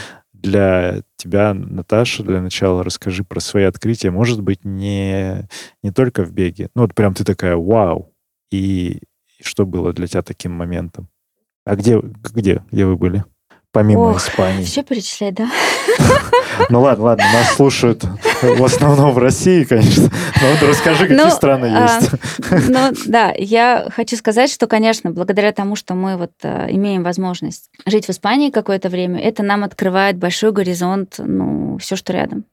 для 0.48 1.02
тебя, 1.18 1.54
Наташа, 1.54 2.24
для 2.24 2.42
начала 2.42 2.84
расскажи 2.84 3.24
про 3.24 3.40
свои 3.40 3.66
открытия. 3.66 4.12
Может 4.12 4.42
быть, 4.42 4.64
не, 4.64 5.48
не 5.84 5.92
только 5.92 6.24
в 6.24 6.32
беге. 6.32 6.70
Ну, 6.74 6.84
вот 6.84 6.96
прям 6.96 7.14
ты 7.14 7.24
такая, 7.24 7.56
вау. 7.56 8.14
И, 8.50 9.02
и 9.38 9.44
что 9.44 9.66
было 9.66 9.94
для 9.94 10.08
тебя 10.08 10.22
таким 10.22 10.54
моментом? 10.54 11.10
А 11.66 11.76
где, 11.76 12.00
где, 12.00 12.64
где 12.72 12.86
вы 12.86 12.96
были? 12.96 13.26
Помимо 13.72 14.12
Ох, 14.12 14.18
Испании. 14.18 14.64
Все 14.64 14.84
перечислять, 14.84 15.36
да? 15.36 15.52
Ну 16.70 16.82
ладно, 16.82 17.04
ладно, 17.04 17.26
нас 17.34 17.56
слушают 17.56 18.06
в 18.42 18.64
основном 18.64 19.12
в 19.12 19.18
России, 19.18 19.64
конечно. 19.64 20.10
Но 20.42 20.48
вот 20.52 20.70
расскажи, 20.70 21.08
какие 21.08 21.24
Ну, 21.24 21.30
страны 21.30 21.72
а, 21.74 22.00
есть. 22.00 22.12
Ну, 22.70 22.92
да, 23.06 23.34
я 23.38 23.88
хочу 23.96 24.16
сказать, 24.16 24.52
что, 24.52 24.68
конечно, 24.68 25.12
благодаря 25.12 25.52
тому, 25.52 25.76
что 25.76 25.94
мы 25.94 26.18
вот 26.18 26.32
э, 26.44 26.68
имеем 26.72 27.04
возможность 27.04 27.70
жить 27.86 28.06
в 28.06 28.10
Испании 28.10 28.50
какое-то 28.50 28.90
время, 28.90 29.20
это 29.20 29.44
нам 29.44 29.64
открывает 29.64 30.18
большой 30.18 30.52
горизонт, 30.52 31.16
ну, 31.18 31.78
все, 31.78 31.96
что 31.96 32.14
рядом. 32.14 32.46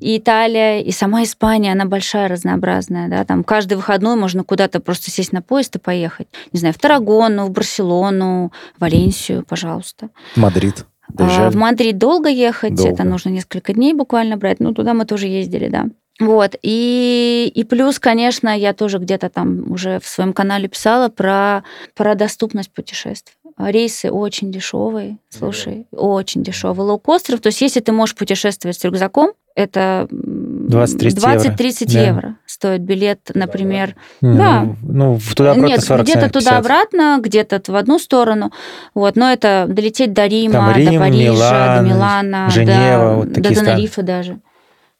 И 0.00 0.18
Италия, 0.18 0.80
и 0.80 0.90
сама 0.90 1.22
Испания, 1.22 1.72
она 1.72 1.84
большая, 1.84 2.28
разнообразная, 2.28 3.08
да, 3.08 3.24
там 3.24 3.44
каждый 3.44 3.74
выходной 3.74 4.16
можно 4.16 4.44
куда-то 4.44 4.80
просто 4.80 5.10
сесть 5.10 5.32
на 5.32 5.42
поезд 5.42 5.76
и 5.76 5.78
поехать. 5.78 6.28
Не 6.52 6.60
знаю, 6.60 6.74
в 6.74 6.78
Таррагону, 6.78 7.46
в 7.46 7.50
Барселону, 7.50 8.52
в 8.76 8.80
Валенсию, 8.80 9.44
пожалуйста. 9.48 10.10
Мадрид. 10.36 10.84
А, 11.08 11.12
Доезжали? 11.12 11.50
В 11.50 11.56
Мадрид 11.56 11.98
долго 11.98 12.28
ехать, 12.28 12.74
Долго. 12.74 12.92
это 12.92 13.04
нужно 13.04 13.30
несколько 13.30 13.72
дней 13.72 13.92
буквально 13.94 14.36
брать. 14.36 14.60
Ну, 14.60 14.72
туда 14.72 14.94
мы 14.94 15.04
тоже 15.04 15.26
ездили, 15.26 15.68
да. 15.68 15.86
Вот. 16.20 16.54
И, 16.62 17.50
и 17.54 17.64
плюс, 17.64 17.98
конечно, 17.98 18.56
я 18.56 18.72
тоже 18.72 18.98
где-то 18.98 19.28
там 19.28 19.72
уже 19.72 19.98
в 20.00 20.06
своем 20.06 20.32
канале 20.32 20.68
писала 20.68 21.08
про, 21.08 21.64
про 21.94 22.14
доступность 22.14 22.70
путешествий. 22.70 23.34
Рейсы 23.56 24.10
очень 24.10 24.50
дешевые, 24.50 25.18
слушай, 25.30 25.86
очень 25.92 26.42
дешевые. 26.42 26.88
Лоукостеров, 26.88 27.40
то 27.40 27.48
есть 27.48 27.60
если 27.60 27.78
ты 27.78 27.92
можешь 27.92 28.16
путешествовать 28.16 28.76
с 28.76 28.84
рюкзаком, 28.84 29.32
это 29.54 30.08
20-30 30.68 31.04
евро. 31.04 31.38
20-30 31.50 31.92
Да. 31.92 32.00
евро 32.00 32.36
стоит 32.46 32.80
билет, 32.82 33.30
например, 33.34 33.94
Да. 34.20 34.62
Ну, 34.62 34.76
ну, 34.82 35.14
в 35.18 35.34
туда-обратно 35.34 35.68
нет, 35.68 35.84
40 35.84 36.04
где-то 36.04 36.20
50. 36.28 36.32
туда-обратно, 36.32 37.18
где-то 37.20 37.62
в 37.66 37.76
одну 37.76 37.98
сторону. 37.98 38.52
Вот, 38.94 39.16
но 39.16 39.30
это 39.30 39.66
долететь 39.68 40.12
до 40.12 40.26
Рима, 40.26 40.52
Там 40.54 40.72
до 40.72 40.78
Рим, 40.78 41.00
Парижа, 41.00 41.80
Милан, 41.80 41.84
до 41.88 41.94
Милана, 41.94 42.50
Женева, 42.50 43.10
до, 43.10 43.16
вот 43.16 43.28
до 43.28 43.34
такие 43.42 43.56
страны. 43.56 43.70
Тенерифе 43.76 44.02
даже. 44.02 44.40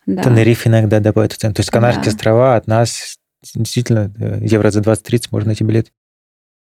Да. 0.06 0.22
Тенерифе 0.22 0.68
иногда 0.68 1.00
добавят 1.00 1.32
в 1.32 1.38
цену. 1.38 1.54
То 1.54 1.60
есть 1.60 1.70
Канарские 1.70 2.04
Да. 2.04 2.10
острова 2.10 2.56
от 2.56 2.66
нас 2.66 3.16
действительно 3.54 4.12
э, 4.18 4.38
евро 4.42 4.70
за 4.70 4.80
20-30 4.80 5.28
можно 5.30 5.48
найти 5.48 5.64
билет. 5.64 5.88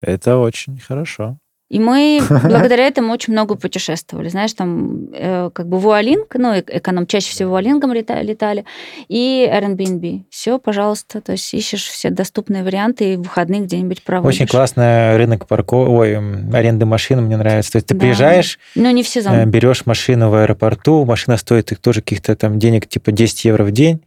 Это 0.00 0.36
очень 0.38 0.78
хорошо. 0.78 1.38
И 1.68 1.78
мы 1.78 2.20
благодаря 2.30 2.86
этому 2.86 3.12
очень 3.12 3.34
много 3.34 3.54
путешествовали. 3.54 4.28
Знаешь, 4.28 4.54
там 4.54 5.08
э, 5.12 5.50
как 5.52 5.68
бы 5.68 5.78
Вуалинг, 5.78 6.34
ну, 6.36 6.54
эконом 6.58 7.06
чаще 7.06 7.30
всего 7.30 7.50
Вуалингом 7.50 7.92
лета- 7.92 8.22
летали, 8.22 8.64
и 9.08 9.46
Airbnb. 9.52 10.22
Все, 10.30 10.58
пожалуйста. 10.58 11.20
То 11.20 11.32
есть 11.32 11.52
ищешь 11.52 11.84
все 11.86 12.08
доступные 12.10 12.62
варианты 12.64 13.12
и 13.12 13.16
в 13.16 13.22
выходные 13.22 13.60
где-нибудь 13.60 14.02
проводишь. 14.02 14.40
Очень 14.40 14.46
классно 14.46 15.14
рынок 15.18 15.46
парков... 15.46 15.88
Ой, 15.90 16.16
аренды 16.54 16.86
машин 16.86 17.20
мне 17.22 17.36
нравится. 17.36 17.72
То 17.72 17.76
есть 17.76 17.86
ты 17.88 17.94
Да. 17.94 18.00
приезжаешь, 18.00 18.58
Ну, 18.74 18.90
не 18.90 19.02
в 19.02 19.08
сезон. 19.08 19.34
э, 19.34 19.44
берешь 19.44 19.84
машину 19.84 20.30
в 20.30 20.34
аэропорту, 20.36 21.04
машина 21.04 21.36
стоит 21.36 21.70
их 21.72 21.80
тоже 21.80 22.00
каких-то 22.00 22.34
там 22.34 22.58
денег 22.58 22.86
типа 22.88 23.12
10 23.12 23.44
евро 23.44 23.64
в 23.64 23.72
день, 23.72 24.00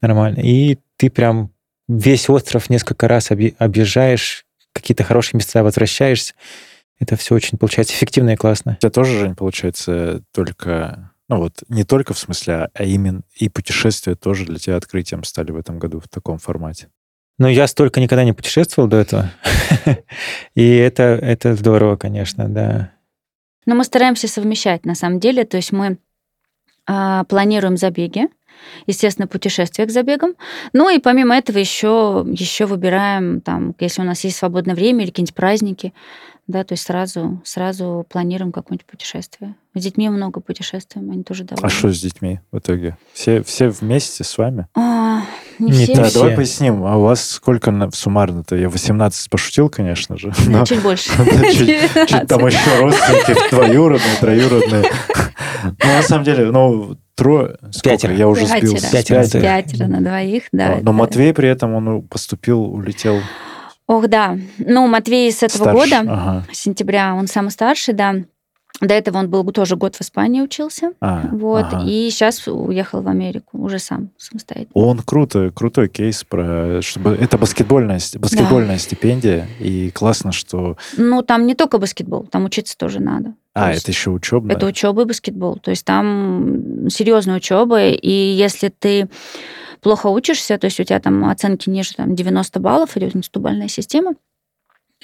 нормально, 0.00 0.40
и 0.40 0.78
ты 0.96 1.10
прям 1.10 1.50
весь 1.88 2.28
остров 2.28 2.70
несколько 2.70 3.08
раз 3.08 3.30
объ- 3.32 3.54
объезжаешь, 3.58 4.44
какие-то 4.72 5.02
хорошие 5.02 5.38
места 5.38 5.64
возвращаешься. 5.64 6.34
Это 6.98 7.16
все 7.16 7.34
очень 7.34 7.58
получается 7.58 7.94
эффективно 7.94 8.30
и 8.30 8.36
классно. 8.36 8.72
У 8.72 8.80
тебя 8.80 8.90
тоже, 8.90 9.18
Жень, 9.18 9.34
получается, 9.36 10.22
только... 10.32 11.12
Ну 11.28 11.36
вот, 11.38 11.62
не 11.68 11.84
только 11.84 12.14
в 12.14 12.18
смысле, 12.18 12.70
а 12.72 12.84
именно 12.84 13.22
и 13.34 13.48
путешествия 13.48 14.14
тоже 14.14 14.46
для 14.46 14.58
тебя 14.58 14.76
открытием 14.76 15.24
стали 15.24 15.50
в 15.50 15.56
этом 15.56 15.78
году 15.78 16.00
в 16.00 16.08
таком 16.08 16.38
формате. 16.38 16.88
Ну, 17.38 17.46
я 17.46 17.66
столько 17.68 18.00
никогда 18.00 18.24
не 18.24 18.32
путешествовал 18.32 18.88
до 18.88 18.96
этого. 18.96 19.30
И 20.54 20.74
это, 20.76 21.02
это 21.02 21.54
здорово, 21.54 21.96
конечно, 21.96 22.48
да. 22.48 22.92
Но 23.64 23.76
мы 23.76 23.84
стараемся 23.84 24.26
совмещать, 24.26 24.84
на 24.84 24.94
самом 24.94 25.20
деле. 25.20 25.44
То 25.44 25.56
есть 25.56 25.70
мы 25.70 25.98
а, 26.86 27.24
планируем 27.24 27.76
забеги, 27.76 28.28
естественно, 28.86 29.28
путешествия 29.28 29.86
к 29.86 29.90
забегам. 29.90 30.34
Ну 30.72 30.88
и 30.88 30.98
помимо 30.98 31.36
этого 31.36 31.58
еще, 31.58 32.26
еще 32.28 32.66
выбираем, 32.66 33.40
там, 33.40 33.74
если 33.78 34.00
у 34.00 34.04
нас 34.04 34.24
есть 34.24 34.38
свободное 34.38 34.74
время 34.74 35.04
или 35.04 35.10
какие-нибудь 35.10 35.34
праздники, 35.34 35.92
да, 36.48 36.64
то 36.64 36.72
есть 36.72 36.84
сразу, 36.84 37.40
сразу 37.44 38.04
планируем 38.08 38.52
какое-нибудь 38.52 38.86
путешествие. 38.86 39.54
С 39.74 39.82
детьми 39.82 40.08
много 40.08 40.40
путешествуем, 40.40 41.10
они 41.10 41.22
тоже 41.22 41.44
довольны. 41.44 41.66
А 41.66 41.68
что 41.70 41.92
с 41.92 42.00
детьми 42.00 42.40
в 42.50 42.58
итоге? 42.58 42.96
Все, 43.12 43.42
все 43.42 43.68
вместе 43.68 44.24
с 44.24 44.36
вами? 44.38 44.66
А, 44.74 45.20
не, 45.58 45.70
Не 45.70 45.84
все. 45.84 45.94
Да, 45.94 46.04
все. 46.04 46.18
давай 46.20 46.36
поясним. 46.36 46.84
А 46.84 46.96
у 46.96 47.02
вас 47.02 47.22
сколько 47.22 47.70
на- 47.70 47.90
суммарно-то? 47.90 48.56
Я 48.56 48.68
18 48.70 49.30
пошутил, 49.30 49.68
конечно 49.68 50.16
же. 50.18 50.32
Но 50.46 50.64
чуть 50.64 50.82
больше. 50.82 51.10
чуть- 51.52 52.26
там 52.26 52.38
19. 52.40 52.52
еще 52.52 52.78
родственники 52.80 53.50
двоюродные, 53.50 54.16
троюродные. 54.18 54.84
Ну, 55.64 55.72
на 55.86 56.02
самом 56.02 56.24
деле, 56.24 56.50
ну, 56.50 56.96
трое... 57.14 57.56
Пятеро. 57.82 58.14
Я 58.14 58.26
уже 58.28 58.46
сбился. 58.46 58.90
Пятеро. 58.90 59.24
Пятеро. 59.28 59.86
На 59.86 60.00
двоих, 60.00 60.44
да. 60.52 60.68
Но 60.68 60.76
это- 60.78 60.92
Матвей 60.92 61.34
при 61.34 61.48
этом, 61.48 61.74
он 61.74 62.02
поступил, 62.02 62.62
улетел 62.62 63.20
Ох, 63.88 64.06
да. 64.06 64.38
Ну, 64.58 64.86
Матвей 64.86 65.32
с 65.32 65.42
этого 65.42 65.62
старше. 65.64 65.72
года, 65.98 66.12
Ага. 66.12 66.44
сентября, 66.52 67.14
он 67.14 67.26
самый 67.26 67.50
старший, 67.50 67.94
да. 67.94 68.14
До 68.80 68.94
этого 68.94 69.18
он 69.18 69.28
был 69.28 69.42
тоже 69.50 69.74
год 69.74 69.96
в 69.96 70.02
Испании 70.02 70.40
учился. 70.40 70.92
А, 71.00 71.28
Вот, 71.32 71.64
ага. 71.72 71.84
и 71.84 72.08
сейчас 72.10 72.46
уехал 72.46 73.00
в 73.02 73.08
Америку, 73.08 73.58
уже 73.58 73.80
сам, 73.80 74.10
самостоятельно. 74.18 74.70
Он 74.74 74.98
круто, 75.00 75.50
крутой 75.52 75.88
кейс 75.88 76.22
про, 76.22 76.80
чтобы 76.82 77.16
это 77.16 77.38
баскетбольная, 77.38 77.98
баскетбольная 78.18 78.78
стипендия 78.78 79.48
и 79.58 79.90
классно, 79.90 80.30
что, 80.30 80.76
Ну, 80.96 81.22
там 81.22 81.46
не 81.46 81.54
только 81.56 81.78
баскетбол, 81.78 82.24
там 82.30 82.44
учиться 82.44 82.76
тоже 82.78 83.00
надо. 83.00 83.30
То 83.54 83.64
а 83.64 83.72
это 83.72 83.90
еще 83.90 84.10
учебная. 84.10 84.54
Это 84.54 84.66
учеба 84.66 85.02
и 85.02 85.06
баскетбол. 85.06 85.56
То 85.56 85.70
есть 85.70 85.84
там 85.84 86.88
серьезная 86.88 87.38
учеба, 87.38 87.88
и 87.88 88.10
если 88.12 88.68
ты 88.68 89.08
плохо 89.80 90.06
учишься, 90.08 90.58
то 90.58 90.66
есть 90.66 90.80
у 90.80 90.84
тебя 90.84 91.00
там 91.00 91.24
оценки 91.28 91.68
ниже 91.68 91.94
там, 91.94 92.14
90 92.14 92.60
баллов, 92.60 92.96
идет 92.96 93.16
институбальная 93.16 93.68
система, 93.68 94.14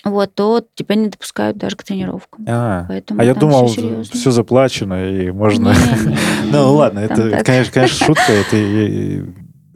вот, 0.02 0.34
то 0.34 0.64
тебя 0.74 0.96
не 0.96 1.08
допускают 1.08 1.56
даже 1.56 1.76
к 1.76 1.84
тренировкам. 1.84 2.44
А, 2.48 2.84
Поэтому 2.88 3.20
а 3.20 3.24
я 3.24 3.34
думал, 3.34 3.68
серьезно. 3.68 4.04
все 4.04 4.30
заплачено 4.30 5.08
и 5.08 5.30
можно. 5.30 5.74
Ну 6.50 6.74
ладно, 6.74 6.98
это, 7.00 7.42
конечно, 7.44 7.86
шутка. 7.88 8.32
Это 8.32 8.56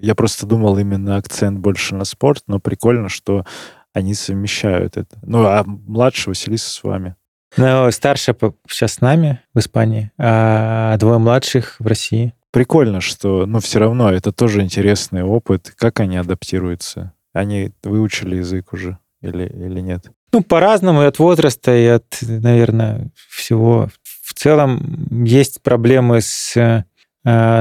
я 0.01 0.14
просто 0.14 0.46
думал 0.46 0.78
именно 0.78 1.16
акцент 1.16 1.59
больше 1.59 1.94
на 1.94 2.05
спорт, 2.05 2.44
но 2.46 2.61
прикольно, 2.61 3.09
что 3.09 3.44
они 3.92 4.14
совмещают 4.14 4.96
это. 4.96 5.18
Ну, 5.22 5.44
а 5.44 5.64
младший 5.64 6.30
Василиса 6.30 6.70
с 6.70 6.82
вами. 6.82 7.16
Но 7.57 7.90
старшая 7.90 8.36
сейчас 8.68 8.94
с 8.94 9.01
нами 9.01 9.40
в 9.55 9.59
Испании, 9.59 10.12
а 10.18 10.96
двое 10.99 11.18
младших 11.18 11.76
в 11.78 11.86
России. 11.86 12.34
Прикольно, 12.59 13.00
что, 13.00 13.46
ну, 13.46 13.61
все 13.61 13.78
равно 13.78 14.11
это 14.11 14.32
тоже 14.32 14.62
интересный 14.62 15.22
опыт. 15.22 15.72
Как 15.76 16.00
они 16.00 16.16
адаптируются? 16.16 17.12
Они 17.32 17.70
выучили 17.84 18.38
язык 18.38 18.72
уже 18.72 18.98
или, 19.22 19.44
или 19.44 19.78
нет? 19.78 20.06
Ну, 20.32 20.42
по-разному, 20.42 21.02
и 21.02 21.06
от 21.06 21.20
возраста, 21.20 21.72
и 21.72 21.86
от, 21.86 22.18
наверное, 22.20 23.12
всего. 23.30 23.88
В 24.24 24.34
целом 24.34 25.06
есть 25.24 25.62
проблемы 25.62 26.20
с, 26.20 26.56
э, 26.56 26.82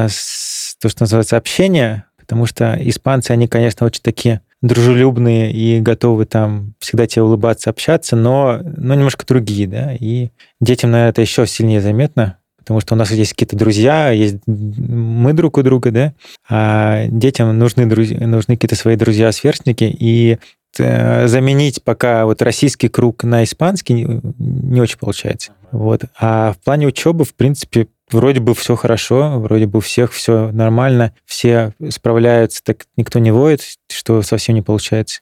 с 0.09 0.75
то, 0.81 0.89
что 0.89 1.03
называется 1.03 1.37
общение, 1.37 2.05
потому 2.17 2.47
что 2.47 2.75
испанцы, 2.79 3.29
они, 3.29 3.47
конечно, 3.47 3.85
очень 3.85 4.01
такие 4.01 4.41
дружелюбные 4.63 5.51
и 5.53 5.79
готовы 5.79 6.25
там 6.25 6.73
всегда 6.79 7.05
тебе 7.05 7.21
улыбаться, 7.21 7.69
общаться, 7.69 8.15
но, 8.15 8.61
но 8.63 8.95
немножко 8.95 9.27
другие, 9.27 9.67
да, 9.67 9.93
и 9.93 10.31
детям, 10.59 10.89
наверное, 10.89 11.11
это 11.11 11.21
еще 11.21 11.45
сильнее 11.45 11.81
заметно, 11.81 12.39
потому 12.67 12.81
что 12.81 12.95
у 12.95 12.97
нас 12.97 13.11
есть 13.11 13.31
какие-то 13.31 13.55
друзья, 13.55 14.11
есть 14.11 14.39
мы 14.45 15.31
друг 15.31 15.57
у 15.57 15.63
друга, 15.63 15.89
да, 15.89 16.13
а 16.49 17.05
детям 17.07 17.57
нужны, 17.57 17.85
друзья, 17.85 18.27
нужны 18.27 18.57
какие-то 18.57 18.75
свои 18.75 18.97
друзья-сверстники, 18.97 19.85
и 19.85 20.37
э, 20.77 21.27
заменить 21.27 21.81
пока 21.81 22.25
вот 22.25 22.41
российский 22.41 22.89
круг 22.89 23.23
на 23.23 23.45
испанский 23.45 23.93
не, 23.93 24.21
не 24.37 24.81
очень 24.81 24.97
получается. 24.97 25.53
Вот. 25.71 26.01
А 26.19 26.51
в 26.51 26.57
плане 26.61 26.87
учебы, 26.87 27.23
в 27.23 27.35
принципе, 27.35 27.87
вроде 28.11 28.41
бы 28.41 28.53
все 28.53 28.75
хорошо, 28.75 29.39
вроде 29.39 29.65
бы 29.65 29.77
у 29.77 29.81
всех 29.81 30.11
все 30.11 30.51
нормально, 30.51 31.13
все 31.25 31.71
справляются, 31.87 32.61
так 32.65 32.85
никто 32.97 33.19
не 33.19 33.31
воет, 33.31 33.61
что 33.89 34.21
совсем 34.23 34.55
не 34.55 34.61
получается. 34.61 35.21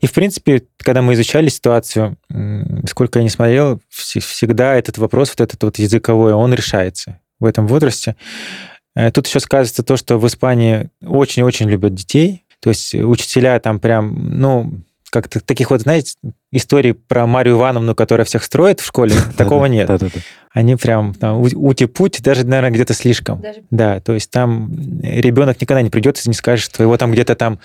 И, 0.00 0.06
в 0.06 0.12
принципе, 0.12 0.64
когда 0.78 1.02
мы 1.02 1.14
изучали 1.14 1.48
ситуацию, 1.48 2.16
сколько 2.86 3.18
я 3.18 3.22
не 3.22 3.30
смотрел, 3.30 3.80
всегда 3.88 4.74
этот 4.74 4.98
вопрос, 4.98 5.30
вот 5.30 5.40
этот 5.40 5.62
вот 5.62 5.78
языковой, 5.78 6.32
он 6.32 6.54
решается 6.54 7.20
в 7.40 7.44
этом 7.44 7.66
возрасте. 7.66 8.16
Э, 8.94 9.10
тут 9.10 9.26
еще 9.26 9.40
сказывается 9.40 9.82
то, 9.82 9.96
что 9.96 10.18
в 10.18 10.26
Испании 10.26 10.90
очень-очень 11.02 11.68
любят 11.68 11.94
детей, 11.94 12.44
то 12.60 12.70
есть 12.70 12.94
учителя 12.94 13.58
там 13.60 13.78
прям, 13.78 14.38
ну, 14.38 14.72
как-то 15.10 15.40
таких 15.40 15.70
вот, 15.70 15.82
знаете, 15.82 16.14
историй 16.50 16.94
про 16.94 17.26
Марию 17.26 17.56
Ивановну, 17.56 17.94
которая 17.94 18.24
всех 18.24 18.42
строит 18.42 18.80
в 18.80 18.86
школе, 18.86 19.14
такого 19.36 19.66
нет. 19.66 19.90
Они 20.50 20.76
прям 20.76 21.14
там 21.14 21.42
ути-пути, 21.42 22.22
даже, 22.22 22.44
наверное, 22.44 22.70
где-то 22.70 22.94
слишком. 22.94 23.42
Да, 23.70 24.00
то 24.00 24.14
есть 24.14 24.30
там 24.30 24.70
ребенок 25.02 25.60
никогда 25.60 25.82
не 25.82 25.90
придет 25.90 26.18
и 26.24 26.28
не 26.28 26.34
скажет, 26.34 26.64
что 26.64 26.82
его 26.82 26.96
там 26.96 27.12
где-то 27.12 27.34
там 27.34 27.58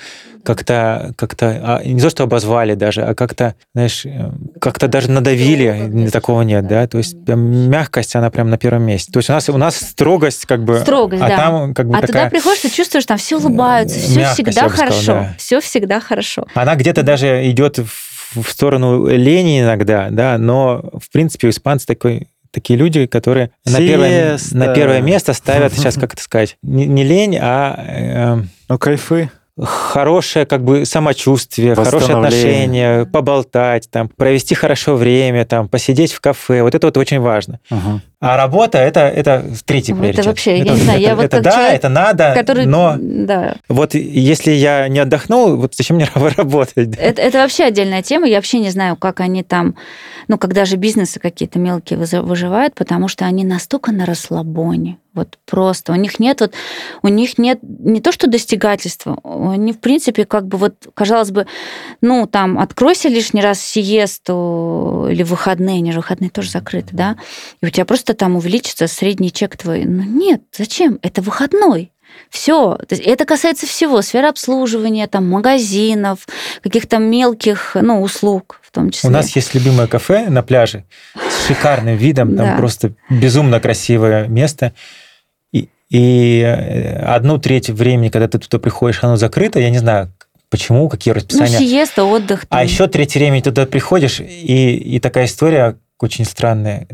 как-то, 0.43 1.13
как-то 1.15 1.61
а, 1.63 1.83
не 1.83 2.01
то, 2.01 2.09
что 2.09 2.23
обозвали 2.23 2.75
даже, 2.75 3.03
а 3.03 3.15
как-то, 3.15 3.55
знаешь, 3.73 4.05
э, 4.05 4.31
как-то 4.59 4.89
даже 4.89 5.09
надавили, 5.09 6.09
такого 6.11 6.41
нет, 6.41 6.67
да, 6.67 6.85
то 6.85 6.97
есть 6.97 7.15
мягкость, 7.25 8.17
она 8.17 8.29
прям 8.29 8.49
на 8.49 8.57
первом 8.57 8.83
месте. 8.83 9.09
То 9.11 9.19
есть 9.19 9.29
у 9.29 9.33
нас, 9.33 9.47
у 9.47 9.57
нас 9.57 9.77
строгость 9.77 10.45
как 10.45 10.65
бы... 10.65 10.79
Строгость, 10.79 11.23
а 11.23 11.29
да. 11.29 11.37
там 11.37 11.73
как 11.73 11.87
бы 11.87 11.97
а 11.97 12.01
такая... 12.01 12.25
туда 12.25 12.29
приходишь, 12.29 12.61
ты 12.61 12.69
чувствуешь, 12.69 13.05
там 13.05 13.17
все 13.17 13.37
улыбаются, 13.37 13.97
все 13.97 14.25
всегда 14.33 14.67
хорошо, 14.67 15.01
сказал, 15.01 15.15
да. 15.15 15.35
все 15.37 15.61
всегда 15.61 15.99
хорошо. 16.01 16.45
Она 16.53 16.75
где-то 16.75 17.03
даже 17.03 17.49
идет 17.49 17.77
в 17.77 18.12
сторону 18.41 19.07
лени 19.07 19.61
иногда, 19.61 20.09
да, 20.09 20.37
но 20.37 20.89
в 20.99 21.11
принципе 21.11 21.47
у 21.47 21.49
испанцев 21.49 21.87
такой 21.87 22.27
такие 22.51 22.77
люди, 22.77 23.07
которые 23.07 23.51
на 23.65 23.79
первое, 23.79 24.37
на 24.51 24.73
первое 24.73 25.01
место 25.01 25.33
ставят, 25.33 25.73
сейчас 25.73 25.95
как 25.95 26.13
это 26.13 26.21
сказать, 26.21 26.57
не, 26.61 26.85
не 26.85 27.03
лень, 27.03 27.37
а... 27.41 28.37
Э, 28.39 28.43
ну, 28.69 28.77
кайфы 28.77 29.29
хорошее 29.59 30.47
как 30.47 30.63
бы 30.63 30.85
самочувствие, 30.85 31.75
хорошее 31.75 32.15
отношение, 32.15 33.05
поболтать, 33.05 33.87
там, 33.91 34.09
провести 34.09 34.55
хорошо 34.55 34.95
время, 34.95 35.45
там, 35.45 35.67
посидеть 35.69 36.11
в 36.11 36.21
кафе. 36.21 36.63
Вот 36.63 36.73
это 36.73 36.87
вот 36.87 36.97
очень 36.97 37.19
важно. 37.19 37.59
Угу. 37.69 38.01
А 38.19 38.37
работа 38.37 38.79
это, 38.79 39.01
это 39.01 39.45
третий 39.65 39.93
приоритет. 39.93 40.19
Это 40.19 40.29
вообще, 40.29 40.57
это, 40.57 40.65
я 40.65 40.73
не 40.73 40.79
знаю, 40.79 40.99
это, 40.99 41.07
я 41.09 41.15
вот 41.15 41.25
это 41.25 41.41
да, 41.41 41.51
человек, 41.51 41.75
это 41.75 41.89
надо, 41.89 42.33
который, 42.33 42.65
но 42.65 42.95
да. 42.97 43.57
вот 43.69 43.93
если 43.93 44.51
я 44.51 44.87
не 44.87 44.99
отдохнул, 44.99 45.55
вот 45.57 45.75
зачем 45.75 45.97
мне 45.97 46.07
работать? 46.15 46.95
Это, 46.97 47.21
это 47.21 47.37
вообще 47.37 47.65
отдельная 47.65 48.01
тема. 48.01 48.27
Я 48.27 48.37
вообще 48.37 48.57
не 48.59 48.69
знаю, 48.71 48.95
как 48.95 49.19
они 49.19 49.43
там, 49.43 49.75
ну, 50.27 50.39
когда 50.39 50.65
же 50.65 50.77
бизнесы 50.77 51.19
какие-то 51.19 51.59
мелкие 51.59 51.99
выживают, 51.99 52.73
потому 52.73 53.07
что 53.07 53.25
они 53.25 53.43
настолько 53.43 53.91
на 53.91 54.05
расслабоне. 54.05 54.97
Вот 55.13 55.37
просто. 55.45 55.91
У 55.91 55.95
них 55.95 56.19
нет 56.19 56.41
вот, 56.41 56.53
у 57.03 57.07
них 57.07 57.37
нет 57.37 57.59
не 57.61 58.01
то 58.01 58.11
что 58.11 58.27
достигательства, 58.27 59.19
они 59.23 59.71
в 59.73 59.79
принципе 59.79 60.25
как 60.25 60.47
бы 60.47 60.57
вот, 60.57 60.73
казалось 60.93 61.31
бы, 61.31 61.45
ну 62.01 62.25
там 62.25 62.57
откройся 62.57 63.09
лишний 63.09 63.41
раз 63.41 63.61
сиесту 63.61 65.07
или 65.09 65.23
выходные, 65.23 65.77
они 65.77 65.91
же 65.91 65.99
выходные 65.99 66.29
тоже 66.29 66.49
закрыты, 66.49 66.89
да, 66.95 67.17
и 67.61 67.65
у 67.65 67.69
тебя 67.69 67.85
просто 67.85 68.13
там 68.13 68.35
увеличится 68.35 68.87
средний 68.87 69.31
чек 69.31 69.55
твой. 69.57 69.85
Ну 69.85 70.03
нет, 70.03 70.41
зачем? 70.51 70.99
Это 71.01 71.21
выходной. 71.21 71.93
Все. 72.29 72.77
Это 72.89 73.25
касается 73.25 73.67
всего. 73.67 74.01
Сферы 74.01 74.27
обслуживания, 74.27 75.07
там, 75.07 75.29
магазинов, 75.29 76.27
каких-то 76.61 76.97
мелких 76.97 77.75
ну, 77.79 78.01
услуг 78.01 78.59
в 78.63 78.71
том 78.71 78.89
числе. 78.89 79.09
У 79.09 79.13
нас 79.13 79.35
есть 79.35 79.53
любимое 79.53 79.87
кафе 79.87 80.29
на 80.29 80.41
пляже 80.41 80.83
с 81.15 81.47
шикарным 81.47 81.95
видом. 81.95 82.35
Там 82.35 82.47
да. 82.47 82.57
просто 82.57 82.93
безумно 83.09 83.59
красивое 83.59 84.27
место. 84.27 84.73
И, 85.93 86.41
э, 86.41 87.05
одну 87.05 87.37
треть 87.37 87.69
времени, 87.69 88.09
когда 88.09 88.27
ты 88.27 88.39
туда 88.39 88.57
приходишь, 88.57 89.03
оно 89.03 89.15
закрыто. 89.15 89.59
Я 89.59 89.69
не 89.69 89.77
знаю, 89.77 90.11
почему, 90.49 90.89
какие 90.89 91.13
расписания. 91.13 91.59
Ну, 91.59 91.65
сиеста, 91.65 92.03
отдых. 92.03 92.45
А 92.45 92.47
там. 92.47 92.59
А 92.59 92.63
еще 92.63 92.87
треть 92.87 93.13
времени 93.13 93.41
туда 93.41 93.67
приходишь, 93.67 94.19
и, 94.19 94.75
и 94.75 94.99
такая 94.99 95.25
история 95.25 95.77
очень 95.99 96.25
странная. 96.25 96.87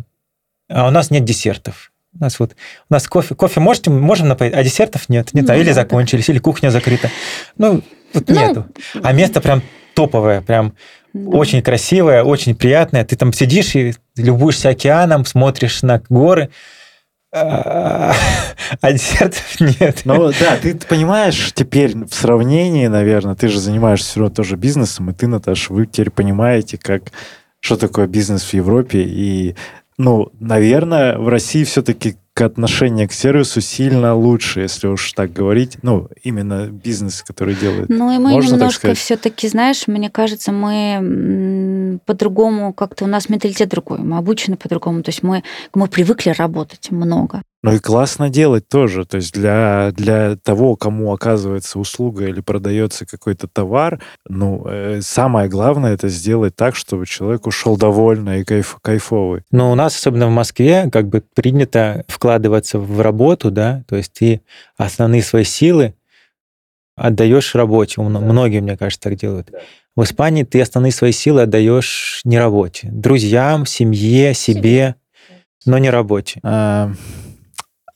А 0.69 0.89
у 0.89 0.91
нас 0.91 1.11
нет 1.11 1.23
десертов. 1.23 1.93
У 2.13 2.21
нас 2.21 2.39
вот 2.39 2.57
у 2.89 2.93
нас 2.93 3.07
кофе, 3.07 3.35
кофе 3.35 3.61
можете, 3.61 3.89
можем 3.89 4.27
напоить, 4.27 4.53
а 4.53 4.61
десертов 4.63 5.07
нет. 5.07 5.33
Не 5.33 5.41
ну, 5.41 5.47
знаю, 5.47 5.61
или 5.61 5.71
закончились, 5.71 6.27
или 6.27 6.39
кухня 6.39 6.69
закрыта. 6.69 7.09
Ну, 7.57 7.81
вот 8.13 8.27
ну, 8.27 8.35
нету. 8.35 8.65
А 9.01 9.13
место 9.13 9.39
прям 9.39 9.61
топовое, 9.93 10.41
прям 10.41 10.73
да. 11.13 11.37
очень 11.37 11.61
красивое, 11.61 12.23
очень 12.23 12.53
приятное. 12.53 13.05
Ты 13.05 13.15
там 13.15 13.31
сидишь 13.31 13.75
и 13.75 13.93
любуешься 14.17 14.69
океаном, 14.69 15.25
смотришь 15.25 15.83
на 15.83 16.01
горы, 16.09 16.49
а, 17.31 18.13
десертов 18.91 19.59
нет. 19.59 20.01
Ну 20.05 20.31
да, 20.39 20.57
ты 20.57 20.75
понимаешь 20.75 21.51
теперь 21.53 21.95
в 21.95 22.13
сравнении, 22.13 22.87
наверное, 22.87 23.35
ты 23.35 23.49
же 23.49 23.59
занимаешься 23.59 24.09
все 24.09 24.19
равно 24.21 24.35
тоже 24.35 24.55
бизнесом, 24.55 25.09
и 25.11 25.13
ты, 25.13 25.27
Наташа, 25.27 25.71
вы 25.71 25.85
теперь 25.85 26.09
понимаете, 26.09 26.79
как 26.79 27.11
что 27.59 27.75
такое 27.77 28.07
бизнес 28.07 28.43
в 28.43 28.53
Европе, 28.53 29.03
и 29.03 29.55
ну, 29.97 30.31
наверное, 30.39 31.17
в 31.17 31.27
России 31.27 31.65
все-таки 31.65 32.15
отношение 32.45 33.07
к 33.07 33.13
сервису 33.13 33.61
сильно 33.61 34.15
лучше, 34.15 34.61
если 34.61 34.87
уж 34.87 35.13
так 35.13 35.33
говорить. 35.33 35.77
Ну, 35.81 36.09
именно 36.23 36.67
бизнес, 36.67 37.23
который 37.23 37.55
делает. 37.55 37.89
Ну, 37.89 38.13
и 38.13 38.17
мы 38.17 38.31
Можно 38.31 38.55
немножко 38.55 38.93
все-таки, 38.93 39.47
знаешь, 39.47 39.87
мне 39.87 40.09
кажется, 40.09 40.51
мы 40.51 41.99
по-другому, 42.05 42.73
как-то 42.73 43.05
у 43.05 43.07
нас 43.07 43.29
менталитет 43.29 43.69
другой, 43.69 43.99
мы 43.99 44.17
обучены 44.17 44.57
по-другому. 44.57 45.03
То 45.03 45.09
есть 45.09 45.23
мы, 45.23 45.43
мы 45.73 45.87
привыкли 45.87 46.31
работать 46.31 46.91
много. 46.91 47.41
Ну 47.61 47.73
и 47.73 47.79
классно 47.79 48.29
делать 48.29 48.69
тоже. 48.69 49.05
То 49.05 49.17
есть 49.17 49.33
для, 49.33 49.91
для 49.93 50.37
того, 50.37 50.75
кому 50.77 51.13
оказывается 51.13 51.77
услуга 51.77 52.27
или 52.27 52.39
продается 52.39 53.05
какой-то 53.05 53.47
товар, 53.47 54.01
ну, 54.27 54.65
э, 54.65 55.01
самое 55.01 55.49
главное 55.49 55.93
это 55.93 56.07
сделать 56.07 56.55
так, 56.55 56.75
чтобы 56.75 57.05
человек 57.05 57.47
ушел 57.47 57.75
довольный 57.75 58.41
и 58.41 58.43
кайф, 58.45 58.77
кайфовый. 58.81 59.43
Но 59.51 59.71
у 59.71 59.75
нас, 59.75 59.95
особенно 59.97 60.27
в 60.27 60.31
Москве, 60.31 60.89
как 60.91 61.09
бы 61.09 61.21
принято 61.33 62.05
вкладываться 62.07 62.79
в 62.79 63.01
работу, 63.01 63.51
да, 63.51 63.83
то 63.89 63.97
есть 63.97 64.13
ты 64.13 64.41
основные 64.77 65.21
свои 65.21 65.43
силы 65.43 65.95
отдаешь 66.95 67.55
работе. 67.55 67.95
Да. 67.97 68.03
Многие, 68.03 68.61
мне 68.61 68.77
кажется, 68.77 69.09
так 69.09 69.15
делают. 69.15 69.49
Да. 69.51 69.59
В 69.95 70.03
Испании 70.03 70.43
ты 70.43 70.61
основные 70.61 70.91
свои 70.91 71.11
силы 71.11 71.41
отдаешь 71.41 72.21
не 72.23 72.39
работе. 72.39 72.87
Друзьям, 72.91 73.65
семье, 73.65 74.33
себе, 74.33 74.95
но 75.65 75.77
не 75.77 75.89
работе. 75.89 76.39
А, 76.43 76.93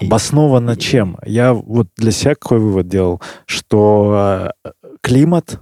Обосновано 0.06 0.76
чем? 0.78 1.18
Я 1.26 1.54
вот 1.54 1.88
для 1.98 2.12
себя 2.12 2.36
какой 2.36 2.60
вывод 2.60 2.88
делал, 2.88 3.22
что 3.46 4.52
э, 4.64 4.72
климат, 5.02 5.60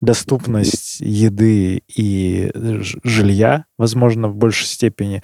доступность 0.00 1.00
еды 1.00 1.82
и 1.94 2.50
жилья, 3.02 3.64
возможно, 3.78 4.28
в 4.28 4.36
большей 4.36 4.66
степени, 4.66 5.22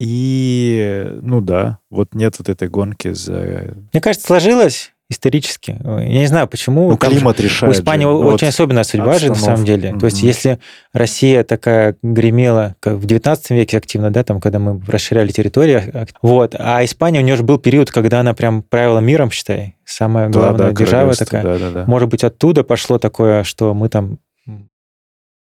и, 0.00 1.06
ну 1.22 1.40
да, 1.40 1.78
вот 1.90 2.14
нет 2.14 2.34
вот 2.38 2.48
этой 2.48 2.68
гонки 2.68 3.12
за... 3.12 3.74
Мне 3.92 4.00
кажется, 4.00 4.26
сложилось 4.26 4.93
исторически. 5.10 5.78
Я 5.84 6.20
не 6.20 6.26
знаю, 6.26 6.48
почему. 6.48 6.88
Ну, 6.88 6.96
климат 6.96 7.38
же, 7.38 7.44
решает. 7.44 7.74
У 7.74 7.76
Испании 7.76 8.04
же. 8.04 8.10
очень 8.10 8.30
вот 8.30 8.42
особенная 8.42 8.84
судьба 8.84 9.18
же, 9.18 9.28
на 9.28 9.34
самом 9.34 9.64
деле. 9.64 9.90
Mm-hmm. 9.90 10.00
То 10.00 10.06
есть, 10.06 10.22
если 10.22 10.58
Россия 10.92 11.44
такая 11.44 11.96
гремела 12.02 12.74
как 12.80 12.94
в 12.94 13.06
19 13.06 13.50
веке 13.50 13.78
активно, 13.78 14.10
да, 14.10 14.24
там, 14.24 14.40
когда 14.40 14.58
мы 14.58 14.80
расширяли 14.86 15.28
территорию, 15.28 16.08
вот, 16.22 16.54
а 16.58 16.84
Испания, 16.84 17.20
у 17.20 17.22
нее 17.22 17.36
же 17.36 17.42
был 17.42 17.58
период, 17.58 17.90
когда 17.90 18.20
она 18.20 18.34
прям 18.34 18.62
правила 18.62 18.98
миром, 18.98 19.30
считай, 19.30 19.76
самая 19.84 20.30
главная 20.30 20.58
да, 20.58 20.70
да, 20.70 20.72
держава 20.72 21.14
такая. 21.14 21.42
Да, 21.42 21.58
да, 21.58 21.70
да. 21.70 21.84
Может 21.86 22.08
быть, 22.08 22.24
оттуда 22.24 22.64
пошло 22.64 22.98
такое, 22.98 23.44
что 23.44 23.74
мы 23.74 23.88
там 23.88 24.18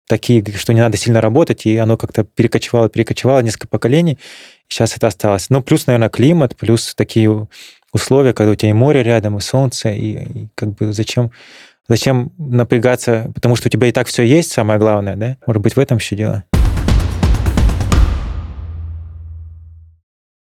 такие, 0.09 0.45
что 0.57 0.73
не 0.75 0.81
надо 0.81 0.97
сильно 0.97 1.21
работать, 1.21 1.67
и 1.67 1.77
оно 1.77 1.97
как-то 1.97 2.25
перекочевало, 2.25 2.89
перекочевало 2.89 3.41
несколько 3.41 3.69
поколений. 3.69 4.19
Сейчас 4.69 4.97
это 4.97 5.07
осталось. 5.07 5.51
Ну, 5.51 5.63
плюс, 5.63 5.87
наверное, 5.87 6.09
климат, 6.09 6.57
плюс 6.57 6.95
такие 6.95 7.49
условия, 7.95 8.35
когда 8.35 8.53
у 8.53 8.55
тебя 8.55 8.71
и 8.71 8.75
море 8.75 9.03
рядом, 9.03 9.39
и 9.39 9.41
солнце, 9.41 9.91
и, 9.91 10.11
и 10.11 10.49
как 10.55 10.75
бы 10.75 10.93
зачем 10.93 11.31
Зачем 11.87 12.33
напрягаться, 12.39 13.31
потому 13.35 13.57
что 13.57 13.69
у 13.69 13.71
тебя 13.71 13.89
и 13.89 13.93
так 13.93 14.07
все 14.07 14.23
есть, 14.23 14.51
самое 14.53 14.79
главное, 14.79 15.17
да? 15.17 15.37
Может 15.47 15.63
быть, 15.63 15.77
в 15.77 15.79
этом 15.79 15.99
еще 15.99 16.17
дело? 16.17 16.45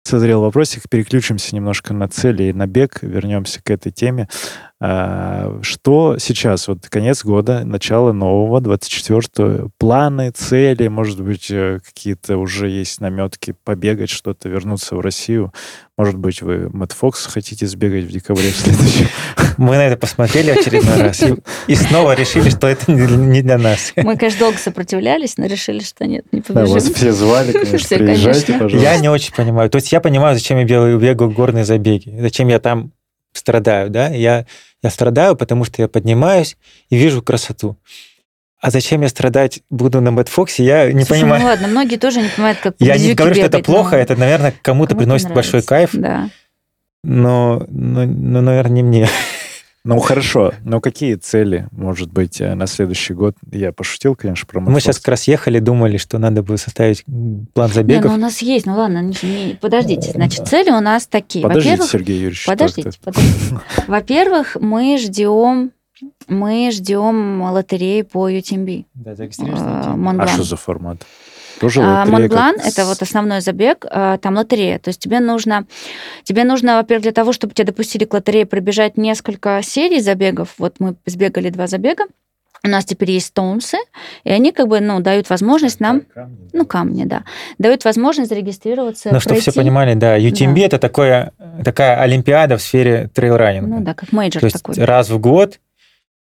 Созрел 0.04 0.40
вопросик, 0.40 0.88
переключимся 0.88 1.54
немножко 1.54 1.92
на 1.92 2.08
цели 2.08 2.44
и 2.44 2.52
на 2.54 2.66
бег, 2.66 3.02
вернемся 3.02 3.62
к 3.62 3.70
этой 3.70 3.92
теме. 3.92 4.28
А, 4.80 5.60
что 5.62 6.18
сейчас, 6.18 6.66
вот 6.66 6.88
конец 6.88 7.24
года, 7.24 7.64
начало 7.64 8.12
нового, 8.12 8.60
24 8.60 9.68
планы, 9.78 10.30
цели, 10.32 10.88
может 10.88 11.20
быть, 11.22 11.50
э, 11.50 11.78
какие-то 11.84 12.36
уже 12.36 12.68
есть 12.68 13.00
наметки 13.00 13.54
побегать, 13.64 14.10
что-то, 14.10 14.48
вернуться 14.48 14.96
в 14.96 15.00
Россию. 15.00 15.54
Может 15.96 16.18
быть, 16.18 16.42
вы 16.42 16.68
Мэтт 16.70 16.92
Фокс 16.92 17.26
хотите 17.26 17.68
сбегать 17.68 18.04
в 18.04 18.08
декабре 18.08 18.50
в 18.50 18.56
следующем? 18.56 19.06
Мы 19.58 19.76
на 19.76 19.86
это 19.86 19.96
посмотрели 19.96 20.50
очередной 20.50 21.02
раз 21.02 21.22
и, 21.68 21.74
снова 21.76 22.14
решили, 22.14 22.50
что 22.50 22.66
это 22.66 22.90
не 22.90 23.42
для 23.42 23.58
нас. 23.58 23.92
Мы, 23.94 24.16
конечно, 24.16 24.40
долго 24.40 24.58
сопротивлялись, 24.58 25.38
но 25.38 25.46
решили, 25.46 25.80
что 25.80 26.04
нет, 26.04 26.24
не 26.32 26.40
побежим. 26.40 26.66
Да, 26.66 26.72
вас 26.72 26.90
все 26.90 27.12
звали, 27.12 27.52
конечно, 27.52 27.96
приезжайте, 27.96 28.52
пожалуйста. 28.54 28.78
Я 28.78 28.98
не 28.98 29.08
очень 29.08 29.32
понимаю. 29.32 29.70
То 29.70 29.76
есть 29.76 29.92
я 29.92 30.00
понимаю, 30.00 30.34
зачем 30.34 30.58
я 30.58 30.64
бегаю 30.64 31.30
горные 31.30 31.64
забеги, 31.64 32.18
зачем 32.20 32.48
я 32.48 32.58
там 32.58 32.90
страдаю, 33.38 33.90
да? 33.90 34.08
Я 34.08 34.46
я 34.82 34.90
страдаю, 34.90 35.34
потому 35.34 35.64
что 35.64 35.80
я 35.80 35.88
поднимаюсь 35.88 36.56
и 36.90 36.96
вижу 36.96 37.22
красоту. 37.22 37.76
А 38.60 38.70
зачем 38.70 39.02
я 39.02 39.08
страдать 39.08 39.60
буду 39.70 40.00
на 40.00 40.12
Бэтфоксе, 40.12 40.64
я 40.64 40.92
не 40.92 41.04
Слушай, 41.04 41.22
понимаю. 41.22 41.42
Ну 41.42 41.48
ладно, 41.48 41.68
многие 41.68 41.96
тоже 41.96 42.20
не 42.20 42.28
понимают, 42.28 42.58
как 42.62 42.76
Я 42.78 42.96
не 42.96 43.14
говорю, 43.14 43.34
бегать, 43.34 43.50
что 43.50 43.58
это 43.58 43.64
плохо, 43.64 43.92
но... 43.92 43.98
это, 43.98 44.16
наверное, 44.16 44.54
кому-то 44.62 44.90
кому 44.90 45.00
приносит 45.00 45.28
нравится. 45.28 45.52
большой 45.52 45.62
кайф. 45.62 45.90
Да. 45.92 46.30
Но, 47.02 47.64
но, 47.68 48.04
но, 48.04 48.40
наверное, 48.40 48.76
не 48.76 48.82
мне. 48.82 49.08
Ну, 49.86 49.98
хорошо. 49.98 50.54
Но 50.62 50.80
какие 50.80 51.16
цели, 51.16 51.68
может 51.70 52.10
быть, 52.10 52.40
э, 52.40 52.54
на 52.54 52.66
следующий 52.66 53.12
год? 53.12 53.36
Я 53.52 53.70
пошутил, 53.70 54.16
конечно, 54.16 54.46
про 54.46 54.60
Мы 54.60 54.80
сейчас 54.80 54.98
как 54.98 55.08
раз 55.08 55.28
ехали, 55.28 55.58
думали, 55.58 55.98
что 55.98 56.16
надо 56.18 56.42
бы 56.42 56.56
составить 56.56 57.04
план 57.52 57.70
забегов. 57.70 58.04
Не, 58.04 58.08
ну 58.08 58.14
у 58.14 58.18
нас 58.18 58.40
есть, 58.40 58.64
ну 58.64 58.74
ладно, 58.76 59.02
не, 59.02 59.14
не, 59.22 59.54
подождите. 59.60 60.12
Значит, 60.12 60.48
цели 60.48 60.70
у 60.70 60.80
нас 60.80 61.06
такие. 61.06 61.42
Подождите, 61.42 61.82
Сергей 61.82 62.16
Юрьевич. 62.16 62.46
Подождите, 62.46 62.92
подождите. 63.02 63.60
Во-первых, 63.86 64.56
мы 64.58 64.96
ждем 64.98 65.72
мы 66.26 66.70
ждем 66.72 67.42
лотереи 67.42 68.02
по 68.02 68.28
UTMB. 68.30 68.86
Да, 68.94 69.14
зарегистрироваться. 69.14 69.94
А 70.18 70.28
что 70.28 70.42
за 70.42 70.56
формат? 70.56 71.06
Тоже 71.64 71.80
а, 71.82 72.04
Монблан 72.04 72.56
как... 72.56 72.66
это 72.66 72.84
вот 72.84 73.00
основной 73.00 73.40
забег, 73.40 73.86
а, 73.90 74.18
там 74.18 74.36
лотерея. 74.36 74.78
То 74.78 74.88
есть 74.88 75.00
тебе 75.00 75.18
нужно, 75.18 75.64
тебе 76.22 76.44
нужно, 76.44 76.76
во-первых, 76.76 77.04
для 77.04 77.12
того, 77.12 77.32
чтобы 77.32 77.54
тебя 77.54 77.68
допустили 77.68 78.04
к 78.04 78.12
лотерее, 78.12 78.44
пробежать 78.44 78.98
несколько 78.98 79.62
серий 79.62 80.00
забегов. 80.00 80.50
Вот 80.58 80.74
мы 80.78 80.94
сбегали 81.06 81.48
два 81.48 81.66
забега. 81.66 82.04
У 82.62 82.68
нас 82.68 82.84
теперь 82.84 83.12
есть 83.12 83.28
stones 83.28 83.66
ы, 83.66 83.78
и 84.24 84.30
они 84.30 84.52
как 84.52 84.68
бы, 84.68 84.80
ну, 84.80 85.00
дают 85.00 85.30
возможность 85.30 85.80
нам... 85.80 86.02
Камни. 86.02 86.50
Ну, 86.52 86.66
камни, 86.66 87.04
да. 87.04 87.24
Дают 87.56 87.82
возможность 87.86 88.28
зарегистрироваться, 88.28 89.08
Ну, 89.10 89.20
чтобы 89.20 89.40
все 89.40 89.52
понимали, 89.52 89.94
да, 89.94 90.18
UTMB 90.18 90.54
да. 90.54 90.66
это 90.66 90.78
такое, 90.78 91.32
такая 91.64 91.98
олимпиада 92.00 92.58
в 92.58 92.62
сфере 92.62 93.08
трейл-раннинга. 93.14 93.66
Ну, 93.66 93.80
да, 93.80 93.94
как 93.94 94.12
major 94.12 94.42
То 94.42 94.50
такой. 94.50 94.74
есть 94.76 94.86
раз 94.86 95.08
в 95.08 95.18
год 95.18 95.60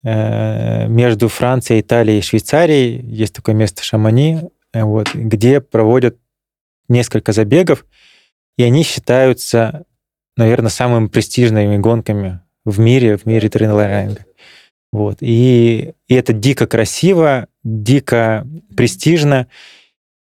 э, 0.03 0.89
между 0.89 1.29
Францией, 1.29 1.81
Италией 1.81 2.19
и 2.19 2.23
Швейцарией 2.23 3.05
есть 3.05 3.35
такое 3.35 3.55
место 3.55 3.85
Шамони, 3.85 4.43
вот, 4.75 5.15
где 5.15 5.61
проводят 5.61 6.19
несколько 6.89 7.33
забегов, 7.33 7.85
и 8.57 8.63
они 8.63 8.83
считаются, 8.83 9.85
наверное, 10.37 10.71
самыми 10.71 11.09
престижными 11.09 11.79
гонками 11.79 12.41
в 12.65 12.79
мире, 12.81 13.17
в 13.17 13.27
мире 13.27 13.49
трейлрайнинга. 13.49 14.25
Вот. 14.93 15.19
И, 15.21 15.93
и 16.09 16.15
это 16.15 16.33
дико 16.33 16.67
красиво, 16.67 17.47
дико 17.63 18.47
престижно. 18.77 19.49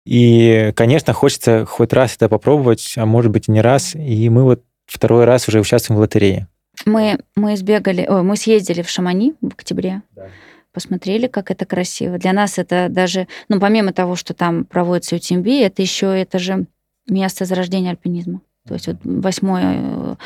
И, 0.04 0.72
конечно, 0.76 1.12
хочется 1.12 1.64
хоть 1.64 1.92
раз 1.92 2.16
это 2.16 2.28
попробовать, 2.28 2.94
а 2.96 3.06
может 3.06 3.30
быть 3.30 3.48
и 3.48 3.52
не 3.52 3.60
раз. 3.60 3.94
И 3.94 4.28
мы 4.28 4.44
вот 4.44 4.64
второй 4.86 5.24
раз 5.24 5.48
уже 5.48 5.60
участвуем 5.60 5.98
в 5.98 6.00
лотерее. 6.00 6.48
Мы, 6.84 7.18
мы 7.34 7.56
сбегали, 7.56 8.06
ой, 8.08 8.22
мы 8.22 8.36
съездили 8.36 8.82
в 8.82 8.90
Шамани 8.90 9.34
в 9.40 9.48
октябре. 9.48 10.02
Да 10.14 10.28
посмотрели, 10.76 11.26
как 11.26 11.50
это 11.50 11.64
красиво. 11.64 12.18
Для 12.18 12.34
нас 12.34 12.58
это 12.58 12.88
даже, 12.90 13.28
ну, 13.48 13.58
помимо 13.58 13.94
того, 13.94 14.14
что 14.14 14.34
там 14.34 14.66
проводится 14.66 15.16
UTMB, 15.16 15.62
это 15.62 15.80
еще 15.80 16.06
это 16.08 16.38
же 16.38 16.66
место 17.08 17.46
зарождения 17.46 17.92
альпинизма. 17.92 18.42
То 18.68 18.74
есть 18.74 18.88
вот 18.88 18.98
8 19.02 19.48
э, 19.48 20.16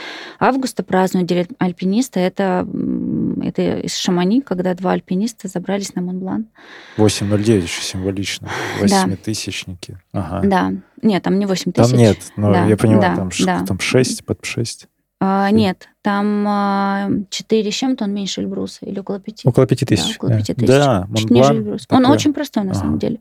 августа 0.40 0.82
празднуют 0.82 1.28
День 1.28 1.46
альпиниста. 1.60 2.18
Это, 2.18 2.66
это 3.44 3.78
из 3.78 3.96
Шамани, 3.96 4.40
когда 4.40 4.74
два 4.74 4.90
альпиниста 4.90 5.46
забрались 5.46 5.94
на 5.94 6.02
Монблан. 6.02 6.46
8.09 6.96 7.62
еще 7.62 7.82
символично. 7.82 8.48
Восьмитысячники. 8.80 9.98
Да. 10.12 10.20
Ага. 10.20 10.48
Да. 10.48 10.72
Нет, 11.02 11.22
там 11.22 11.38
не 11.38 11.46
8 11.46 11.70
тысяч. 11.70 11.90
Там 11.90 11.96
нет, 11.96 12.18
но 12.34 12.52
да. 12.52 12.66
я 12.66 12.76
понимаю, 12.76 13.02
да. 13.02 13.16
там, 13.16 13.30
да. 13.38 13.64
там 13.64 13.78
6 13.78 14.24
под 14.24 14.44
6. 14.44 14.88
А, 15.22 15.50
нет, 15.50 15.90
там 16.00 16.46
а, 16.48 17.10
4 17.28 17.70
с 17.70 17.74
чем-то, 17.74 18.04
он 18.04 18.14
меньше 18.14 18.40
Эльбруса, 18.40 18.86
или 18.86 19.00
около 19.00 19.20
5. 19.20 19.44
Около 19.44 19.66
5 19.66 19.80
тысяч. 19.80 20.06
Да, 20.06 20.14
около 20.16 20.30
5 20.30 20.46
тысяч. 20.46 20.66
Да, 20.66 21.08
Чуть 21.14 21.30
ниже 21.30 21.52
Эльбруса. 21.52 21.86
Он 21.90 22.06
очень 22.06 22.32
простой, 22.32 22.64
на 22.64 22.70
ага. 22.70 22.80
самом 22.80 22.98
деле, 22.98 23.20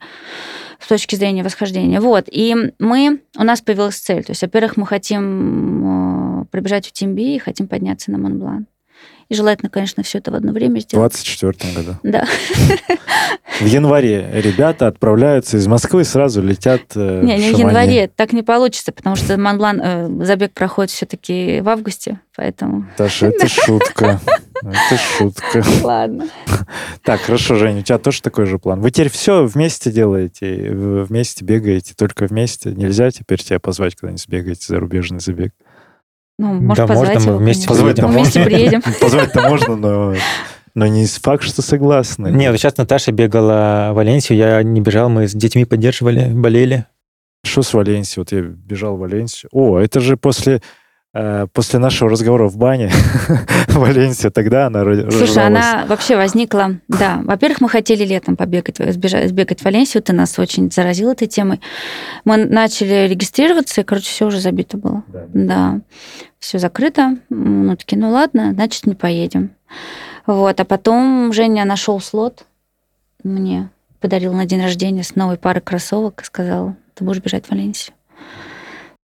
с 0.80 0.88
точки 0.88 1.16
зрения 1.16 1.43
восхождения. 1.43 2.00
Вот, 2.00 2.26
и 2.32 2.56
мы, 2.80 3.22
у 3.38 3.43
нас 3.43 3.60
появилась 3.60 3.97
цель. 3.97 4.24
То 4.24 4.32
есть, 4.32 4.41
во-первых, 4.41 4.78
мы 4.78 4.88
хотим 4.88 6.41
а, 6.41 6.45
пробежать 6.45 6.88
в 6.88 6.93
Тимби 6.93 7.36
и 7.36 7.39
хотим 7.39 7.68
подняться 7.68 8.12
на 8.12 8.18
Монблан. 8.18 8.68
И 9.28 9.36
желательно, 9.36 9.70
конечно, 9.70 10.02
все 10.02 10.20
это 10.20 10.32
в 10.32 10.36
одно 10.36 10.54
время 10.54 10.80
сделать. 10.80 11.14
В 11.14 11.24
24 11.24 11.74
году. 11.74 11.97
Да. 12.04 12.26
В 13.60 13.66
январе 13.66 14.30
ребята 14.34 14.88
отправляются 14.88 15.57
из 15.57 15.68
Москвы, 15.68 16.05
сразу 16.05 16.41
летят 16.41 16.82
э, 16.95 17.22
Не, 17.22 17.38
не 17.38 17.53
в 17.53 17.57
январе, 17.57 18.07
так 18.07 18.32
не 18.32 18.41
получится, 18.41 18.93
потому 18.93 19.18
что 19.18 19.38
Монблан, 19.38 19.82
э, 19.82 20.26
забег 20.26 20.53
проходит 20.53 20.91
все-таки 20.91 21.60
в 21.60 21.68
августе, 21.68 22.22
поэтому... 22.38 22.88
Таша, 22.95 23.28
это 23.28 23.47
шутка. 23.49 24.22
Это 24.62 25.01
шутка. 25.01 25.64
Ладно. 25.84 26.30
Так, 27.03 27.22
хорошо, 27.22 27.55
Женя, 27.55 27.80
у 27.80 27.84
тебя 27.84 27.97
тоже 27.97 28.22
такой 28.22 28.45
же 28.45 28.60
план. 28.60 28.80
Вы 28.80 28.91
теперь 28.91 29.10
все 29.10 29.45
вместе 29.45 29.91
делаете, 29.91 30.72
вместе 30.72 31.43
бегаете, 31.43 31.93
только 31.97 32.26
вместе. 32.26 32.72
Нельзя 32.72 33.12
теперь 33.12 33.41
тебя 33.41 33.60
позвать 33.60 33.95
куда-нибудь 33.95 34.22
сбегаете 34.22 34.66
зарубежный 34.68 35.20
забег? 35.20 35.53
Ну, 36.38 36.53
может, 36.53 36.88
да, 36.88 36.88
позвать 36.88 37.16
можно, 37.16 37.32
мы 37.34 37.38
вместе 37.39 37.68
позвать 37.68 37.95
приедем. 37.97 38.82
Позвать-то 39.01 39.41
можно, 39.41 39.76
но 39.76 40.16
но 40.80 40.88
не 40.88 41.05
факт, 41.05 41.43
что 41.43 41.61
согласны. 41.61 42.30
Нет, 42.30 42.57
сейчас 42.57 42.77
Наташа 42.77 43.11
бегала 43.11 43.89
в 43.91 43.95
Валенсию, 43.95 44.38
я 44.38 44.63
не 44.63 44.82
бежал, 44.82 45.09
мы 45.09 45.27
с 45.27 45.34
детьми 45.34 45.65
поддерживали, 45.65 46.30
болели. 46.32 46.86
Что 47.43 47.61
с 47.61 47.73
Валенсией? 47.73 48.21
Вот 48.21 48.32
я 48.32 48.41
бежал 48.41 48.97
в 48.97 48.99
Валенсию. 48.99 49.49
О, 49.53 49.77
это 49.77 49.99
же 50.01 50.17
после 50.17 50.61
Э, 51.11 51.47
после 51.51 51.80
нашего 51.80 52.07
разговора 52.07 52.47
в 52.47 52.57
бане 52.57 52.91
Валенсия, 53.67 54.30
тогда 54.30 54.67
она 54.67 54.84
Слушай, 55.09 55.47
она 55.47 55.86
вообще 55.88 56.15
возникла, 56.15 56.75
да. 56.88 57.21
Во-первых, 57.23 57.61
мы 57.61 57.69
хотели 57.69 58.05
летом 58.05 58.36
побегать, 58.36 58.77
сбежать, 58.77 59.30
сбегать 59.30 59.61
в 59.61 59.65
Валенсию, 59.65 60.03
ты 60.03 60.13
нас 60.13 60.38
очень 60.38 60.69
заразил 60.69 61.09
этой 61.09 61.27
темой. 61.27 61.61
Мы 62.25 62.45
начали 62.45 63.07
регистрироваться, 63.07 63.82
и, 63.82 63.84
короче, 63.84 64.05
все 64.05 64.27
уже 64.27 64.39
забито 64.39 64.77
было. 64.77 65.03
Да. 65.07 65.25
да. 65.34 65.82
Все 66.38 66.59
закрыто. 66.59 67.17
Ну, 67.30 67.75
такие, 67.75 67.97
ну 67.97 68.11
ладно, 68.11 68.53
значит, 68.53 68.86
не 68.86 68.93
поедем. 68.93 69.49
Вот, 70.30 70.59
а 70.59 70.63
потом 70.63 71.34
Женя 71.34 71.65
нашел 71.65 71.99
слот 71.99 72.45
мне, 73.23 73.71
подарил 73.99 74.32
на 74.32 74.45
день 74.45 74.61
рождения 74.61 75.01
с 75.01 75.15
новой 75.15 75.38
парой 75.38 75.59
кроссовок 75.59 76.21
и 76.21 76.23
сказал, 76.23 76.75
ты 76.93 77.03
будешь 77.03 77.19
бежать 77.19 77.47
в 77.47 77.49
Валенсию. 77.49 77.95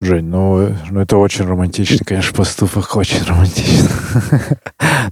Жень, 0.01 0.25
ну, 0.25 0.69
ну 0.91 0.99
это 0.99 1.17
очень 1.17 1.45
романтичный, 1.45 2.05
конечно, 2.05 2.31
поступок, 2.37 2.95
очень 2.95 3.23
романтично. 3.25 3.89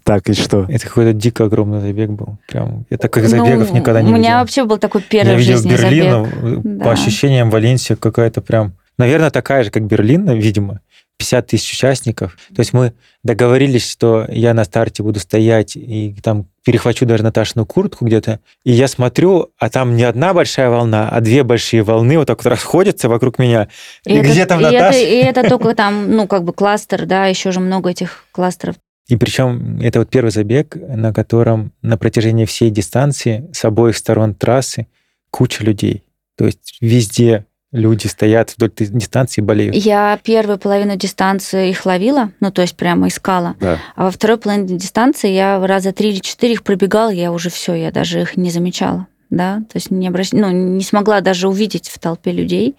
Так, 0.03 0.29
и 0.29 0.33
что? 0.33 0.67
Это 0.69 0.85
какой-то 0.87 1.13
дико 1.13 1.45
огромный 1.45 1.81
забег 1.81 2.11
был. 2.11 2.37
Прям, 2.47 2.85
я 2.91 2.97
таких 2.97 3.27
забегов 3.27 3.71
ну, 3.71 3.77
никогда 3.77 4.01
не 4.01 4.07
видел. 4.09 4.19
У 4.19 4.21
меня 4.21 4.39
вообще 4.39 4.65
был 4.65 4.77
такой 4.77 5.01
первый 5.01 5.31
я 5.31 5.35
видел 5.37 5.57
в 5.57 5.65
Берлин, 5.65 6.25
забег. 6.25 6.83
по 6.83 6.91
ощущениям 6.91 7.49
Валенсия 7.49 7.95
какая-то 7.95 8.41
прям, 8.41 8.73
наверное, 8.99 9.31
такая 9.31 9.63
же, 9.63 9.71
как 9.71 9.87
Берлин, 9.87 10.29
видимо. 10.29 10.81
50 11.17 11.47
тысяч 11.47 11.73
участников. 11.73 12.37
То 12.55 12.59
есть 12.59 12.73
мы 12.73 12.93
договорились, 13.23 13.89
что 13.89 14.25
я 14.29 14.53
на 14.53 14.63
старте 14.63 15.03
буду 15.03 15.19
стоять 15.19 15.75
и 15.75 16.15
там 16.21 16.47
перехвачу 16.65 17.05
даже 17.05 17.23
Наташину 17.23 17.65
куртку 17.65 18.05
где-то, 18.05 18.39
и 18.63 18.71
я 18.71 18.87
смотрю, 18.87 19.51
а 19.57 19.69
там 19.69 19.95
не 19.95 20.03
одна 20.03 20.33
большая 20.33 20.69
волна, 20.69 21.09
а 21.09 21.21
две 21.21 21.43
большие 21.43 21.83
волны 21.83 22.17
вот 22.17 22.27
так 22.27 22.43
вот 22.43 22.49
расходятся 22.49 23.09
вокруг 23.09 23.37
меня. 23.37 23.67
И, 24.05 24.13
и 24.13 24.17
это, 24.17 24.29
где 24.29 24.45
там 24.45 24.59
и 24.59 24.63
Наташа? 24.63 24.97
Это, 24.97 25.09
и 25.09 25.17
это 25.17 25.49
только 25.49 25.75
там, 25.75 26.11
ну, 26.11 26.27
как 26.27 26.43
бы 26.43 26.53
кластер, 26.53 27.05
да, 27.05 27.25
еще 27.25 27.51
же 27.51 27.59
много 27.59 27.89
этих 27.89 28.25
кластеров. 28.31 28.75
И 29.07 29.17
причем 29.17 29.79
это 29.81 29.99
вот 29.99 30.09
первый 30.09 30.29
забег, 30.31 30.75
на 30.75 31.13
котором 31.13 31.73
на 31.81 31.97
протяжении 31.97 32.45
всей 32.45 32.69
дистанции 32.69 33.49
с 33.51 33.65
обоих 33.65 33.97
сторон 33.97 34.33
трассы 34.33 34.87
куча 35.29 35.63
людей. 35.63 36.03
То 36.37 36.45
есть 36.45 36.77
везде 36.79 37.45
люди 37.73 38.07
стоят 38.07 38.53
вдоль 38.55 38.69
этой 38.69 38.87
дистанции 38.87 39.41
и 39.41 39.43
болеют. 39.43 39.75
Я 39.75 40.17
первую 40.23 40.57
половину 40.57 40.95
дистанции 40.95 41.71
их 41.71 41.85
ловила, 41.85 42.31
ну, 42.39 42.51
то 42.51 42.61
есть 42.61 42.77
прямо 42.77 43.07
искала. 43.07 43.55
Да. 43.59 43.79
А 43.95 44.05
во 44.05 44.11
второй 44.11 44.37
половине 44.37 44.77
дистанции 44.77 45.31
я 45.31 45.65
раза 45.65 45.91
три 45.91 46.11
или 46.11 46.19
четыре 46.19 46.53
их 46.53 46.63
пробегала, 46.63 47.09
я 47.09 47.31
уже 47.31 47.49
все, 47.49 47.73
я 47.73 47.91
даже 47.91 48.21
их 48.21 48.37
не 48.37 48.51
замечала. 48.51 49.07
Да, 49.29 49.63
то 49.67 49.77
есть 49.77 49.89
не, 49.89 50.07
обращ... 50.07 50.31
ну, 50.31 50.51
не 50.51 50.83
смогла 50.83 51.19
даже 51.19 51.47
увидеть 51.47 51.89
в 51.89 51.97
толпе 51.97 52.31
людей. 52.31 52.75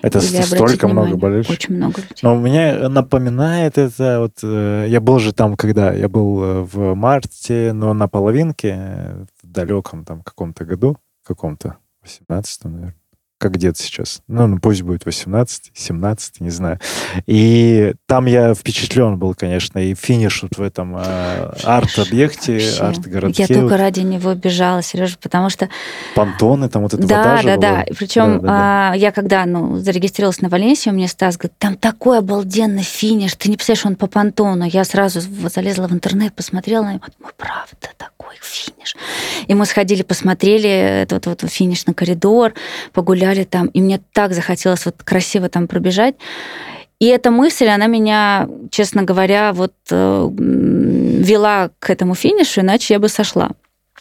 Это 0.00 0.22
столько 0.22 0.88
много 0.88 1.08
внимание. 1.08 1.16
болельщиков. 1.16 1.58
Очень 1.58 1.74
много 1.74 2.00
людей. 2.00 2.20
Но 2.22 2.34
мне 2.36 2.88
напоминает 2.88 3.76
это 3.76 4.20
вот 4.20 4.38
э, 4.42 4.86
я 4.88 5.00
был 5.02 5.18
же 5.18 5.34
там, 5.34 5.54
когда 5.54 5.92
я 5.92 6.08
был 6.08 6.42
э, 6.42 6.60
в 6.62 6.94
марте, 6.94 7.74
но 7.74 7.92
на 7.92 8.08
половинке 8.08 9.26
в 9.42 9.46
далеком 9.46 10.06
там 10.06 10.22
каком-то 10.22 10.64
году, 10.64 10.96
каком-то 11.26 11.76
18 12.04 12.64
наверное. 12.64 12.94
Как 13.38 13.56
дед 13.56 13.76
сейчас. 13.78 14.20
Ну, 14.26 14.48
ну, 14.48 14.58
пусть 14.58 14.82
будет 14.82 15.06
18, 15.06 15.70
17, 15.72 16.40
не 16.40 16.50
знаю. 16.50 16.80
И 17.26 17.94
там 18.06 18.26
я 18.26 18.52
впечатлен 18.52 19.16
был, 19.16 19.34
конечно, 19.34 19.78
и 19.78 19.94
финиш 19.94 20.42
вот 20.42 20.58
в 20.58 20.60
этом 20.62 20.96
э, 20.96 21.52
арт-объекте, 21.62 22.58
арт-городке. 22.80 23.46
Я 23.48 23.60
только 23.60 23.76
ради 23.76 24.00
него 24.00 24.34
бежала, 24.34 24.82
Сережа, 24.82 25.16
потому 25.22 25.50
что 25.50 25.68
понтоны, 26.16 26.68
там 26.68 26.82
вот 26.82 26.94
эта 26.94 27.06
да, 27.06 27.36
вода 27.36 27.42
да, 27.42 27.56
да. 27.56 27.84
Причем 27.96 28.24
Да, 28.24 28.38
да, 28.38 28.40
да. 28.40 28.90
а, 28.90 28.96
я 28.96 29.12
когда 29.12 29.46
ну, 29.46 29.76
зарегистрировалась 29.76 30.40
на 30.40 30.48
Валенсию, 30.48 30.94
мне 30.94 31.06
Стас 31.06 31.36
говорит, 31.36 31.56
там 31.58 31.76
такой 31.76 32.18
обалденный 32.18 32.82
финиш, 32.82 33.36
ты 33.36 33.50
не 33.50 33.56
представляешь, 33.56 33.86
он 33.86 33.94
по 33.94 34.08
понтону. 34.08 34.64
Я 34.64 34.82
сразу 34.82 35.20
залезла 35.20 35.86
в 35.86 35.92
интернет, 35.92 36.34
посмотрела 36.34 36.82
на 36.82 36.94
него, 36.94 37.04
думаю, 37.16 37.34
правда, 37.36 37.88
такой 37.96 38.34
финиш. 38.42 38.96
И 39.46 39.54
мы 39.54 39.64
сходили, 39.64 40.02
посмотрели 40.02 40.68
этот 40.68 41.26
вот 41.26 41.44
финишный 41.48 41.94
коридор, 41.94 42.54
погуляли 42.92 43.27
там, 43.44 43.66
и 43.68 43.80
мне 43.80 44.00
так 44.12 44.32
захотелось 44.32 44.84
вот 44.86 45.02
красиво 45.02 45.48
там 45.48 45.66
пробежать. 45.68 46.16
И 47.00 47.06
эта 47.06 47.30
мысль, 47.30 47.68
она 47.68 47.86
меня, 47.86 48.48
честно 48.70 49.04
говоря, 49.04 49.52
вот 49.52 49.72
э, 49.90 50.28
вела 50.32 51.70
к 51.78 51.90
этому 51.90 52.14
финишу, 52.14 52.60
иначе 52.60 52.94
я 52.94 53.00
бы 53.00 53.08
сошла. 53.08 53.50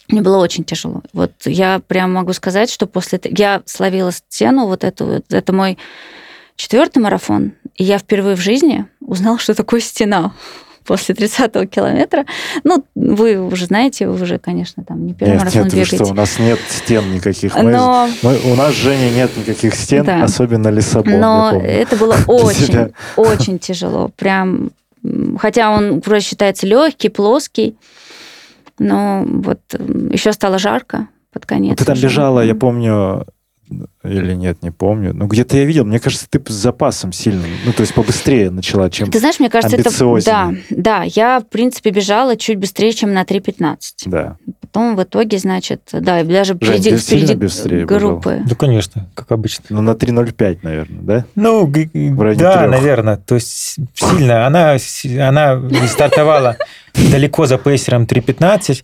Мне 0.08 0.22
было 0.22 0.38
очень 0.38 0.64
тяжело. 0.64 1.04
Вот 1.14 1.34
я 1.46 1.80
прям 1.80 2.14
могу 2.14 2.34
сказать, 2.34 2.72
что 2.72 2.88
после... 2.88 3.20
Я 3.24 3.62
словила 3.66 4.12
стену, 4.12 4.66
вот 4.66 4.84
эту, 4.84 5.06
вот, 5.06 5.26
это 5.30 5.54
мой 5.54 5.78
четвертый 6.56 7.00
марафон, 7.00 7.54
и 7.76 7.84
я 7.84 8.00
впервые 8.00 8.36
в 8.36 8.42
жизни 8.42 8.86
узнала, 9.00 9.38
что 9.38 9.54
такое 9.54 9.80
стена 9.80 10.34
после 10.88 11.14
30-го 11.14 11.66
километра. 11.66 12.26
Ну, 12.64 12.84
вы 12.96 13.38
уже 13.40 13.66
знаете, 13.66 14.08
вы 14.08 14.22
уже, 14.24 14.40
конечно, 14.40 14.84
там 14.84 15.06
не 15.06 15.14
первый 15.14 15.34
Нет, 15.34 15.40
марафон 15.42 15.64
нет, 15.64 15.72
бегаете. 15.74 15.96
что, 15.98 16.06
у 16.06 16.14
нас 16.14 16.40
нет 16.40 16.60
стен 16.70 17.14
никаких. 17.14 17.56
Мы- 17.56 17.72
Но, 17.72 18.08
мы- 18.24 18.40
у 18.52 18.56
нас, 18.56 18.74
Женя, 18.74 19.10
нет 19.12 19.36
никаких 19.38 19.76
стен, 19.76 20.06
Да. 20.06 20.24
особенно 20.24 20.70
Лиссабон, 20.70 21.20
но 21.20 21.52
это 21.62 21.96
было 21.98 22.16
очень, 22.28 22.94
очень 23.18 23.60
тяжело. 23.60 24.10
Прям, 24.16 24.72
хотя 25.40 25.72
он 25.72 26.00
вроде 26.00 26.22
считается 26.24 26.66
легкий, 26.66 27.10
плоский, 27.10 27.76
но 28.80 29.24
вот 29.28 29.60
еще 30.12 30.32
стало 30.34 30.58
жарко 30.60 31.08
под 31.34 31.46
конец. 31.46 31.78
Ты 31.78 31.86
там 31.86 31.94
уже. 31.94 32.08
бежала, 32.08 32.42
я 32.42 32.56
помню, 32.56 33.26
или 34.04 34.34
нет, 34.34 34.64
не 34.64 34.72
помню. 34.72 35.14
Ну, 35.14 35.28
где-то 35.28 35.58
я 35.58 35.66
видел, 35.66 35.86
мне 35.86 36.00
кажется, 36.00 36.28
ты 36.30 36.42
с 36.48 36.54
запасом 36.54 37.12
сильным. 37.12 37.50
Ну, 37.66 37.74
то 37.74 37.82
есть 37.82 37.94
побыстрее 37.94 38.50
начала, 38.50 38.90
чем... 38.90 39.12
Ты 39.12 39.20
знаешь, 39.20 39.40
мне 39.40 39.50
кажется, 39.50 39.76
это... 39.78 39.90
Да, 40.26 40.54
да, 40.70 41.04
я, 41.04 41.40
в 41.40 41.48
принципе, 41.48 41.90
бежала 41.90 42.38
чуть 42.38 42.58
быстрее, 42.58 42.94
чем 42.94 43.14
на 43.14 43.24
3.15. 43.24 43.78
Да. 44.06 44.38
Потом 44.62 44.96
в 44.96 45.04
итоге, 45.04 45.38
значит, 45.38 45.82
да, 45.92 46.22
и 46.22 46.24
даже 46.24 46.54
Жень, 46.54 46.58
впереди, 46.60 46.98
сильно 46.98 47.00
впереди 47.00 47.36
быстрее 47.36 47.86
группы. 47.86 48.42
Ну, 48.48 48.56
конечно, 48.56 49.10
как 49.14 49.32
обычно. 49.32 49.66
Ну, 49.70 49.82
на 49.82 49.92
3.05, 49.92 50.60
наверное, 50.62 51.02
да? 51.02 51.26
Ну, 51.36 51.66
В 51.66 52.36
да, 52.36 52.58
трёх. 52.60 52.72
наверное. 52.72 53.18
То 53.18 53.36
есть 53.36 53.78
сильно. 53.94 54.46
Она, 54.48 54.78
она 55.20 55.88
стартовала 55.88 56.58
далеко 57.12 57.46
за 57.46 57.58
пейсером 57.58 58.04
3.15, 58.04 58.84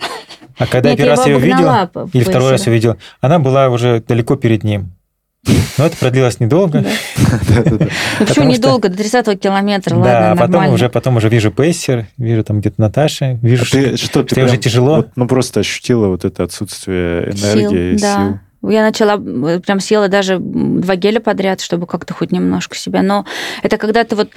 а 0.58 0.68
когда 0.68 0.90
Нет, 0.92 1.00
я 1.00 1.06
первый 1.06 1.18
раз 1.18 1.28
ее 1.28 1.40
видел, 1.40 1.56
обогнала 1.56 1.86
по- 1.88 2.10
или 2.14 2.24
второй 2.24 2.52
раз 2.52 2.68
увидел, 2.68 2.98
она 3.22 3.40
была 3.40 3.70
уже 3.70 4.04
далеко 4.08 4.36
перед 4.36 4.64
ним. 4.64 4.92
Но 5.78 5.86
это 5.88 5.98
продлилось 5.98 6.40
недолго. 6.40 6.86
Да. 7.50 7.64
Почему 8.20 8.50
недолго, 8.50 8.88
до 8.90 8.98
30 8.98 9.40
километра, 9.40 9.96
Да, 9.96 10.00
ладно, 10.02 10.32
а 10.32 10.36
потом 10.38 10.68
уже, 10.74 10.90
потом 10.90 11.18
уже 11.18 11.30
вижу 11.30 11.52
пейсер, 11.52 12.08
вижу 12.18 12.44
там 12.44 12.62
где-то 12.62 12.80
Наташа, 12.80 13.40
вижу, 13.42 13.64
А 13.64 13.66
что, 13.66 13.80
ей 13.80 14.46
уже 14.46 14.58
тяжело. 14.58 15.06
ну, 15.16 15.28
просто 15.28 15.60
ощутила 15.62 16.08
вот 16.08 16.24
это 16.24 16.44
отсутствие 16.44 17.32
энергии, 17.32 17.98
да. 17.98 18.16
сил. 18.16 18.40
Я 18.64 18.82
начала, 18.82 19.18
э, 19.18 19.60
прям 19.60 19.80
съела 19.80 20.08
даже 20.08 20.40
два 20.40 20.96
геля 20.96 21.20
подряд, 21.20 21.62
чтобы 21.62 21.86
как-то 21.86 22.14
хоть 22.14 22.32
немножко 22.32 22.76
себя. 22.76 23.02
Но 23.02 23.26
это 23.62 23.78
когда 23.78 24.04
ты 24.04 24.16
вот, 24.16 24.30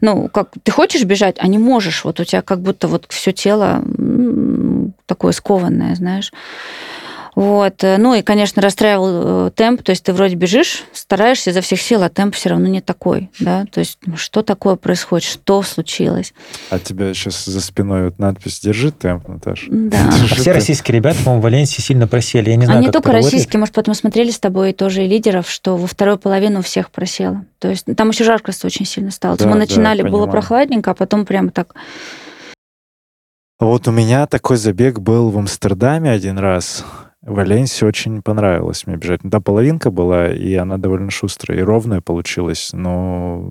ну, 0.00 0.28
как 0.28 0.50
ты 0.62 0.72
хочешь 0.72 1.04
бежать, 1.04 1.36
а 1.38 1.46
не 1.46 1.58
можешь. 1.58 2.04
Вот 2.04 2.20
у 2.20 2.24
тебя 2.24 2.42
как 2.42 2.60
будто 2.60 2.88
вот 2.88 3.06
все 3.08 3.32
тело 3.32 3.84
такое 5.06 5.32
скованное, 5.32 5.94
знаешь. 5.94 6.32
Вот. 7.34 7.82
э, 7.82 7.96
Ну 7.98 8.14
и, 8.14 8.22
конечно, 8.22 8.62
расстраивал 8.62 9.46
э, 9.46 9.50
темп, 9.50 9.82
то 9.82 9.90
есть 9.90 10.04
ты 10.04 10.12
вроде 10.12 10.36
бежишь, 10.36 10.84
стараешься 10.92 11.50
изо 11.50 11.60
всех 11.60 11.80
сил, 11.80 12.02
а 12.02 12.08
темп 12.08 12.34
все 12.34 12.50
равно 12.50 12.68
не 12.68 12.80
такой, 12.80 13.30
да, 13.40 13.64
то 13.70 13.80
есть 13.80 13.98
ну, 14.06 14.16
что 14.16 14.42
такое 14.42 14.76
происходит, 14.76 15.26
что 15.26 15.62
случилось, 15.62 16.32
А 16.70 16.78
тебя 16.78 17.12
сейчас 17.14 17.44
за 17.44 17.60
спиной 17.60 18.04
вот 18.04 18.18
надпись 18.18 18.60
«Держи 18.60 18.90
темп, 18.90 19.28
Наташа». 19.28 19.66
да. 19.70 19.98
А 20.30 20.34
все 20.34 20.52
российские 20.52 20.96
ребята, 20.96 21.18
по-моему, 21.24 21.40
в 21.40 21.44
Валенсии 21.44 21.80
сильно 21.80 22.06
просели. 22.06 22.50
Я 22.50 22.56
не 22.56 22.66
знаю, 22.66 22.80
а 22.80 22.82
не 22.82 22.90
только 22.90 23.12
российские, 23.12 23.58
может, 23.58 23.74
потом 23.74 23.94
смотрели 23.94 24.30
с 24.30 24.38
тобой 24.38 24.72
тоже 24.72 25.04
и 25.04 25.08
лидеров, 25.08 25.48
что 25.50 25.76
во 25.76 25.86
вторую 25.86 26.18
половину 26.18 26.60
у 26.60 26.62
всех 26.62 26.90
просело. 26.90 27.44
То 27.58 27.68
есть 27.68 27.86
там 27.96 28.10
еще 28.10 28.24
жарко 28.24 28.52
очень 28.62 28.86
сильно 28.86 29.10
стало. 29.10 29.36
Да, 29.36 29.46
Мы 29.46 29.52
да, 29.52 29.58
начинали, 29.58 30.02
было 30.02 30.10
понимаю. 30.10 30.30
прохладненько, 30.30 30.90
а 30.90 30.94
потом 30.94 31.24
прямо 31.26 31.50
так. 31.50 31.74
Вот 33.60 33.88
у 33.88 33.90
меня 33.92 34.26
такой 34.26 34.56
забег 34.56 34.98
был 34.98 35.30
в 35.30 35.38
Амстердаме 35.38 36.10
один 36.10 36.38
раз. 36.38 36.84
В 37.24 37.34
Валенсии 37.34 37.84
очень 37.86 38.20
понравилось 38.22 38.86
мне 38.86 38.96
бежать. 38.96 39.24
Ну, 39.24 39.30
Там 39.30 39.42
половинка 39.42 39.90
была, 39.90 40.28
и 40.30 40.54
она 40.54 40.76
довольно 40.76 41.10
шустрая. 41.10 41.58
И 41.58 41.62
ровная 41.62 42.00
получилась, 42.02 42.70
но 42.72 43.50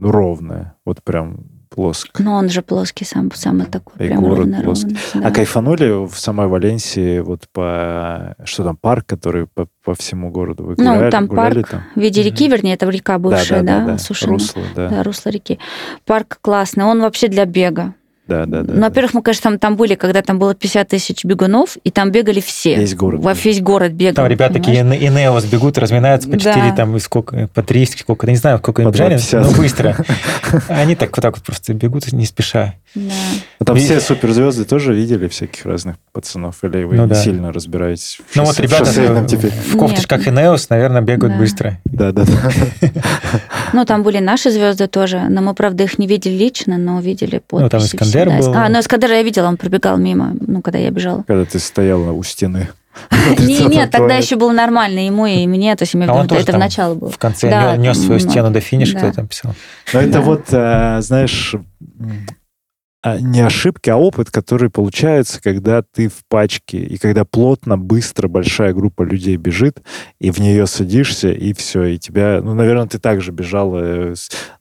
ну, 0.00 0.10
ровная. 0.10 0.74
Вот 0.84 1.02
прям 1.02 1.44
плоско. 1.74 2.22
Ну, 2.22 2.32
он 2.32 2.48
же 2.48 2.62
плоский 2.62 3.04
сам, 3.04 3.30
самый 3.32 3.66
такой, 3.66 3.94
И 4.04 4.08
прям 4.08 4.22
город 4.22 4.48
плоский. 4.64 4.94
ровный. 4.94 4.98
да. 5.14 5.28
А 5.28 5.30
кайфанули 5.30 6.06
в 6.06 6.14
самой 6.18 6.46
Валенсии 6.48 7.20
вот 7.20 7.48
по... 7.52 8.36
Что 8.44 8.64
там, 8.64 8.76
парк, 8.76 9.06
который 9.06 9.46
по, 9.46 9.66
по 9.84 9.94
всему 9.94 10.30
городу 10.30 10.64
вы 10.64 10.74
Ну, 10.78 10.94
гуляли? 10.94 11.10
там 11.10 11.26
гуляли 11.26 11.54
парк 11.62 11.68
там? 11.70 11.82
В 11.94 12.00
виде 12.00 12.22
реки, 12.22 12.48
вернее, 12.48 12.74
это 12.74 12.88
река 12.88 13.18
бывшая, 13.18 13.62
да, 13.62 13.84
да, 13.86 13.94
осушенная. 13.94 14.34
Русло, 14.34 14.62
да. 14.74 14.88
Да, 14.88 15.02
русло 15.02 15.30
реки. 15.30 15.58
Парк 16.04 16.38
классный, 16.40 16.84
он 16.84 17.00
вообще 17.00 17.28
для 17.28 17.44
бега. 17.44 17.94
Да, 18.26 18.46
да, 18.46 18.62
да. 18.62 18.72
ну, 18.72 18.80
во-первых, 18.80 19.12
мы, 19.12 19.22
конечно, 19.22 19.50
там, 19.50 19.58
там 19.58 19.76
были, 19.76 19.96
когда 19.96 20.22
там 20.22 20.38
было 20.38 20.54
50 20.54 20.88
тысяч 20.88 21.24
бегунов, 21.26 21.76
и 21.84 21.90
там 21.90 22.10
бегали 22.10 22.40
все. 22.40 22.76
Весь 22.76 22.94
город 22.94 23.20
Во 23.22 23.34
весь 23.34 23.60
город 23.60 23.92
бегал. 23.92 24.14
Там 24.14 24.26
ребята 24.28 24.54
такие 24.54 24.78
понимаешь? 24.78 25.02
и 25.02 25.06
Инеос 25.08 25.44
бегут, 25.44 25.76
разминаются 25.76 26.28
по 26.30 26.36
Да. 26.38 26.54
4, 26.54 26.72
там, 26.74 26.96
и 26.96 27.00
сколько, 27.00 27.48
по 27.52 27.62
3, 27.62 27.84
сколько, 27.86 28.26
не 28.26 28.36
знаю, 28.36 28.58
сколько 28.58 28.80
им 28.80 28.90
бежали, 28.90 29.16
2,50. 29.16 29.40
но 29.42 29.50
быстро. 29.52 29.96
Они 30.68 30.94
так 30.96 31.14
вот 31.14 31.22
так 31.22 31.36
вот 31.36 31.44
просто 31.44 31.74
бегут, 31.74 32.10
не 32.12 32.24
спеша. 32.24 32.74
Да. 32.94 33.12
А 33.58 33.64
там 33.64 33.76
И- 33.76 33.80
все 33.80 34.00
суперзвезды 34.00 34.64
тоже 34.64 34.94
видели 34.94 35.28
всяких 35.28 35.66
разных 35.66 35.96
пацанов? 36.12 36.62
Или 36.62 36.84
вы 36.84 36.94
Ну 36.96 37.02
не 37.04 37.08
да. 37.10 37.14
сильно 37.16 37.52
разбираетесь 37.52 38.20
в, 38.30 38.36
Ну 38.36 38.44
вот 38.44 38.58
ребята 38.58 38.84
в 38.84 39.26
теперь? 39.26 39.50
в 39.50 39.76
кофточках 39.76 40.26
Инеос, 40.28 40.70
наверное, 40.70 41.02
бегают 41.02 41.34
Да. 41.34 41.38
быстро. 41.40 41.78
Да, 41.84 42.12
да, 42.12 42.24
да. 42.24 42.90
Ну, 43.72 43.84
там 43.84 44.02
были 44.02 44.18
наши 44.18 44.50
звезды 44.50 44.86
тоже, 44.86 45.26
но 45.28 45.40
мы, 45.42 45.54
правда, 45.54 45.84
их 45.84 45.98
не 45.98 46.06
видели 46.06 46.34
лично, 46.34 46.78
но 46.78 47.00
видели 47.00 47.38
подписи. 47.46 47.62
Ну, 47.62 47.68
там 47.68 47.80
Искандер 48.14 48.28
да. 48.28 48.38
был. 48.38 48.54
А, 48.54 48.68
ну, 48.68 48.80
Искандера 48.80 49.14
я 49.14 49.22
видела, 49.22 49.48
он 49.48 49.56
пробегал 49.56 49.96
мимо, 49.96 50.34
ну, 50.40 50.62
когда 50.62 50.78
я 50.78 50.90
бежала. 50.90 51.24
Когда 51.26 51.44
ты 51.44 51.58
стояла 51.58 52.12
у 52.12 52.22
стены. 52.22 52.68
Не, 53.40 53.64
нет, 53.64 53.90
тогда 53.90 54.14
еще 54.14 54.36
было 54.36 54.52
нормально, 54.52 55.04
ему 55.04 55.26
и 55.26 55.48
мне, 55.48 55.74
то 55.74 55.82
есть 55.82 55.94
в 55.94 56.00
А 56.00 56.24
это 56.24 56.52
в 56.52 56.58
начало 56.58 56.94
было. 56.94 57.10
В 57.10 57.18
конце 57.18 57.76
нес 57.76 57.98
свою 57.98 58.20
стену 58.20 58.50
до 58.50 58.60
финиша, 58.60 58.96
кто 58.98 59.12
там 59.12 59.26
писал. 59.26 59.54
Но 59.92 60.00
это 60.00 60.20
вот, 60.20 60.44
а, 60.52 61.00
знаешь, 61.00 61.56
а, 63.02 63.18
не 63.18 63.40
ошибки, 63.40 63.90
а 63.90 63.96
опыт, 63.96 64.30
который 64.30 64.70
получается, 64.70 65.42
когда 65.42 65.82
ты 65.82 66.08
в 66.08 66.24
пачке, 66.28 66.78
и 66.78 66.96
когда 66.96 67.24
плотно, 67.24 67.76
быстро 67.76 68.28
большая 68.28 68.72
группа 68.72 69.02
людей 69.02 69.36
бежит, 69.36 69.82
и 70.20 70.30
в 70.30 70.38
нее 70.38 70.66
садишься, 70.66 71.30
и 71.30 71.52
все, 71.52 71.84
и 71.84 71.98
тебя... 71.98 72.40
Ну, 72.42 72.54
наверное, 72.54 72.86
ты 72.86 72.98
также 72.98 73.30
бежала. 73.30 73.80
э, 73.82 74.14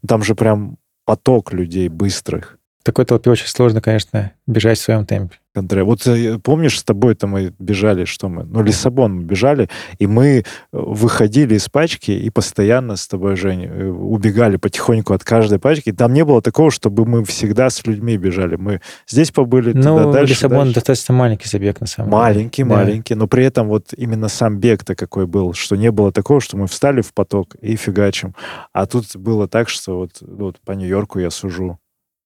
Там 0.05 0.23
же 0.23 0.35
прям 0.35 0.77
поток 1.05 1.53
людей 1.53 1.87
быстрых. 1.87 2.57
Такой 2.83 3.05
толпе 3.05 3.29
очень 3.29 3.47
сложно, 3.47 3.81
конечно, 3.81 4.33
бежать 4.45 4.77
в 4.77 4.81
своем 4.81 5.05
темпе. 5.05 5.37
Андре, 5.55 5.83
вот 5.83 6.05
э, 6.07 6.39
помнишь, 6.39 6.79
с 6.79 6.83
тобой-то 6.83 7.27
мы 7.27 7.53
бежали, 7.59 8.05
что 8.05 8.27
мы? 8.27 8.43
Ну, 8.43 8.63
Лиссабон 8.63 9.17
мы 9.17 9.23
бежали, 9.23 9.69
и 9.99 10.07
мы 10.07 10.39
э, 10.39 10.43
выходили 10.71 11.55
из 11.55 11.69
пачки 11.69 12.09
и 12.11 12.29
постоянно 12.31 12.95
с 12.95 13.07
тобой, 13.07 13.35
Жень, 13.35 13.65
э, 13.65 13.87
убегали 13.87 14.57
потихоньку 14.57 15.13
от 15.13 15.23
каждой 15.23 15.59
пачки. 15.59 15.91
Там 15.93 16.11
не 16.13 16.25
было 16.25 16.41
такого, 16.41 16.71
чтобы 16.71 17.05
мы 17.05 17.23
всегда 17.23 17.69
с 17.69 17.85
людьми 17.85 18.17
бежали. 18.17 18.55
Мы 18.55 18.81
здесь 19.07 19.29
побыли, 19.31 19.73
Ну, 19.73 19.81
туда 19.99 20.11
дальше, 20.11 20.33
Лиссабон 20.33 20.57
дальше. 20.59 20.73
достаточно 20.73 21.13
маленький 21.13 21.47
забег, 21.47 21.79
на 21.79 21.87
самом 21.87 22.09
деле. 22.09 22.21
Маленький, 22.21 22.63
Да. 22.63 22.69
маленький, 22.69 23.15
но 23.15 23.27
при 23.27 23.45
этом 23.45 23.67
вот 23.67 23.93
именно 23.95 24.27
сам 24.27 24.57
бег-то 24.57 24.95
какой 24.95 25.27
был, 25.27 25.53
что 25.53 25.75
не 25.75 25.91
было 25.91 26.11
такого, 26.11 26.41
что 26.41 26.57
мы 26.57 26.65
встали 26.65 27.01
в 27.01 27.13
поток 27.13 27.55
и 27.61 27.75
фигачим. 27.75 28.33
А 28.73 28.87
тут 28.87 29.15
было 29.15 29.47
так, 29.47 29.69
что 29.69 29.99
вот, 29.99 30.17
вот 30.19 30.59
по 30.65 30.71
Нью-Йорку 30.71 31.19
я 31.19 31.29
сужу. 31.29 31.77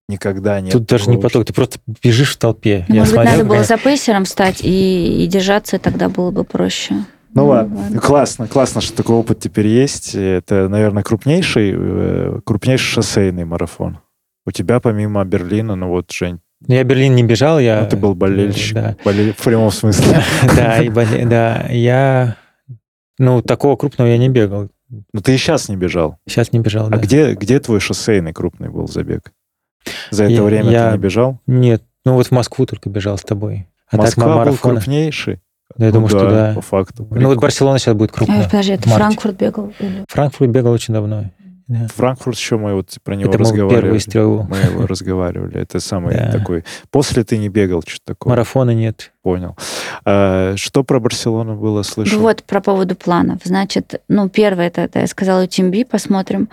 Никогда 0.09 0.61
нет. 0.61 0.71
Тут 0.71 0.85
даже 0.85 1.09
не 1.09 1.17
поток, 1.17 1.45
ты 1.45 1.53
просто 1.53 1.79
бежишь 2.01 2.33
в 2.35 2.37
толпе. 2.37 2.85
Ну, 2.87 2.95
Я 2.95 3.01
Может 3.01 3.13
быть, 3.15 3.23
смотрел, 3.23 3.37
надо 3.45 3.49
было 3.55 3.63
за 3.63 3.77
пейсером 3.77 4.25
стать 4.25 4.61
и, 4.63 5.23
и 5.23 5.27
держаться, 5.27 5.75
и 5.75 5.79
тогда 5.79 6.07
было 6.07 6.31
бы 6.31 6.43
проще. 6.45 6.95
Ну 7.33 7.47
ладно, 7.47 7.99
классно, 7.99 8.47
классно, 8.47 8.81
что 8.81 8.95
такой 8.95 9.15
опыт 9.17 9.39
теперь 9.39 9.67
есть. 9.67 10.15
Это, 10.15 10.69
наверное, 10.69 11.03
крупнейший, 11.03 11.73
э, 11.75 12.39
крупнейший 12.45 12.87
шоссейный 12.93 13.43
марафон. 13.45 13.99
У 14.45 14.51
тебя 14.51 14.79
помимо 14.79 15.23
Берлина, 15.25 15.75
ну 15.75 15.89
вот, 15.89 16.09
Жень, 16.11 16.39
Я 16.65 16.83
Берлин 16.85 17.13
не 17.15 17.23
бежал, 17.23 17.59
я... 17.59 17.81
ну, 17.81 17.89
ты 17.89 17.97
был 17.97 18.15
болельщик. 18.15 18.75
Да, 18.75 18.95
Болель- 19.03 19.33
В 19.37 19.43
прямом 19.43 19.71
смысле. 19.71 20.23
да, 20.55 20.81
и 20.81 20.87
боле- 20.89 21.25
да, 21.27 21.65
я... 21.69 22.37
Ну, 23.19 23.41
такого 23.41 23.75
крупного 23.75 24.07
я 24.07 24.17
не 24.17 24.29
бегал. 24.29 24.69
Но 25.11 25.19
ты 25.21 25.35
и 25.35 25.37
сейчас 25.37 25.67
не 25.67 25.75
бежал. 25.75 26.17
Сейчас 26.27 26.53
не 26.53 26.59
бежал, 26.59 26.87
А 26.87 26.91
да. 26.91 26.97
где, 26.97 27.33
где 27.33 27.59
твой 27.59 27.81
шоссейный 27.81 28.31
крупный 28.31 28.69
был 28.69 28.87
забег? 28.87 29.33
За 30.11 30.23
это 30.25 30.33
Я- 30.33 30.43
время 30.43 30.69
я- 30.71 30.89
ты 30.91 30.97
не 30.97 31.01
бежал? 31.03 31.39
Нет, 31.47 31.83
ну 32.05 32.13
вот 32.13 32.27
в 32.27 32.31
Москву 32.31 32.65
только 32.65 32.89
бежал 32.89 33.17
с 33.17 33.21
тобой. 33.21 33.67
А 33.91 33.97
Москва 33.97 34.43
так 34.43 34.47
был 34.53 34.57
крупнейший? 34.57 35.41
Да, 35.75 35.85
я 35.85 35.91
Ну 35.91 35.93
думаю, 35.95 36.09
что 36.09 36.29
да. 36.29 36.53
По 36.55 36.61
факту. 36.61 37.07
Ну 37.11 37.27
вот 37.27 37.39
Барселона 37.39 37.77
сейчас 37.77 37.93
будет 37.95 38.11
крупная. 38.11 38.45
подожди, 38.45 38.71
это. 38.73 38.89
Франкфурт 38.89 39.35
бегал? 39.37 39.73
Или... 39.79 40.05
Франкфурт 40.07 40.49
бегал 40.49 40.71
очень 40.71 40.93
давно. 40.93 41.25
Да. 41.67 41.87
Франкфурт 41.93 42.37
еще 42.37 42.57
мы 42.57 42.73
вот 42.75 42.95
про 43.03 43.15
него 43.15 43.29
Это 43.29 43.39
разговаривали. 43.39 43.81
первый 43.81 43.99
стрел. 43.99 44.43
Мы 44.49 44.57
его 44.57 44.87
разговаривали. 44.87 45.59
Это 45.59 45.79
самый 45.81 46.15
Да. 46.15 46.31
такой... 46.31 46.63
После 46.91 47.25
ты 47.25 47.37
не 47.37 47.49
бегал, 47.49 47.83
что-то 47.85 48.13
такое. 48.13 48.31
Марафона 48.31 48.71
нет. 48.71 49.11
Понял. 49.21 49.57
А, 50.05 50.53
что 50.55 50.83
про 50.85 51.01
Барселону 51.01 51.57
было 51.57 51.83
слышал? 51.83 52.21
Вот 52.21 52.43
по 52.43 52.61
поводу 52.61 52.95
планов. 52.95 53.39
Значит, 53.43 54.01
ну, 54.07 54.29
первое, 54.29 54.67
это, 54.67 54.81
это 54.81 54.99
я 54.99 55.07
сказала 55.07 55.43
UTMB, 55.45 55.85
посмотрим. 55.87 56.47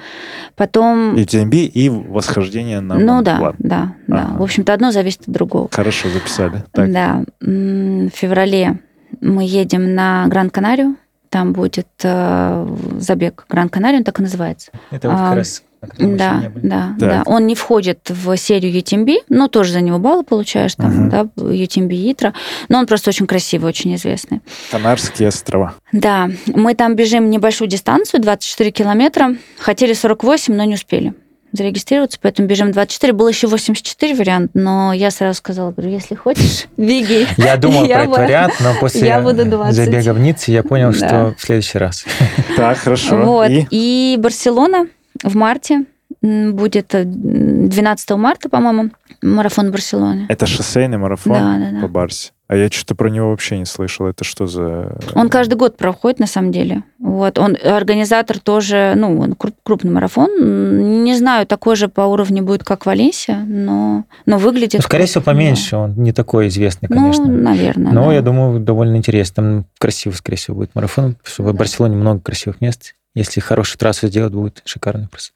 Потом... 0.56 1.14
UTMB 1.14 1.54
и 1.66 1.88
восхождение 1.88 2.80
на 2.80 2.96
ну 2.98 3.22
да, 3.22 3.34
Монблан. 3.34 3.54
да, 3.60 3.94
да. 4.08 4.22
Ага. 4.30 4.38
В 4.38 4.42
общем-то, 4.42 4.72
одно 4.72 4.90
зависит 4.90 5.20
от 5.20 5.30
другого. 5.32 5.68
Хорошо 5.70 6.08
записали. 6.08 6.64
Так. 6.72 6.90
Да. 6.90 7.24
В 7.40 8.08
феврале 8.08 8.80
мы 9.20 9.44
едем 9.44 9.94
на 9.94 10.26
Гран-Канарию. 10.26 10.96
Там 11.34 11.52
будет 11.52 11.88
э, 12.04 12.76
забег 13.00 13.46
Гран-Канария, 13.48 13.98
он 13.98 14.04
так 14.04 14.20
и 14.20 14.22
называется. 14.22 14.70
Это 14.92 15.08
вот 15.10 15.18
А, 15.18 15.28
как 15.30 15.38
раз... 15.38 15.64
Да, 15.98 16.44
да, 16.62 16.94
Так. 16.96 17.08
да. 17.08 17.22
Он 17.26 17.48
не 17.48 17.56
входит 17.56 18.08
в 18.08 18.36
серию 18.36 18.72
UTMB, 18.72 19.24
но 19.30 19.48
тоже 19.48 19.72
за 19.72 19.80
него 19.80 19.98
баллы 19.98 20.22
получаешь, 20.22 20.76
там, 20.76 20.92
Мгм. 20.94 21.10
да, 21.10 21.22
UTMB 21.34 22.12
Итра. 22.12 22.34
Но 22.68 22.78
он 22.78 22.86
просто 22.86 23.10
очень 23.10 23.26
красивый, 23.26 23.68
очень 23.68 23.96
известный. 23.96 24.42
Канарские 24.70 25.26
острова. 25.26 25.74
Да, 25.90 26.30
мы 26.46 26.76
там 26.76 26.94
бежим 26.94 27.28
небольшую 27.30 27.66
дистанцию, 27.66 28.20
24 28.22 28.70
километра. 28.70 29.34
Хотели 29.58 29.92
48, 29.92 30.54
но 30.54 30.62
не 30.62 30.74
успели 30.74 31.14
зарегистрироваться, 31.54 32.18
поэтому 32.20 32.48
бежим 32.48 32.72
24. 32.72 33.12
Был 33.12 33.28
еще 33.28 33.46
84 33.46 34.14
вариант, 34.14 34.50
но 34.54 34.92
я 34.92 35.10
сразу 35.10 35.38
сказала, 35.38 35.70
говорю, 35.70 35.90
если 35.92 36.14
хочешь, 36.14 36.66
беги. 36.76 37.26
Я 37.38 37.56
думал 37.56 37.84
Я 37.86 37.94
про 37.96 38.02
этот 38.04 38.10
бы- 38.14 38.18
вариант, 38.18 38.54
но 38.60 38.74
после 38.80 39.06
я 39.08 39.20
буду 39.20 39.44
20. 39.44 39.74
забега 39.74 40.12
в 40.12 40.18
Ницце 40.18 40.50
я 40.52 40.62
понял, 40.62 40.90
Да. 40.92 40.96
что 41.08 41.34
в 41.38 41.40
следующий 41.40 41.78
раз. 41.78 42.04
Так, 42.56 42.78
хорошо. 42.78 43.16
Вот. 43.24 43.48
И 43.50 43.66
И 43.70 44.16
Барселона 44.18 44.86
в 45.22 45.34
марте 45.36 45.84
будет 46.22 46.94
э, 46.94 47.02
12 47.04 48.10
марта, 48.12 48.48
по-моему, 48.48 48.90
марафон 49.22 49.70
Барселоны. 49.70 50.26
это 50.28 50.46
шоссейный 50.46 50.98
марафон 50.98 51.32
Да, 51.32 51.56
да, 51.58 51.70
да. 51.72 51.80
по 51.82 51.88
Барсе. 51.88 52.30
А 52.54 52.56
я 52.56 52.70
что-то 52.70 52.94
про 52.94 53.08
него 53.08 53.30
вообще 53.30 53.58
не 53.58 53.64
слышал. 53.64 54.06
Это 54.06 54.22
что 54.22 54.46
за... 54.46 54.96
Он 55.16 55.28
каждый 55.28 55.54
год 55.54 55.76
проходит, 55.76 56.20
на 56.20 56.28
самом 56.28 56.52
деле. 56.52 56.84
Вот. 57.00 57.36
Он 57.36 57.56
организатор 57.60 58.38
тоже, 58.38 58.92
ну, 58.94 59.18
он 59.18 59.32
кру- 59.32 59.54
крупный 59.64 59.90
марафон. 59.90 61.02
Не 61.02 61.16
знаю, 61.16 61.48
такой 61.48 61.74
же 61.74 61.88
по 61.88 62.02
уровню 62.02 62.44
будет, 62.44 62.62
как 62.62 62.86
Валенсия, 62.86 63.38
но, 63.38 64.04
но 64.24 64.38
выглядит... 64.38 64.74
Ну, 64.74 64.82
скорее 64.82 65.06
всего, 65.06 65.24
поменьше. 65.24 65.74
Он 65.74 65.94
не 65.96 66.12
такой 66.12 66.46
известный, 66.46 66.88
да. 66.88 66.94
конечно. 66.94 67.26
Ну, 67.26 67.42
наверное, 67.42 67.92
Но 67.92 68.06
да. 68.06 68.14
я 68.14 68.22
думаю, 68.22 68.60
довольно 68.60 68.94
интересно. 68.94 69.34
Там 69.34 69.64
красиво, 69.80 70.12
скорее 70.12 70.36
всего, 70.36 70.58
будет 70.58 70.76
марафон. 70.76 71.16
В 71.36 71.52
Барселоне 71.54 71.96
много 71.96 72.20
красивых 72.20 72.60
мест. 72.60 72.94
Если 73.16 73.40
хорошую 73.40 73.80
трассу 73.80 74.06
сделать, 74.06 74.32
будет 74.32 74.62
шикарно 74.64 75.08
просто. 75.10 75.32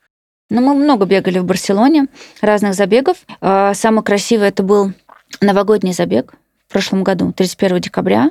Ну, 0.51 0.61
мы 0.61 0.73
много 0.75 1.05
бегали 1.05 1.41
в 1.41 1.45
Барселоне, 1.45 2.07
разных 2.41 2.75
забегов. 2.75 3.17
А, 3.41 3.75
Самый 3.75 4.05
красивый 4.05 4.51
это 4.51 4.63
был 4.63 4.93
новогодний 5.41 5.93
забег 5.93 6.35
в 6.69 6.73
прошлом 6.73 7.03
году, 7.03 7.33
31 7.33 7.81
декабря, 7.81 8.31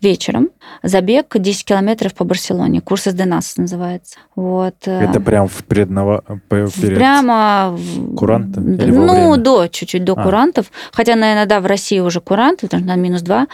вечером. 0.00 0.50
Забег 0.82 1.36
10 1.38 1.64
километров 1.64 2.14
по 2.14 2.24
Барселоне. 2.24 2.80
Курс 2.80 3.04
СДНАС 3.04 3.56
называется. 3.56 4.16
Вот. 4.34 4.74
э, 4.86 5.04
Это 5.04 5.20
прям 5.20 5.48
в 5.48 5.64
предново... 5.64 6.22
по- 6.48 6.66
перед- 6.68 6.96
Прямо... 6.96 7.70
в- 7.76 8.14
во 8.14 8.38
Ну, 8.38 9.36
до, 9.36 9.68
чуть-чуть 9.68 10.04
до 10.04 10.14
А. 10.16 10.22
курантов. 10.22 10.66
Хотя, 10.92 11.14
наверное, 11.16 11.46
да, 11.46 11.60
в 11.60 11.66
России 11.66 12.00
уже 12.00 12.20
куранты, 12.20 12.66
потому 12.66 12.82
что 12.84 12.96
на 12.96 13.00
минус 13.00 13.22
2. 13.22 13.46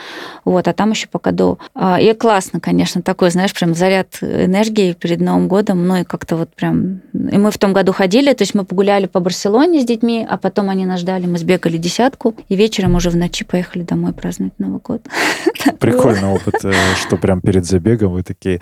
Вот, 0.44 0.68
а 0.68 0.72
там 0.72 0.90
еще 0.90 1.09
пока 1.09 1.30
до. 1.32 1.59
А, 1.74 2.00
И 2.00 2.12
классно, 2.14 2.61
конечно, 2.61 3.02
такой, 3.02 3.30
знаешь, 3.30 3.52
прям 3.54 3.74
заряд 3.74 4.18
энергии 4.22 4.92
перед 4.92 5.20
Новым 5.20 5.48
годом. 5.48 5.86
Ну, 5.86 5.96
и 5.96 6.04
как-то 6.04 6.36
вот 6.36 6.54
прям... 6.54 7.00
И 7.12 7.36
мы 7.38 7.50
в 7.50 7.59
том 7.59 7.72
году 7.72 7.92
ходили, 7.92 8.32
то 8.32 8.42
есть 8.42 8.54
мы 8.54 8.64
погуляли 8.64 9.06
по 9.06 9.20
Барселоне 9.20 9.80
с 9.80 9.84
детьми, 9.84 10.26
а 10.28 10.36
потом 10.38 10.70
они 10.70 10.86
нас 10.86 11.00
ждали, 11.00 11.26
мы 11.26 11.38
сбегали 11.38 11.76
десятку, 11.76 12.34
и 12.48 12.56
вечером 12.56 12.94
уже 12.94 13.11
в 13.11 13.16
ночи 13.16 13.44
поехали 13.44 13.82
домой 13.82 14.12
праздновать 14.12 14.54
Новый 14.59 14.80
год. 14.80 15.02
Прикольный 15.78 16.28
опыт, 16.28 16.64
э, 16.64 16.72
что 16.99 17.16
прям 17.16 17.40
перед 17.40 17.64
забегом 17.64 18.12
вы 18.12 18.22
такие... 18.22 18.61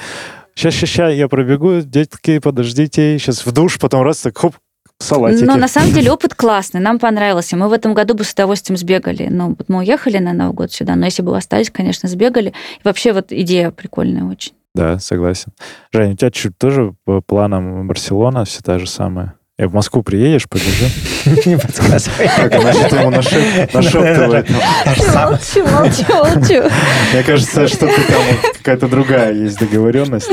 Сейчас, 0.54 0.74
сейчас, 0.74 0.90
сейчас, 0.90 1.12
я 1.12 1.28
пробегу, 1.28 1.80
детки, 1.82 2.38
подождите, 2.38 3.18
сейчас 3.18 3.44
в 3.44 3.52
душ, 3.52 3.78
потом 3.78 4.02
раз 4.02 4.20
так, 4.20 4.38
хоп, 4.38 4.54
салатики. 4.98 5.44
Но 5.44 5.56
на 5.56 5.68
самом 5.68 5.92
деле 5.92 6.10
опыт 6.12 6.34
классный, 6.34 6.80
нам 6.80 6.98
понравился. 6.98 7.56
Мы 7.56 7.68
в 7.68 7.72
этом 7.72 7.94
году 7.94 8.14
бы 8.14 8.24
с 8.24 8.32
удовольствием 8.32 8.76
сбегали. 8.76 9.28
Ну, 9.30 9.48
вот 9.50 9.68
мы 9.68 9.78
уехали 9.78 10.18
на 10.18 10.32
Новый 10.32 10.54
год 10.54 10.72
сюда, 10.72 10.96
но 10.96 11.06
если 11.06 11.22
бы 11.22 11.36
остались, 11.36 11.70
конечно, 11.70 12.08
сбегали. 12.08 12.50
И 12.50 12.80
вообще 12.84 13.12
вот 13.12 13.26
идея 13.30 13.70
прикольная 13.70 14.24
очень. 14.24 14.52
Да, 14.74 14.98
согласен. 14.98 15.52
Жень, 15.92 16.12
у 16.12 16.16
тебя 16.16 16.30
чуть 16.30 16.58
тоже 16.58 16.94
по 17.04 17.22
планам 17.22 17.88
Барселона 17.88 18.44
все 18.44 18.62
та 18.62 18.78
же 18.78 18.86
самая? 18.86 19.35
И 19.58 19.64
в 19.64 19.72
Москву 19.72 20.02
приедешь, 20.02 20.46
побежим? 20.48 20.88
Не 21.46 21.56
подсказывай. 21.56 22.26
Она 22.26 22.72
что-то 22.74 22.96
ему 22.96 23.10
нашеп- 23.10 23.70
нашептывает. 23.74 24.50
Молчу, 24.50 25.66
молчу, 25.66 26.04
молчу. 26.12 26.70
Мне 27.14 27.22
кажется, 27.24 27.66
что 27.66 27.86
ты 27.86 28.02
там 28.02 28.22
какая-то 28.58 28.86
другая 28.88 29.32
есть 29.32 29.58
договоренность. 29.58 30.30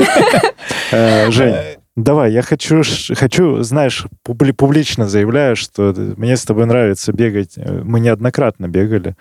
Э, 0.92 1.30
Жень, 1.30 1.56
давай, 1.96 2.32
я 2.32 2.42
хочу, 2.42 2.82
хочу, 3.14 3.62
знаешь, 3.62 4.04
публи- 4.28 4.52
публично 4.52 5.08
заявляю, 5.08 5.56
что 5.56 5.94
мне 5.96 6.36
с 6.36 6.44
тобой 6.44 6.66
нравится 6.66 7.10
бегать. 7.12 7.54
Э, 7.56 7.80
Мы 7.82 8.00
неоднократно 8.00 8.68
бегали. 8.68 9.14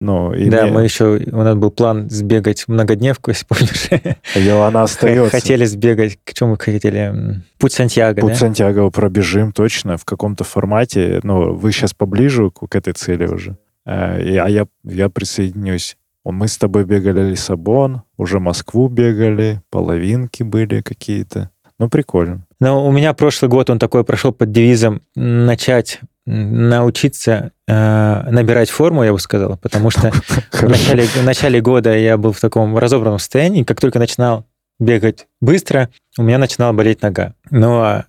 Ну, 0.00 0.32
и 0.32 0.48
Да, 0.48 0.62
мне- 0.64 0.72
мы 0.72 0.84
еще... 0.84 1.20
У 1.32 1.36
нас 1.42 1.56
был 1.56 1.70
план 1.70 2.08
сбегать 2.08 2.68
многодневку, 2.68 3.30
если 3.32 3.44
помнишь. 3.46 3.88
и 4.36 4.48
она 4.48 4.82
остается. 4.82 5.30
Хотели 5.30 5.64
сбегать... 5.64 6.18
К 6.24 6.32
чему 6.34 6.50
мы 6.50 6.56
хотели? 6.58 7.42
Путь 7.58 7.72
Сантьяго, 7.72 8.20
Путь 8.20 8.32
да? 8.32 8.36
Сантьяго 8.38 8.88
пробежим 8.90 9.52
точно 9.52 9.96
в 9.96 10.04
каком-то 10.04 10.44
формате. 10.44 11.20
Ну, 11.24 11.54
вы 11.54 11.72
сейчас 11.72 11.94
поближе 11.94 12.50
к, 12.50 12.74
этой 12.76 12.92
цели 12.92 13.26
уже. 13.26 13.56
Э, 13.86 14.38
А 14.38 14.48
я, 14.48 14.66
я 14.84 15.08
присоединюсь. 15.08 15.96
Мы 16.24 16.46
с 16.46 16.58
тобой 16.58 16.84
бегали 16.84 17.30
Лиссабон, 17.30 18.02
уже 18.18 18.38
Москву 18.38 18.88
бегали, 18.88 19.62
половинки 19.70 20.42
были 20.42 20.82
какие-то. 20.82 21.50
Ну, 21.78 21.88
прикольно. 21.88 22.44
Но 22.60 22.86
у 22.86 22.92
меня 22.92 23.14
прошлый 23.14 23.48
год 23.48 23.70
он 23.70 23.78
такой 23.78 24.04
прошел 24.04 24.32
под 24.32 24.50
девизом 24.52 25.00
начать 25.14 26.00
научиться 26.28 27.52
э, 27.66 28.30
набирать 28.30 28.68
форму, 28.68 29.02
я 29.02 29.12
бы 29.12 29.18
сказал, 29.18 29.56
потому 29.56 29.90
что 29.90 30.10
в 30.52 30.68
начале, 30.68 31.04
в 31.04 31.24
начале 31.24 31.60
года 31.62 31.96
я 31.96 32.18
был 32.18 32.32
в 32.32 32.40
таком 32.40 32.76
разобранном 32.76 33.18
состоянии, 33.18 33.64
как 33.64 33.80
только 33.80 33.98
начинал 33.98 34.44
бегать 34.78 35.26
быстро, 35.40 35.88
у 36.18 36.22
меня 36.22 36.36
начинала 36.36 36.72
болеть 36.74 37.00
нога. 37.00 37.34
Ну, 37.50 37.80
а, 37.80 38.04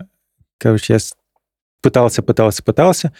короче, 0.57 0.93
я 0.93 0.99
пытался, 1.81 2.21
пытался, 2.21 2.61
пытался, 2.61 3.13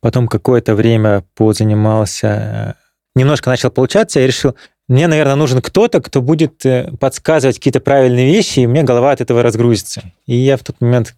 потом 0.00 0.28
какое-то 0.28 0.76
время 0.76 1.24
позанимался, 1.34 2.28
э, 2.28 2.72
немножко 3.16 3.50
начал 3.50 3.70
получаться, 3.70 4.20
я 4.20 4.26
решил, 4.28 4.54
мне, 4.86 5.08
наверное, 5.08 5.34
нужен 5.34 5.60
кто-то, 5.62 6.00
кто 6.00 6.22
будет 6.22 6.64
э, 6.64 6.92
подсказывать 7.00 7.56
какие-то 7.56 7.80
правильные 7.80 8.32
вещи, 8.32 8.60
и 8.60 8.66
мне 8.68 8.84
голова 8.84 9.10
от 9.10 9.20
этого 9.20 9.42
разгрузится. 9.42 10.02
И 10.26 10.36
я 10.36 10.56
в 10.56 10.62
тот 10.62 10.80
момент 10.80 11.16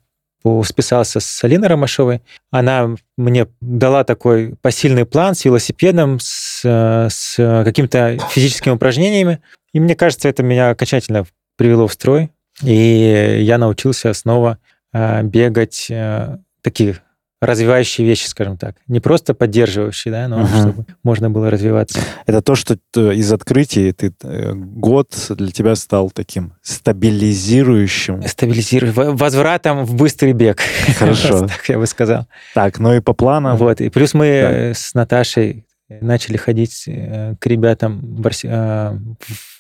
списался 0.65 1.21
с 1.21 1.45
Алиной 1.45 1.69
Ромашовой. 1.69 2.23
Она 2.51 2.95
мне 3.17 3.47
дала 3.61 4.05
такой 4.05 4.55
посильный 4.63 5.05
план 5.05 5.35
с 5.35 5.45
велосипедом, 5.45 6.19
с 6.21 6.47
с, 6.57 6.65
с 7.09 7.63
какими-то 7.65 8.19
физическими 8.31 8.73
упражнениями. 8.73 9.41
И 9.73 9.81
мне 9.81 9.95
кажется, 9.95 10.29
это 10.29 10.43
меня 10.43 10.71
окончательно 10.71 11.27
привело 11.57 11.87
в 11.87 11.93
строй. 11.93 12.31
И 12.63 13.39
я 13.43 13.59
научился 13.59 14.13
снова 14.15 14.59
э, 14.93 15.23
бегать 15.23 15.89
э, 15.91 16.39
такие 16.63 16.99
развивающие 17.41 18.07
вещи, 18.07 18.27
скажем 18.27 18.57
так. 18.57 18.77
Не 18.87 19.01
просто 19.01 19.35
поддерживающие, 19.35 20.13
да, 20.13 20.29
но 20.29 20.41
uh-huh. 20.41 20.61
чтобы 20.61 20.87
можно 21.03 21.31
было 21.31 21.51
развиваться. 21.51 22.01
Это 22.25 22.41
то, 22.41 22.55
что 22.55 22.79
из 22.95 23.31
открытий 23.33 23.93
ты 23.93 24.15
э, 24.23 24.53
год 24.55 25.15
для 25.31 25.51
тебя 25.51 25.75
стал 25.75 26.11
таким 26.11 26.55
стабилизирующим. 26.63 28.23
Стабилизирующим. 28.27 29.17
Возвратом 29.17 29.85
в 29.85 29.95
быстрый 29.95 30.33
бег. 30.33 30.61
Хорошо. 30.99 31.41
так 31.49 31.69
я 31.69 31.79
бы 31.79 31.87
сказал. 31.87 32.27
Так, 32.55 32.79
ну 32.79 32.95
и 32.95 33.01
по 33.01 33.13
планам. 33.13 33.57
Вот, 33.57 33.81
и 33.81 33.91
плюс 33.91 34.15
мы 34.15 34.41
да. 34.43 34.75
с 34.75 34.95
Наташей 34.95 35.67
начали 35.89 36.37
ходить 36.37 36.85
э, 36.87 37.35
к 37.39 37.47
ребятам 37.47 38.23
э, 38.25 38.99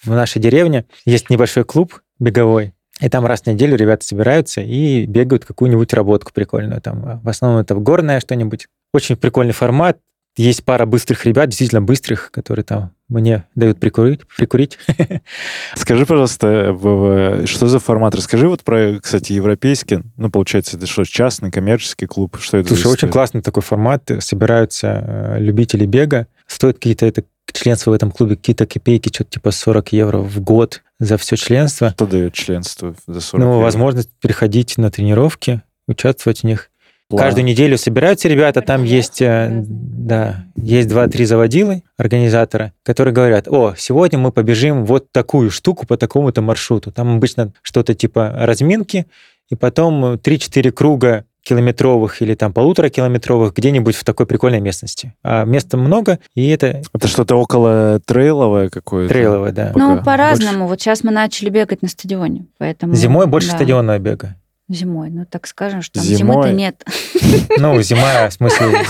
в 0.05 0.11
нашей 0.11 0.41
деревне. 0.41 0.87
Есть 1.05 1.31
небольшой 1.31 1.64
клуб 1.64 2.01
беговой, 2.18 2.72
и 3.01 3.09
там 3.09 3.27
раз 3.27 3.43
в 3.43 3.47
неделю 3.47 3.77
ребята 3.77 4.07
собираются 4.07 4.63
и 4.63 5.05
бегают 5.05 5.45
какую-нибудь 5.45 5.93
работку 5.93 6.33
прикольную. 6.33 6.81
Там, 6.81 7.21
в 7.23 7.29
основном 7.29 7.61
это 7.61 7.75
горное 7.75 8.21
что-нибудь. 8.21 8.69
Очень 8.93 9.17
прикольный 9.17 9.53
формат. 9.53 9.99
Есть 10.37 10.65
пара 10.65 10.85
быстрых 10.85 11.25
ребят, 11.25 11.49
действительно 11.49 11.81
быстрых, 11.81 12.31
которые 12.31 12.63
там 12.63 12.93
мне 13.09 13.45
дают 13.55 13.81
прикурить. 13.81 14.21
прикурить. 14.37 14.79
Скажи, 15.75 16.05
пожалуйста, 16.05 16.77
что 17.47 17.69
за 17.69 17.79
формат? 17.79 18.15
Расскажи 18.15 18.47
вот 18.47 18.63
про, 18.63 18.99
кстати, 19.01 19.33
европейский, 19.33 20.01
ну, 20.17 20.31
получается, 20.31 20.77
это 20.77 20.87
что, 20.87 21.05
частный 21.05 21.51
коммерческий 21.51 22.07
клуб? 22.07 22.37
Что 22.39 22.59
это 22.59 22.69
Слушай, 22.69 22.93
очень 22.93 23.09
классный 23.09 23.41
такой 23.41 23.63
формат. 23.63 24.11
Собираются 24.19 25.05
э, 25.07 25.37
любители 25.39 25.87
бега. 25.87 26.27
Стоит 26.47 26.77
какие-то 26.77 27.07
это 27.07 27.25
членство 27.53 27.91
в 27.91 27.95
этом 27.95 28.11
клубе 28.11 28.37
какие-то 28.37 28.67
копейки, 28.67 29.09
что-то 29.13 29.31
типа 29.31 29.51
40 29.51 29.93
евро 29.93 30.19
в 30.19 30.41
год 30.41 30.83
за 30.99 31.17
все 31.19 31.37
членство. 31.37 31.91
Что 31.91 32.07
дает 32.07 32.35
членство 32.35 32.95
за 33.07 33.21
40 33.21 33.45
Ну, 33.45 33.53
евро? 33.55 33.65
возможность 33.65 34.11
переходить 34.21 34.77
на 34.79 34.91
тренировки, 34.91 35.63
участвовать 35.89 36.41
в 36.41 36.45
них. 36.45 36.71
План. 37.09 37.23
Каждую 37.23 37.45
неделю 37.45 37.79
собираются 37.79 38.27
ребята, 38.29 38.63
там 38.63 38.83
есть, 38.83 39.23
э, 39.23 39.49
да, 39.65 40.45
есть 40.57 40.89
два-три 40.89 41.25
заводилы, 41.25 41.85
организатора, 41.97 42.73
которые 42.83 43.15
говорят, 43.15 43.47
о, 43.47 43.75
сегодня 43.79 44.19
мы 44.19 44.33
побежим 44.33 44.85
вот 44.85 45.13
такую 45.13 45.53
штуку 45.53 45.87
по 45.87 45.97
такому-то 45.97 46.43
маршруту. 46.43 46.91
Там 46.91 47.15
обычно 47.17 47.53
что-то 47.63 47.95
типа 47.95 48.33
разминки, 48.37 49.07
и 49.51 49.55
потом 49.55 50.15
3-4 50.15 50.73
круга 50.73 51.25
километровых 51.47 52.23
или 52.23 52.35
там 52.35 52.53
полутора 52.53 52.89
километровых 52.89 53.55
где-нибудь 53.55 53.95
в 53.95 54.03
такой 54.03 54.27
прикольной 54.27 54.61
местности. 54.61 55.15
А 55.23 55.45
места 55.45 55.77
много, 55.77 56.19
и 56.35 56.49
это... 56.49 56.83
Это 56.93 57.07
что-то 57.07 57.37
около 57.37 58.01
трейловое 58.05 58.69
какое-то? 58.69 59.13
Трейловое, 59.13 59.53
да. 59.53 59.73
Ну, 59.77 60.03
по-разному. 60.03 60.61
Больше... 60.61 60.69
Вот 60.71 60.81
сейчас 60.81 61.05
мы 61.05 61.13
начали 61.13 61.49
бегать 61.49 61.83
на 61.83 61.89
стадионе, 61.89 62.47
поэтому... 62.59 62.95
Зимой 62.95 63.27
больше 63.27 63.51
да. 63.51 63.57
стадионного 63.57 63.99
бега. 63.99 64.35
Зимой, 64.69 65.11
ну 65.11 65.25
так 65.25 65.47
скажем, 65.47 65.81
что 65.81 66.01
там 66.01 66.03
зимой-то 66.03 66.53
нет. 66.53 66.85
Ну, 67.59 67.81
зима, 67.83 68.29
в 68.29 68.33
смысле, 68.33 68.85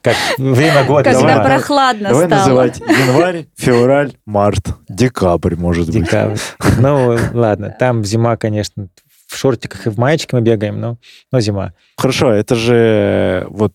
как 0.00 0.14
время 0.38 0.84
года. 0.84 1.10
Когда 1.10 1.34
давай, 1.34 1.44
прохладно 1.44 2.08
давай 2.10 2.26
стало. 2.26 2.38
называть 2.38 2.78
январь, 2.78 3.46
февраль, 3.56 4.12
март, 4.24 4.68
декабрь, 4.88 5.56
может 5.56 5.86
быть. 5.86 6.04
Декабрь. 6.04 6.38
Ну, 6.78 7.18
ладно, 7.32 7.74
там 7.76 8.04
зима, 8.04 8.36
конечно, 8.36 8.88
в 9.34 9.36
шортиках 9.36 9.86
и 9.86 9.90
в 9.90 9.98
маечке 9.98 10.36
мы 10.36 10.40
бегаем, 10.40 10.80
но, 10.80 10.98
но 11.30 11.40
зима. 11.40 11.72
Хорошо, 11.96 12.32
это 12.32 12.54
же 12.54 13.46
вот, 13.50 13.74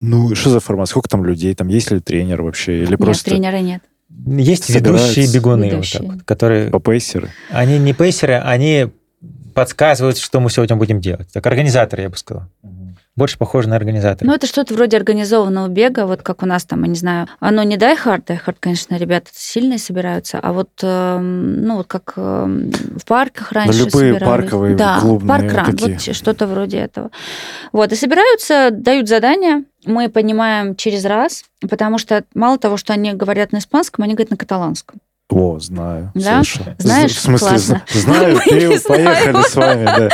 ну, 0.00 0.34
что 0.34 0.50
за 0.50 0.60
формат? 0.60 0.88
Сколько 0.88 1.08
там 1.08 1.24
людей? 1.24 1.54
Там 1.54 1.68
есть 1.68 1.90
ли 1.90 2.00
тренер 2.00 2.42
вообще? 2.42 2.82
Или 2.82 2.90
нет, 2.90 2.98
просто... 2.98 3.30
тренера 3.30 3.58
нет. 3.58 3.82
Есть 4.26 4.70
ведущие 4.70 5.32
бегуны, 5.32 5.64
ведущие. 5.64 6.02
Вот 6.02 6.18
так, 6.18 6.24
которые... 6.24 6.70
По 6.70 6.80
пейсеры? 6.80 7.30
Они 7.50 7.78
не 7.78 7.92
пейсеры, 7.92 8.34
они 8.34 8.88
подсказывают, 9.54 10.18
что 10.18 10.40
мы 10.40 10.50
сегодня 10.50 10.76
будем 10.76 11.00
делать. 11.00 11.28
Так, 11.32 11.46
организаторы, 11.46 12.02
я 12.02 12.08
бы 12.08 12.16
сказал 12.16 12.44
больше 13.18 13.36
похоже 13.36 13.68
на 13.68 13.76
организатора. 13.76 14.26
Ну, 14.26 14.34
это 14.34 14.46
что-то 14.46 14.72
вроде 14.72 14.96
организованного 14.96 15.68
бега, 15.68 16.06
вот 16.06 16.22
как 16.22 16.42
у 16.42 16.46
нас 16.46 16.64
там, 16.64 16.84
я 16.84 16.88
не 16.88 16.94
знаю, 16.94 17.26
оно 17.40 17.64
не 17.64 17.76
дай 17.76 17.96
хард, 17.96 18.26
дай 18.26 18.36
хард, 18.36 18.56
конечно, 18.60 18.96
ребята 18.96 19.30
сильные 19.34 19.78
собираются, 19.78 20.38
а 20.38 20.52
вот, 20.52 20.70
э, 20.82 21.18
ну, 21.18 21.76
вот 21.76 21.88
как 21.88 22.14
э, 22.16 22.46
в 22.96 23.04
парках 23.04 23.52
раньше 23.52 23.72
да, 23.72 23.84
любые 23.84 24.14
собирались. 24.14 24.42
парковые, 24.42 24.76
да, 24.76 25.00
клубные 25.00 25.28
паркран, 25.28 25.76
вот 25.76 26.00
что-то 26.00 26.46
вроде 26.46 26.78
этого. 26.78 27.10
Вот, 27.72 27.92
и 27.92 27.96
собираются, 27.96 28.70
дают 28.70 29.08
задания, 29.08 29.64
мы 29.84 30.08
понимаем 30.08 30.76
через 30.76 31.04
раз, 31.04 31.44
потому 31.68 31.98
что 31.98 32.24
мало 32.34 32.58
того, 32.58 32.76
что 32.76 32.92
они 32.92 33.12
говорят 33.12 33.52
на 33.52 33.58
испанском, 33.58 34.04
они 34.04 34.14
говорят 34.14 34.30
на 34.30 34.36
каталанском. 34.36 35.00
О, 35.30 35.58
знаю. 35.58 36.10
Да? 36.14 36.42
Знаешь, 36.78 37.14
в 37.14 37.20
смысле, 37.20 37.48
классно. 37.48 37.82
знаю, 37.92 38.38
ты 38.42 38.80
поехали 38.80 39.42
с 39.42 39.56
вами, 39.56 39.84
да, 39.84 40.08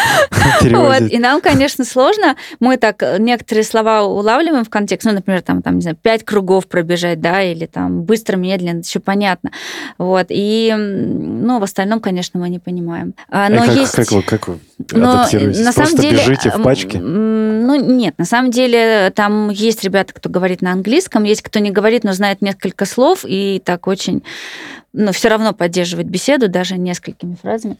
Вот, 0.79 1.03
и 1.03 1.19
нам, 1.19 1.41
конечно, 1.41 1.85
сложно. 1.85 2.35
Мы 2.59 2.79
так 2.79 3.03
некоторые 3.21 3.63
слова 3.63 4.03
улавливаем 4.03 4.65
в 4.65 4.71
контекст, 4.71 5.07
ну, 5.07 5.13
например, 5.13 5.43
там, 5.43 5.63
там, 5.63 5.77
не 5.77 5.83
знаю, 5.83 5.97
пять 6.01 6.25
кругов 6.25 6.67
пробежать, 6.67 7.21
да, 7.21 7.43
или 7.43 7.67
там 7.67 8.03
быстро, 8.03 8.37
медленно, 8.37 8.81
еще 8.81 8.99
понятно. 8.99 9.53
Вот, 9.99 10.27
и, 10.31 10.75
ну, 10.77 11.61
в 11.61 11.63
остальном, 11.63 12.01
конечно, 12.01 12.41
мы 12.41 12.49
не 12.49 12.59
понимаем. 12.59 13.15
А 13.29 13.49
но 13.49 13.63
а 13.63 13.67
как, 13.67 13.77
есть... 13.77 13.93
как 13.93 14.11
вы, 14.11 14.23
как 14.23 14.49
вы 14.49 14.59
адаптируетесь? 14.93 15.65
На 15.65 15.71
самом 15.71 15.91
Просто 15.91 16.03
деле, 16.03 16.17
бежите 16.19 16.51
в 16.51 16.61
пачке? 16.61 16.99
Ну, 16.99 17.77
нет, 17.77 18.19
на 18.19 18.25
самом 18.25 18.51
деле 18.51 19.13
там 19.15 19.51
есть 19.51 19.85
ребята, 19.85 20.13
кто 20.13 20.29
говорит 20.29 20.61
на 20.61 20.73
английском, 20.73 21.23
есть 21.23 21.43
кто 21.43 21.61
не 21.61 21.71
говорит, 21.71 22.03
но 22.03 22.13
знает 22.15 22.43
несколько 22.43 22.85
слов, 22.85 23.25
и 23.25 23.63
так 23.65 23.87
очень 23.87 24.25
но 24.95 25.13
все 25.13 25.29
равно 25.29 25.53
поддерживать 25.53 26.07
беседу 26.07 26.49
даже 26.49 26.79
несколькими 26.79 27.35
фразами. 27.35 27.77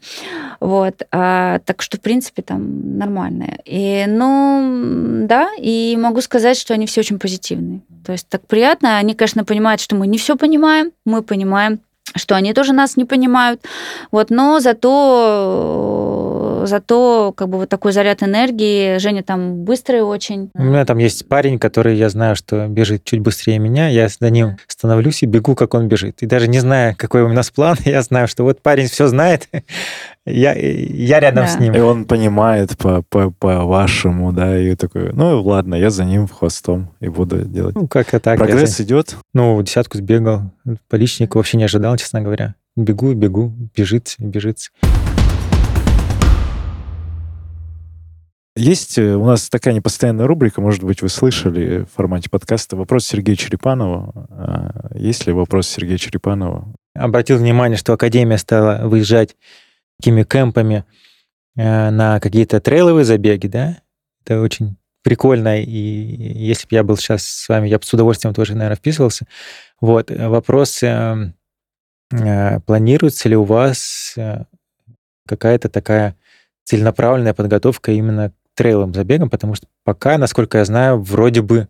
Вот. 0.61 1.03
А, 1.13 1.61
так 1.61 1.81
что, 1.81 1.97
в 1.97 2.01
принципе, 2.01 2.43
там 2.43 2.99
нормально. 2.99 3.59
И, 3.65 4.05
ну, 4.09 5.25
да, 5.27 5.49
и 5.57 5.97
могу 5.97 6.21
сказать, 6.21 6.59
что 6.59 6.75
они 6.75 6.87
все 6.87 7.01
очень 7.01 7.21
позитивные. 7.21 7.81
То 8.05 8.13
есть 8.13 8.29
так 8.29 8.47
приятно. 8.47 8.99
Они, 8.99 9.15
конечно, 9.15 9.45
понимают, 9.45 9.81
что 9.81 9.95
мы 9.95 10.09
не 10.09 10.19
все 10.19 10.37
понимаем, 10.37 10.91
мы 11.05 11.23
понимаем, 11.23 11.79
что 12.17 12.35
они 12.35 12.53
тоже 12.53 12.73
нас 12.73 12.97
не 12.97 13.05
понимают. 13.05 13.65
Вот, 14.11 14.31
но 14.31 14.59
зато 14.59 16.34
зато 16.67 17.33
как 17.37 17.49
бы 17.49 17.59
вот 17.59 17.69
такой 17.69 17.93
заряд 17.93 18.23
энергии. 18.23 18.99
Женя 18.99 19.23
там 19.23 19.65
быстрый 19.65 20.03
очень. 20.03 20.51
У 20.55 20.63
меня 20.63 20.85
там 20.85 20.99
есть 20.99 21.27
парень, 21.29 21.59
который 21.59 21.97
я 21.97 22.09
знаю, 22.09 22.37
что 22.37 22.67
бежит 22.69 23.05
чуть 23.05 23.21
быстрее 23.21 23.59
меня. 23.59 23.89
Я 23.89 24.09
за 24.09 24.31
ним 24.31 24.57
становлюсь 24.69 25.23
и 25.23 25.27
бегу, 25.27 25.55
как 25.55 25.75
он 25.75 25.89
бежит. 25.89 26.23
И 26.23 26.27
даже 26.27 26.49
не 26.49 26.61
зная, 26.61 26.95
какой 26.95 27.23
у 27.23 27.33
нас 27.33 27.51
план, 27.51 27.77
я 27.85 28.03
знаю, 28.03 28.29
что 28.29 28.45
вот 28.45 28.61
парень 28.63 28.87
все 28.89 29.07
знает, 29.09 29.49
я, 30.27 30.55
я 30.55 31.21
рядом 31.21 31.45
Да. 31.45 31.51
с 31.51 31.59
ним. 31.59 31.75
И 31.75 31.79
он 31.81 32.05
понимает 32.05 32.77
по, 32.79 33.03
по, 33.09 33.31
по 33.31 33.65
вашему, 33.65 34.33
да, 34.33 34.59
и 34.59 34.75
такой, 34.75 35.13
ну 35.13 35.43
ладно, 35.43 35.75
я 35.75 35.91
за 35.91 36.05
ним 36.05 36.29
хвостом 36.29 36.91
и 37.01 37.09
буду 37.09 37.39
делать. 37.45 37.75
Ну, 37.75 37.87
как-то 37.89 38.21
так. 38.21 38.39
я 38.39 38.45
Прогресс 38.47 38.77
за- 38.77 38.83
идет? 38.85 39.17
Ну, 39.33 39.61
десятку 39.63 39.99
сбегал. 39.99 40.43
По 40.89 40.97
личнику 40.97 41.39
вообще 41.39 41.57
не 41.57 41.65
ожидал, 41.65 41.97
честно 41.97 42.21
говоря. 42.23 42.55
Бегу, 42.77 43.13
бегу, 43.15 43.53
бежит, 43.77 44.15
бежит. 44.19 44.59
Есть 48.57 48.99
э, 48.99 49.15
у 49.17 49.25
нас 49.25 49.49
такая 49.49 49.75
непостоянная 49.75 50.29
рубрика, 50.29 50.61
может 50.61 50.85
быть, 50.85 51.03
вы 51.03 51.09
слышали 51.09 51.85
в 51.85 51.87
формате 51.87 52.31
подкаста 52.31 52.77
«Вопрос 52.77 53.05
Сергея 53.05 53.35
Черепанова». 53.35 54.29
А, 54.31 54.97
Есть 54.97 55.27
ли 55.27 55.33
вопрос 55.33 55.67
Сергея 55.67 55.99
Черепанова? 55.99 56.73
Обратил 56.95 57.39
внимание, 57.39 57.77
что 57.77 57.93
Академия 57.93 58.39
стала 58.39 58.87
выезжать 58.87 59.37
такими 59.99 60.23
кемпами 60.23 60.85
э, 61.57 61.91
на 61.91 62.21
какие-то 62.21 62.61
трейловые 62.61 63.05
забеги, 63.05 63.49
да? 63.49 63.79
Это 64.25 64.41
очень 64.41 64.77
прикольно, 65.03 65.61
и 65.61 65.67
если 65.67 66.69
бы 66.69 66.77
я 66.77 66.85
был 66.85 66.97
сейчас 66.97 67.25
с 67.25 67.49
вами, 67.49 67.69
я 67.69 67.79
бы 67.79 67.85
с 67.85 67.93
удовольствием 67.93 68.35
тоже, 68.35 68.55
наверное, 68.55 68.77
вписывался. 68.77 69.27
Вот, 69.81 70.13
э, 70.13 70.29
вопрос, 70.29 70.81
э, 70.85 71.33
э, 72.13 72.61
планируется 72.61 73.29
ли 73.29 73.35
у 73.35 73.43
вас 73.43 74.17
какая-то 75.27 75.69
такая 75.69 76.17
целенаправленная 76.65 77.35
подготовка 77.35 77.91
именно 77.91 78.33
к 78.55 78.57
трейловым 78.57 78.95
забегам, 78.95 79.31
потому 79.31 79.55
что 79.55 79.67
пока, 79.83 80.17
насколько 80.17 80.59
я 80.59 80.65
знаю, 80.65 81.01
вроде 81.01 81.43
бы 81.43 81.69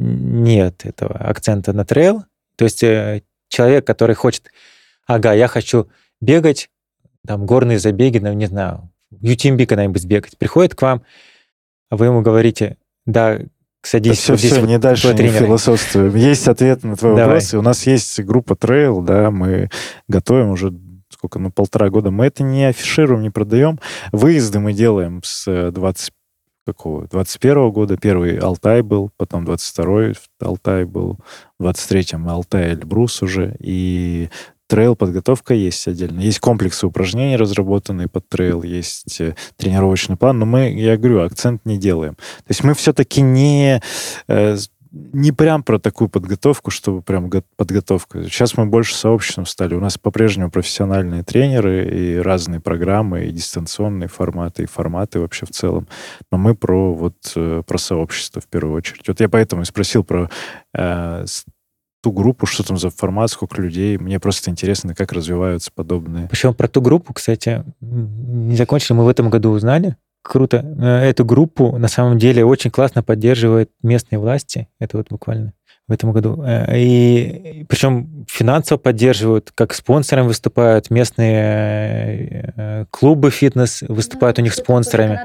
нет 0.00 0.84
этого 0.84 1.16
акцента 1.16 1.72
на 1.72 1.84
трейл. 1.84 2.24
То 2.56 2.64
есть 2.64 2.82
э, 2.82 3.22
человек, 3.48 3.86
который 3.86 4.14
хочет, 4.14 4.50
ага, 5.06 5.32
я 5.32 5.46
хочу 5.46 5.88
бегать, 6.20 6.68
там, 7.26 7.46
горные 7.46 7.78
забеги, 7.78 8.18
ну, 8.18 8.32
не 8.32 8.46
знаю, 8.46 8.90
UTMB 9.12 9.66
когда-нибудь 9.66 10.02
сбегать, 10.02 10.36
приходит 10.36 10.74
к 10.74 10.82
вам, 10.82 11.02
а 11.90 11.96
вы 11.96 12.06
ему 12.06 12.22
говорите, 12.22 12.76
да, 13.06 13.38
садись 13.82 14.18
все, 14.18 14.32
вот 14.32 14.38
здесь 14.38 14.52
все, 14.52 14.60
вот 14.60 14.68
не 14.68 14.78
дальше, 14.78 15.08
не 15.08 15.14
тренера». 15.14 15.44
философствуем. 15.44 16.16
Есть 16.16 16.48
ответ 16.48 16.82
на 16.82 16.96
твой 16.96 17.12
Давай. 17.12 17.26
вопрос. 17.26 17.54
И 17.54 17.56
у 17.56 17.62
нас 17.62 17.86
есть 17.86 18.20
группа 18.20 18.54
Trail, 18.54 19.04
да, 19.04 19.30
мы 19.30 19.70
готовим 20.08 20.50
уже 20.50 20.72
сколько, 21.20 21.38
ну, 21.38 21.50
полтора 21.50 21.90
года. 21.90 22.10
Мы 22.10 22.24
это 22.24 22.42
не 22.42 22.64
афишируем, 22.64 23.20
не 23.20 23.28
продаем. 23.28 23.78
Выезды 24.10 24.58
мы 24.58 24.72
делаем 24.72 25.20
с 25.22 25.46
э, 25.46 25.70
20 25.70 26.12
какого? 26.66 27.08
21 27.08 27.70
года. 27.72 27.98
Первый 27.98 28.38
Алтай 28.38 28.80
был, 28.80 29.10
потом 29.18 29.44
22-й 29.44 30.14
Алтай 30.40 30.84
был, 30.84 31.18
в 31.58 31.64
23-м 31.64 32.26
Алтай 32.26 32.72
Эльбрус 32.72 33.20
уже. 33.20 33.54
И 33.58 34.30
трейл 34.66 34.96
подготовка 34.96 35.52
есть 35.52 35.86
отдельно. 35.86 36.20
Есть 36.20 36.38
комплексы 36.38 36.86
упражнений, 36.86 37.36
разработанные 37.36 38.08
под 38.08 38.26
трейл, 38.26 38.62
есть 38.62 39.20
э, 39.20 39.34
тренировочный 39.58 40.16
план, 40.16 40.38
но 40.38 40.46
мы, 40.46 40.72
я 40.72 40.96
говорю, 40.96 41.20
акцент 41.20 41.66
не 41.66 41.76
делаем. 41.76 42.14
То 42.14 42.48
есть 42.48 42.64
мы 42.64 42.72
все-таки 42.72 43.20
не 43.20 43.82
э, 44.26 44.56
не 44.92 45.32
прям 45.32 45.62
про 45.62 45.78
такую 45.78 46.08
подготовку, 46.08 46.70
чтобы 46.70 47.02
прям 47.02 47.30
подготовка. 47.56 48.24
Сейчас 48.24 48.56
мы 48.56 48.66
больше 48.66 48.94
сообществом 48.94 49.46
стали. 49.46 49.74
У 49.74 49.80
нас 49.80 49.98
по-прежнему 49.98 50.50
профессиональные 50.50 51.22
тренеры 51.22 51.88
и 51.88 52.16
разные 52.16 52.60
программы, 52.60 53.26
и 53.26 53.30
дистанционные 53.30 54.08
форматы, 54.08 54.64
и 54.64 54.66
форматы 54.66 55.20
вообще 55.20 55.46
в 55.46 55.50
целом. 55.50 55.86
Но 56.32 56.38
мы 56.38 56.54
про 56.54 56.92
вот 56.92 57.14
э, 57.36 57.62
про 57.66 57.78
сообщество 57.78 58.42
в 58.42 58.46
первую 58.46 58.76
очередь. 58.76 59.06
Вот 59.06 59.20
я 59.20 59.28
поэтому 59.28 59.62
и 59.62 59.64
спросил 59.64 60.02
про 60.02 60.28
э, 60.74 61.24
ту 62.02 62.12
группу, 62.12 62.46
что 62.46 62.62
там 62.64 62.76
за 62.76 62.90
формат, 62.90 63.30
сколько 63.30 63.60
людей. 63.60 63.96
Мне 63.98 64.18
просто 64.18 64.50
интересно, 64.50 64.94
как 64.94 65.12
развиваются 65.12 65.70
подобные. 65.72 66.28
Причем 66.28 66.54
про 66.54 66.66
ту 66.68 66.80
группу, 66.80 67.12
кстати, 67.12 67.64
не 67.80 68.56
закончили, 68.56 68.96
мы 68.96 69.04
в 69.04 69.08
этом 69.08 69.30
году 69.30 69.50
узнали, 69.50 69.96
круто. 70.22 70.64
Э, 70.80 71.08
эту 71.08 71.24
группу 71.24 71.76
на 71.78 71.88
самом 71.88 72.18
деле 72.18 72.44
очень 72.44 72.70
классно 72.70 73.02
поддерживают 73.02 73.70
местные 73.82 74.18
власти. 74.18 74.68
Это 74.78 74.96
вот 74.96 75.08
буквально 75.10 75.54
в 75.88 75.92
этом 75.92 76.12
году. 76.12 76.42
Э, 76.42 76.78
и 76.78 77.64
причем 77.68 78.26
финансово 78.28 78.78
поддерживают, 78.78 79.50
как 79.54 79.74
спонсором 79.74 80.26
выступают, 80.26 80.90
местные 80.90 82.52
э, 82.56 82.84
клубы 82.90 83.30
фитнес 83.30 83.82
выступают 83.82 84.36
да, 84.36 84.42
у 84.42 84.44
них 84.44 84.54
спонсорами. 84.54 85.20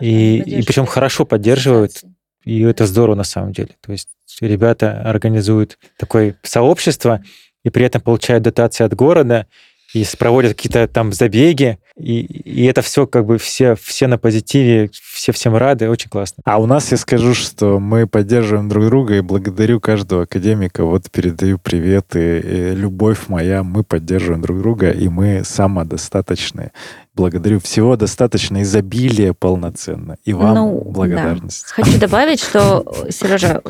и, 0.00 0.38
и 0.38 0.62
причем 0.62 0.86
хорошо 0.86 1.24
поддерживают. 1.24 2.02
И 2.44 2.62
это 2.62 2.86
здорово 2.86 3.16
на 3.16 3.24
самом 3.24 3.52
деле. 3.52 3.70
То 3.80 3.92
есть 3.92 4.08
ребята 4.40 5.02
организуют 5.02 5.78
такое 5.98 6.36
сообщество 6.42 7.22
и 7.62 7.70
при 7.70 7.84
этом 7.84 8.00
получают 8.00 8.42
дотации 8.42 8.84
от 8.84 8.94
города, 8.94 9.46
и 9.92 10.04
проводят 10.18 10.54
какие-то 10.54 10.86
там 10.86 11.12
забеги, 11.12 11.78
и, 11.96 12.20
и 12.20 12.64
это 12.64 12.82
все 12.82 13.06
как 13.06 13.26
бы 13.26 13.38
все, 13.38 13.74
все 13.74 14.06
на 14.06 14.18
позитиве, 14.18 14.90
все 14.92 15.32
всем 15.32 15.56
рады, 15.56 15.88
очень 15.88 16.10
классно. 16.10 16.42
А 16.44 16.58
у 16.58 16.66
нас 16.66 16.90
я 16.90 16.96
скажу, 16.96 17.34
что 17.34 17.78
мы 17.78 18.06
поддерживаем 18.06 18.68
друг 18.68 18.86
друга, 18.86 19.16
и 19.16 19.20
благодарю 19.20 19.80
каждого 19.80 20.22
академика, 20.22 20.84
вот 20.84 21.10
передаю 21.10 21.58
привет, 21.58 22.16
и, 22.16 22.38
и 22.38 22.74
любовь 22.74 23.28
моя, 23.28 23.62
мы 23.62 23.84
поддерживаем 23.84 24.42
друг 24.42 24.58
друга, 24.58 24.90
и 24.90 25.08
мы 25.08 25.42
самодостаточные 25.44 26.72
благодарю. 27.20 27.60
Всего 27.60 27.96
достаточно 27.96 28.62
изобилия 28.62 29.32
полноценно. 29.32 30.16
И 30.24 30.32
вам 30.32 30.54
ну, 30.54 30.82
благодарность. 30.86 31.66
Да. 31.76 31.84
Хочу 31.84 31.98
добавить, 32.00 32.40
что, 32.40 32.84
Сережа, 33.10 33.62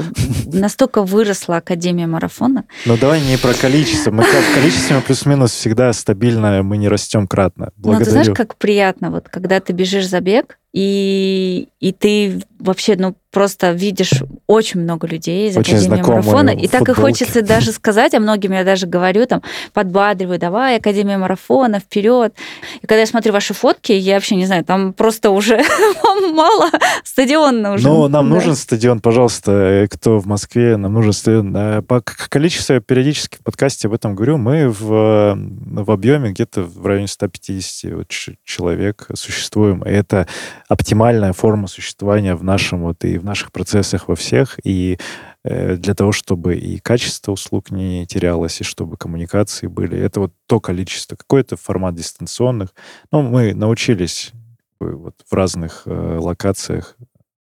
настолько 0.46 1.02
выросла 1.02 1.56
Академия 1.56 2.06
марафона. 2.06 2.64
Ну 2.86 2.96
давай 2.96 3.20
не 3.22 3.36
про 3.38 3.54
количество. 3.54 4.10
Мы 4.10 4.22
в 4.22 4.54
количестве 4.54 5.00
плюс-минус 5.00 5.52
всегда 5.52 5.92
стабильно, 5.92 6.62
мы 6.62 6.76
не 6.76 6.88
растем 6.88 7.26
кратно. 7.26 7.70
Благодарю. 7.76 8.09
Ты 8.10 8.24
знаешь, 8.24 8.36
как 8.36 8.56
приятно, 8.56 9.10
вот 9.10 9.28
когда 9.28 9.60
ты 9.60 9.72
бежишь 9.72 10.08
забег, 10.08 10.58
и, 10.72 11.68
и 11.80 11.92
ты 11.92 12.42
вообще, 12.60 12.94
ну, 12.96 13.16
просто 13.30 13.72
видишь 13.72 14.22
очень 14.46 14.80
много 14.80 15.06
людей 15.06 15.48
из 15.48 15.56
очень 15.56 15.76
Академии 15.76 16.02
Марафона. 16.02 16.50
И 16.50 16.68
так 16.68 16.88
и 16.88 16.92
хочется 16.92 17.42
даже 17.42 17.72
сказать, 17.72 18.14
а 18.14 18.20
многим 18.20 18.52
я 18.52 18.64
даже 18.64 18.86
говорю, 18.86 19.26
там, 19.26 19.42
подбадриваю, 19.72 20.38
давай, 20.38 20.76
Академия 20.76 21.16
Марафона, 21.16 21.80
вперед. 21.80 22.34
И 22.82 22.86
когда 22.86 23.00
я 23.00 23.06
смотрю 23.06 23.32
ваши 23.32 23.54
фотки, 23.54 23.92
я 23.92 24.14
вообще 24.14 24.36
не 24.36 24.46
знаю, 24.46 24.64
там 24.64 24.92
просто 24.92 25.30
уже 25.30 25.62
мало, 26.32 26.70
стадион 27.04 27.62
нужен. 27.62 27.90
Ну, 27.90 28.08
нам 28.08 28.28
да. 28.28 28.34
нужен 28.34 28.54
стадион, 28.54 29.00
пожалуйста, 29.00 29.52
э, 29.52 29.88
кто 29.88 30.18
в 30.18 30.26
Москве, 30.26 30.76
нам 30.76 30.92
нужен 30.92 31.12
стадион. 31.12 31.56
Э, 31.56 31.82
по 31.82 32.02
количеству 32.02 32.80
периодически 32.80 33.36
в 33.36 33.44
подкасте 33.44 33.88
об 33.88 33.94
этом 33.94 34.14
говорю, 34.14 34.38
мы 34.38 34.68
в, 34.68 34.92
э, 34.92 35.34
в 35.82 35.90
объеме 35.90 36.30
где-то 36.30 36.62
в 36.62 36.84
районе 36.86 37.08
150 37.08 38.36
человек 38.44 39.08
существуем. 39.14 39.82
И 39.82 39.90
это 39.90 40.26
оптимальная 40.70 41.32
форма 41.32 41.66
существования 41.66 42.36
в 42.36 42.44
нашем 42.44 42.82
вот 42.82 43.04
и 43.04 43.18
в 43.18 43.24
наших 43.24 43.50
процессах 43.50 44.06
во 44.06 44.14
всех, 44.14 44.56
и 44.62 44.98
э, 45.42 45.74
для 45.74 45.94
того, 45.94 46.12
чтобы 46.12 46.56
и 46.56 46.78
качество 46.78 47.32
услуг 47.32 47.72
не 47.72 48.06
терялось, 48.06 48.60
и 48.60 48.64
чтобы 48.64 48.96
коммуникации 48.96 49.66
были. 49.66 49.98
Это 49.98 50.20
вот 50.20 50.32
то 50.46 50.60
количество, 50.60 51.16
какой-то 51.16 51.56
формат 51.56 51.96
дистанционных. 51.96 52.72
Ну, 53.10 53.22
мы 53.22 53.52
научились 53.52 54.30
вот 54.78 55.16
в 55.28 55.34
разных 55.34 55.82
э, 55.86 56.18
локациях 56.20 56.96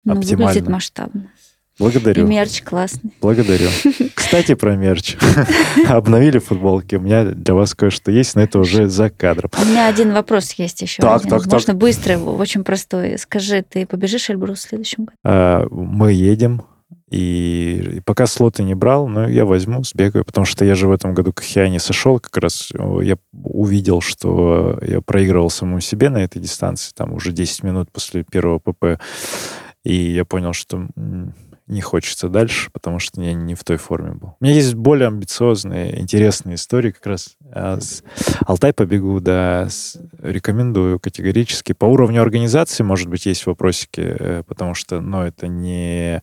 ну, 0.04 0.14
оптимально. 0.14 0.48
Выглядит 0.50 0.70
масштабно. 0.70 1.32
Благодарю. 1.80 2.26
И 2.26 2.28
мерч 2.28 2.64
классный. 2.64 3.12
Благодарю. 3.22 3.70
Кстати, 4.16 4.56
про 4.56 4.76
мерч. 4.76 5.16
Обновили 5.88 6.40
футболки. 6.40 6.96
У 6.96 7.02
меня 7.02 7.26
для 7.26 7.54
вас 7.54 7.76
кое-что 7.76 8.12
есть, 8.12 8.36
но 8.36 8.42
это 8.42 8.60
уже 8.60 8.90
за 8.90 9.10
кадром. 9.10 9.52
У 9.62 9.66
меня 9.66 9.88
один 9.88 10.12
вопрос 10.14 10.54
есть 10.54 10.82
еще. 10.82 11.02
Так, 11.02 11.22
один. 11.22 11.30
так, 11.30 11.46
Можно 11.46 11.74
так. 11.74 11.78
быстро, 11.78 12.18
очень 12.18 12.64
простой. 12.64 13.18
Скажи, 13.20 13.64
ты 13.68 13.86
побежишь 13.86 14.30
Эльбрус 14.30 14.60
в 14.60 14.70
следующем 14.70 15.06
году? 15.06 15.18
А, 15.24 15.68
мы 15.70 16.14
едем. 16.14 16.64
И, 17.10 17.98
и 17.98 18.00
пока 18.02 18.28
слоты 18.28 18.64
не 18.64 18.76
брал, 18.76 19.08
но 19.08 19.30
я 19.30 19.46
возьму, 19.46 19.82
сбегаю, 19.84 20.26
потому 20.26 20.46
что 20.46 20.66
я 20.66 20.76
же 20.76 20.88
в 20.88 20.92
этом 20.92 21.14
году 21.14 21.32
к 21.32 21.42
Хиане 21.42 21.80
сошел, 21.80 22.20
как 22.20 22.36
раз 22.36 22.70
я 23.02 23.18
увидел, 23.32 24.02
что 24.02 24.78
я 24.82 25.00
проигрывал 25.00 25.50
самому 25.50 25.80
себе 25.80 26.10
на 26.10 26.18
этой 26.18 26.42
дистанции, 26.42 26.92
там 26.94 27.14
уже 27.14 27.32
10 27.32 27.64
минут 27.64 27.90
после 27.94 28.24
первого 28.24 28.60
ПП, 28.60 29.02
и 29.86 29.96
я 29.96 30.26
понял, 30.26 30.52
что 30.52 30.88
не 31.68 31.82
хочется 31.82 32.30
дальше, 32.30 32.70
потому 32.72 33.00
что 33.00 33.22
я 33.22 33.34
не 33.34 33.54
в 33.54 33.64
той 33.64 33.78
форме 33.78 34.14
был. 34.14 34.36
У 34.40 34.44
меня 34.44 34.56
есть 34.56 34.74
более 34.74 35.08
амбициозные, 35.08 36.00
интересные 36.00 36.56
истории 36.56 36.92
как 36.92 37.06
раз. 37.06 37.36
А 37.52 37.80
с 37.80 38.04
Алтай 38.46 38.74
побегу, 38.74 39.20
да, 39.20 39.68
с... 39.70 39.98
рекомендую 40.22 41.00
категорически. 41.00 41.74
По 41.74 41.86
уровню 41.86 42.22
организации, 42.22 42.84
может 42.84 43.10
быть, 43.10 43.26
есть 43.26 43.46
вопросики, 43.46 44.02
э, 44.02 44.44
потому 44.48 44.74
что, 44.74 45.02
ну, 45.02 45.22
это 45.22 45.48
не 45.48 46.22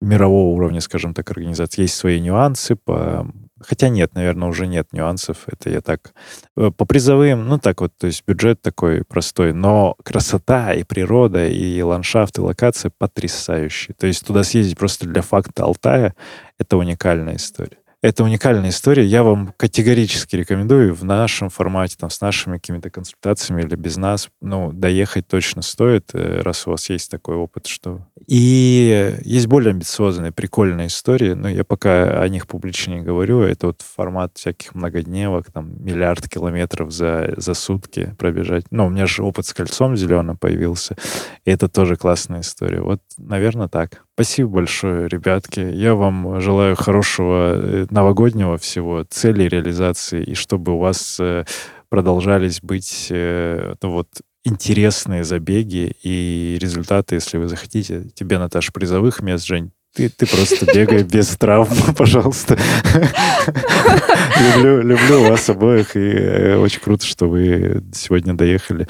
мирового 0.00 0.54
уровня, 0.54 0.80
скажем 0.80 1.14
так, 1.14 1.30
организации. 1.30 1.82
Есть 1.82 1.94
свои 1.94 2.20
нюансы 2.20 2.74
по 2.74 3.30
Хотя 3.66 3.88
нет, 3.88 4.14
наверное, 4.14 4.48
уже 4.48 4.66
нет 4.66 4.92
нюансов. 4.92 5.44
Это 5.46 5.70
я 5.70 5.80
так... 5.80 6.12
Э, 6.56 6.70
по 6.70 6.84
призовым, 6.84 7.46
ну 7.48 7.58
так 7.58 7.80
вот, 7.80 7.92
то 7.96 8.06
есть 8.06 8.24
бюджет 8.26 8.62
такой 8.62 9.04
простой, 9.04 9.52
но 9.52 9.96
красота 10.02 10.72
и 10.72 10.84
природа, 10.84 11.46
и 11.46 11.80
ландшафт, 11.82 12.38
и 12.38 12.40
локация 12.40 12.92
потрясающие. 12.96 13.94
То 13.98 14.06
есть 14.06 14.26
туда 14.26 14.42
съездить 14.44 14.78
просто 14.78 15.06
для 15.06 15.22
факта 15.22 15.64
Алтая— 15.64 16.14
это 16.58 16.76
уникальная 16.76 17.36
история. 17.36 17.81
Это 18.02 18.24
уникальная 18.24 18.70
история. 18.70 19.04
Я 19.04 19.22
вам 19.22 19.54
категорически 19.56 20.34
рекомендую 20.34 20.92
в 20.92 21.04
нашем 21.04 21.50
формате, 21.50 21.94
там, 21.96 22.10
с 22.10 22.20
нашими 22.20 22.56
какими-то 22.56 22.90
консультациями 22.90 23.62
или 23.62 23.76
без 23.76 23.96
нас, 23.96 24.28
ну, 24.40 24.72
доехать 24.72 25.28
точно 25.28 25.62
стоит, 25.62 26.10
э, 26.12 26.40
раз 26.40 26.66
у 26.66 26.72
вас 26.72 26.90
есть 26.90 27.12
такой 27.12 27.36
опыт, 27.36 27.68
что... 27.68 28.00
И 28.26 29.16
есть 29.22 29.46
более 29.46 29.70
амбициозные, 29.70 30.32
прикольные 30.32 30.88
истории, 30.88 31.34
но 31.34 31.48
я 31.48 31.62
пока 31.62 32.20
о 32.20 32.28
них 32.28 32.48
публично 32.48 32.94
не 32.94 33.02
говорю. 33.02 33.42
Это 33.42 33.68
вот 33.68 33.82
формат 33.82 34.32
всяких 34.36 34.74
многодневок, 34.74 35.52
там, 35.52 35.72
миллиард 35.84 36.28
километров 36.28 36.90
за, 36.90 37.34
за 37.36 37.54
сутки 37.54 38.16
пробежать. 38.18 38.64
Ну, 38.72 38.86
у 38.86 38.90
меня 38.90 39.06
же 39.06 39.22
опыт 39.22 39.46
с 39.46 39.54
кольцом 39.54 39.96
зеленым 39.96 40.36
появился, 40.36 40.96
и 41.44 41.52
это 41.52 41.68
тоже 41.68 41.94
классная 41.94 42.40
история. 42.40 42.80
Вот, 42.80 43.00
наверное, 43.16 43.68
так. 43.68 44.02
Спасибо 44.22 44.50
большое, 44.50 45.08
ребятки. 45.08 45.58
Я 45.58 45.96
вам 45.96 46.40
желаю 46.40 46.76
хорошего 46.76 47.54
э, 47.56 47.86
новогоднего 47.90 48.56
всего, 48.56 49.02
целей 49.02 49.48
реализации, 49.48 50.22
и 50.22 50.34
чтобы 50.36 50.74
у 50.74 50.78
вас 50.78 51.16
э, 51.18 51.44
продолжались 51.88 52.60
быть 52.60 53.08
ну, 53.10 53.90
вот, 53.90 54.06
интересные 54.44 55.24
забеги 55.24 55.96
и 56.04 56.56
результаты, 56.60 57.16
если 57.16 57.36
вы 57.36 57.48
захотите. 57.48 58.10
Тебе, 58.14 58.38
Наташа, 58.38 58.70
призовых 58.70 59.22
мест, 59.22 59.44
Жень, 59.44 59.72
ты, 59.92 60.08
ты 60.08 60.24
просто 60.26 60.66
бегай 60.72 61.02
без 61.02 61.36
травм, 61.36 61.76
пожалуйста. 61.98 62.56
люблю, 64.56 64.82
люблю 64.82 65.22
вас 65.24 65.50
обоих, 65.50 65.96
и 65.96 66.54
очень 66.54 66.80
круто, 66.80 67.04
что 67.04 67.28
вы 67.28 67.82
сегодня 67.92 68.34
доехали. 68.34 68.86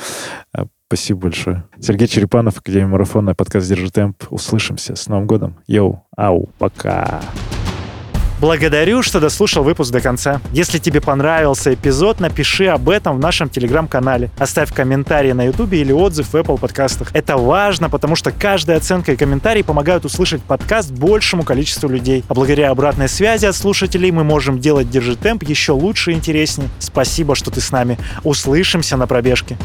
Спасибо 0.92 1.20
большое. 1.20 1.64
Сергей 1.80 2.06
Черепанов, 2.06 2.58
Академия 2.58 2.86
Марафона, 2.86 3.34
подкаст 3.34 3.66
«Держи 3.66 3.90
темп». 3.90 4.24
Услышимся. 4.28 4.94
С 4.94 5.08
Новым 5.08 5.26
годом. 5.26 5.56
Йоу, 5.66 6.04
ау, 6.18 6.50
пока. 6.58 7.22
Благодарю, 8.42 9.00
что 9.00 9.18
дослушал 9.18 9.64
выпуск 9.64 9.90
до 9.90 10.02
конца. 10.02 10.42
Если 10.52 10.76
тебе 10.76 11.00
понравился 11.00 11.72
эпизод, 11.72 12.20
напиши 12.20 12.66
об 12.66 12.90
этом 12.90 13.16
в 13.16 13.20
нашем 13.20 13.48
телеграм-канале. 13.48 14.28
Оставь 14.36 14.70
комментарий 14.74 15.32
на 15.32 15.44
ютубе 15.44 15.80
или 15.80 15.92
отзыв 15.92 16.34
в 16.34 16.34
Apple 16.34 16.60
подкастах. 16.60 17.08
Это 17.14 17.38
важно, 17.38 17.88
потому 17.88 18.14
что 18.14 18.30
каждая 18.30 18.76
оценка 18.76 19.12
и 19.12 19.16
комментарий 19.16 19.64
помогают 19.64 20.04
услышать 20.04 20.42
подкаст 20.42 20.90
большему 20.90 21.42
количеству 21.42 21.88
людей. 21.88 22.22
А 22.28 22.34
благодаря 22.34 22.70
обратной 22.70 23.08
связи 23.08 23.46
от 23.46 23.56
слушателей 23.56 24.10
мы 24.10 24.24
можем 24.24 24.58
делать 24.58 24.90
Держи 24.90 25.16
темп 25.16 25.44
еще 25.44 25.72
лучше 25.72 26.12
и 26.12 26.16
интереснее. 26.16 26.68
Спасибо, 26.80 27.34
что 27.34 27.50
ты 27.50 27.62
с 27.62 27.72
нами. 27.72 27.96
Услышимся 28.24 28.98
на 28.98 29.06
пробежке. 29.06 29.56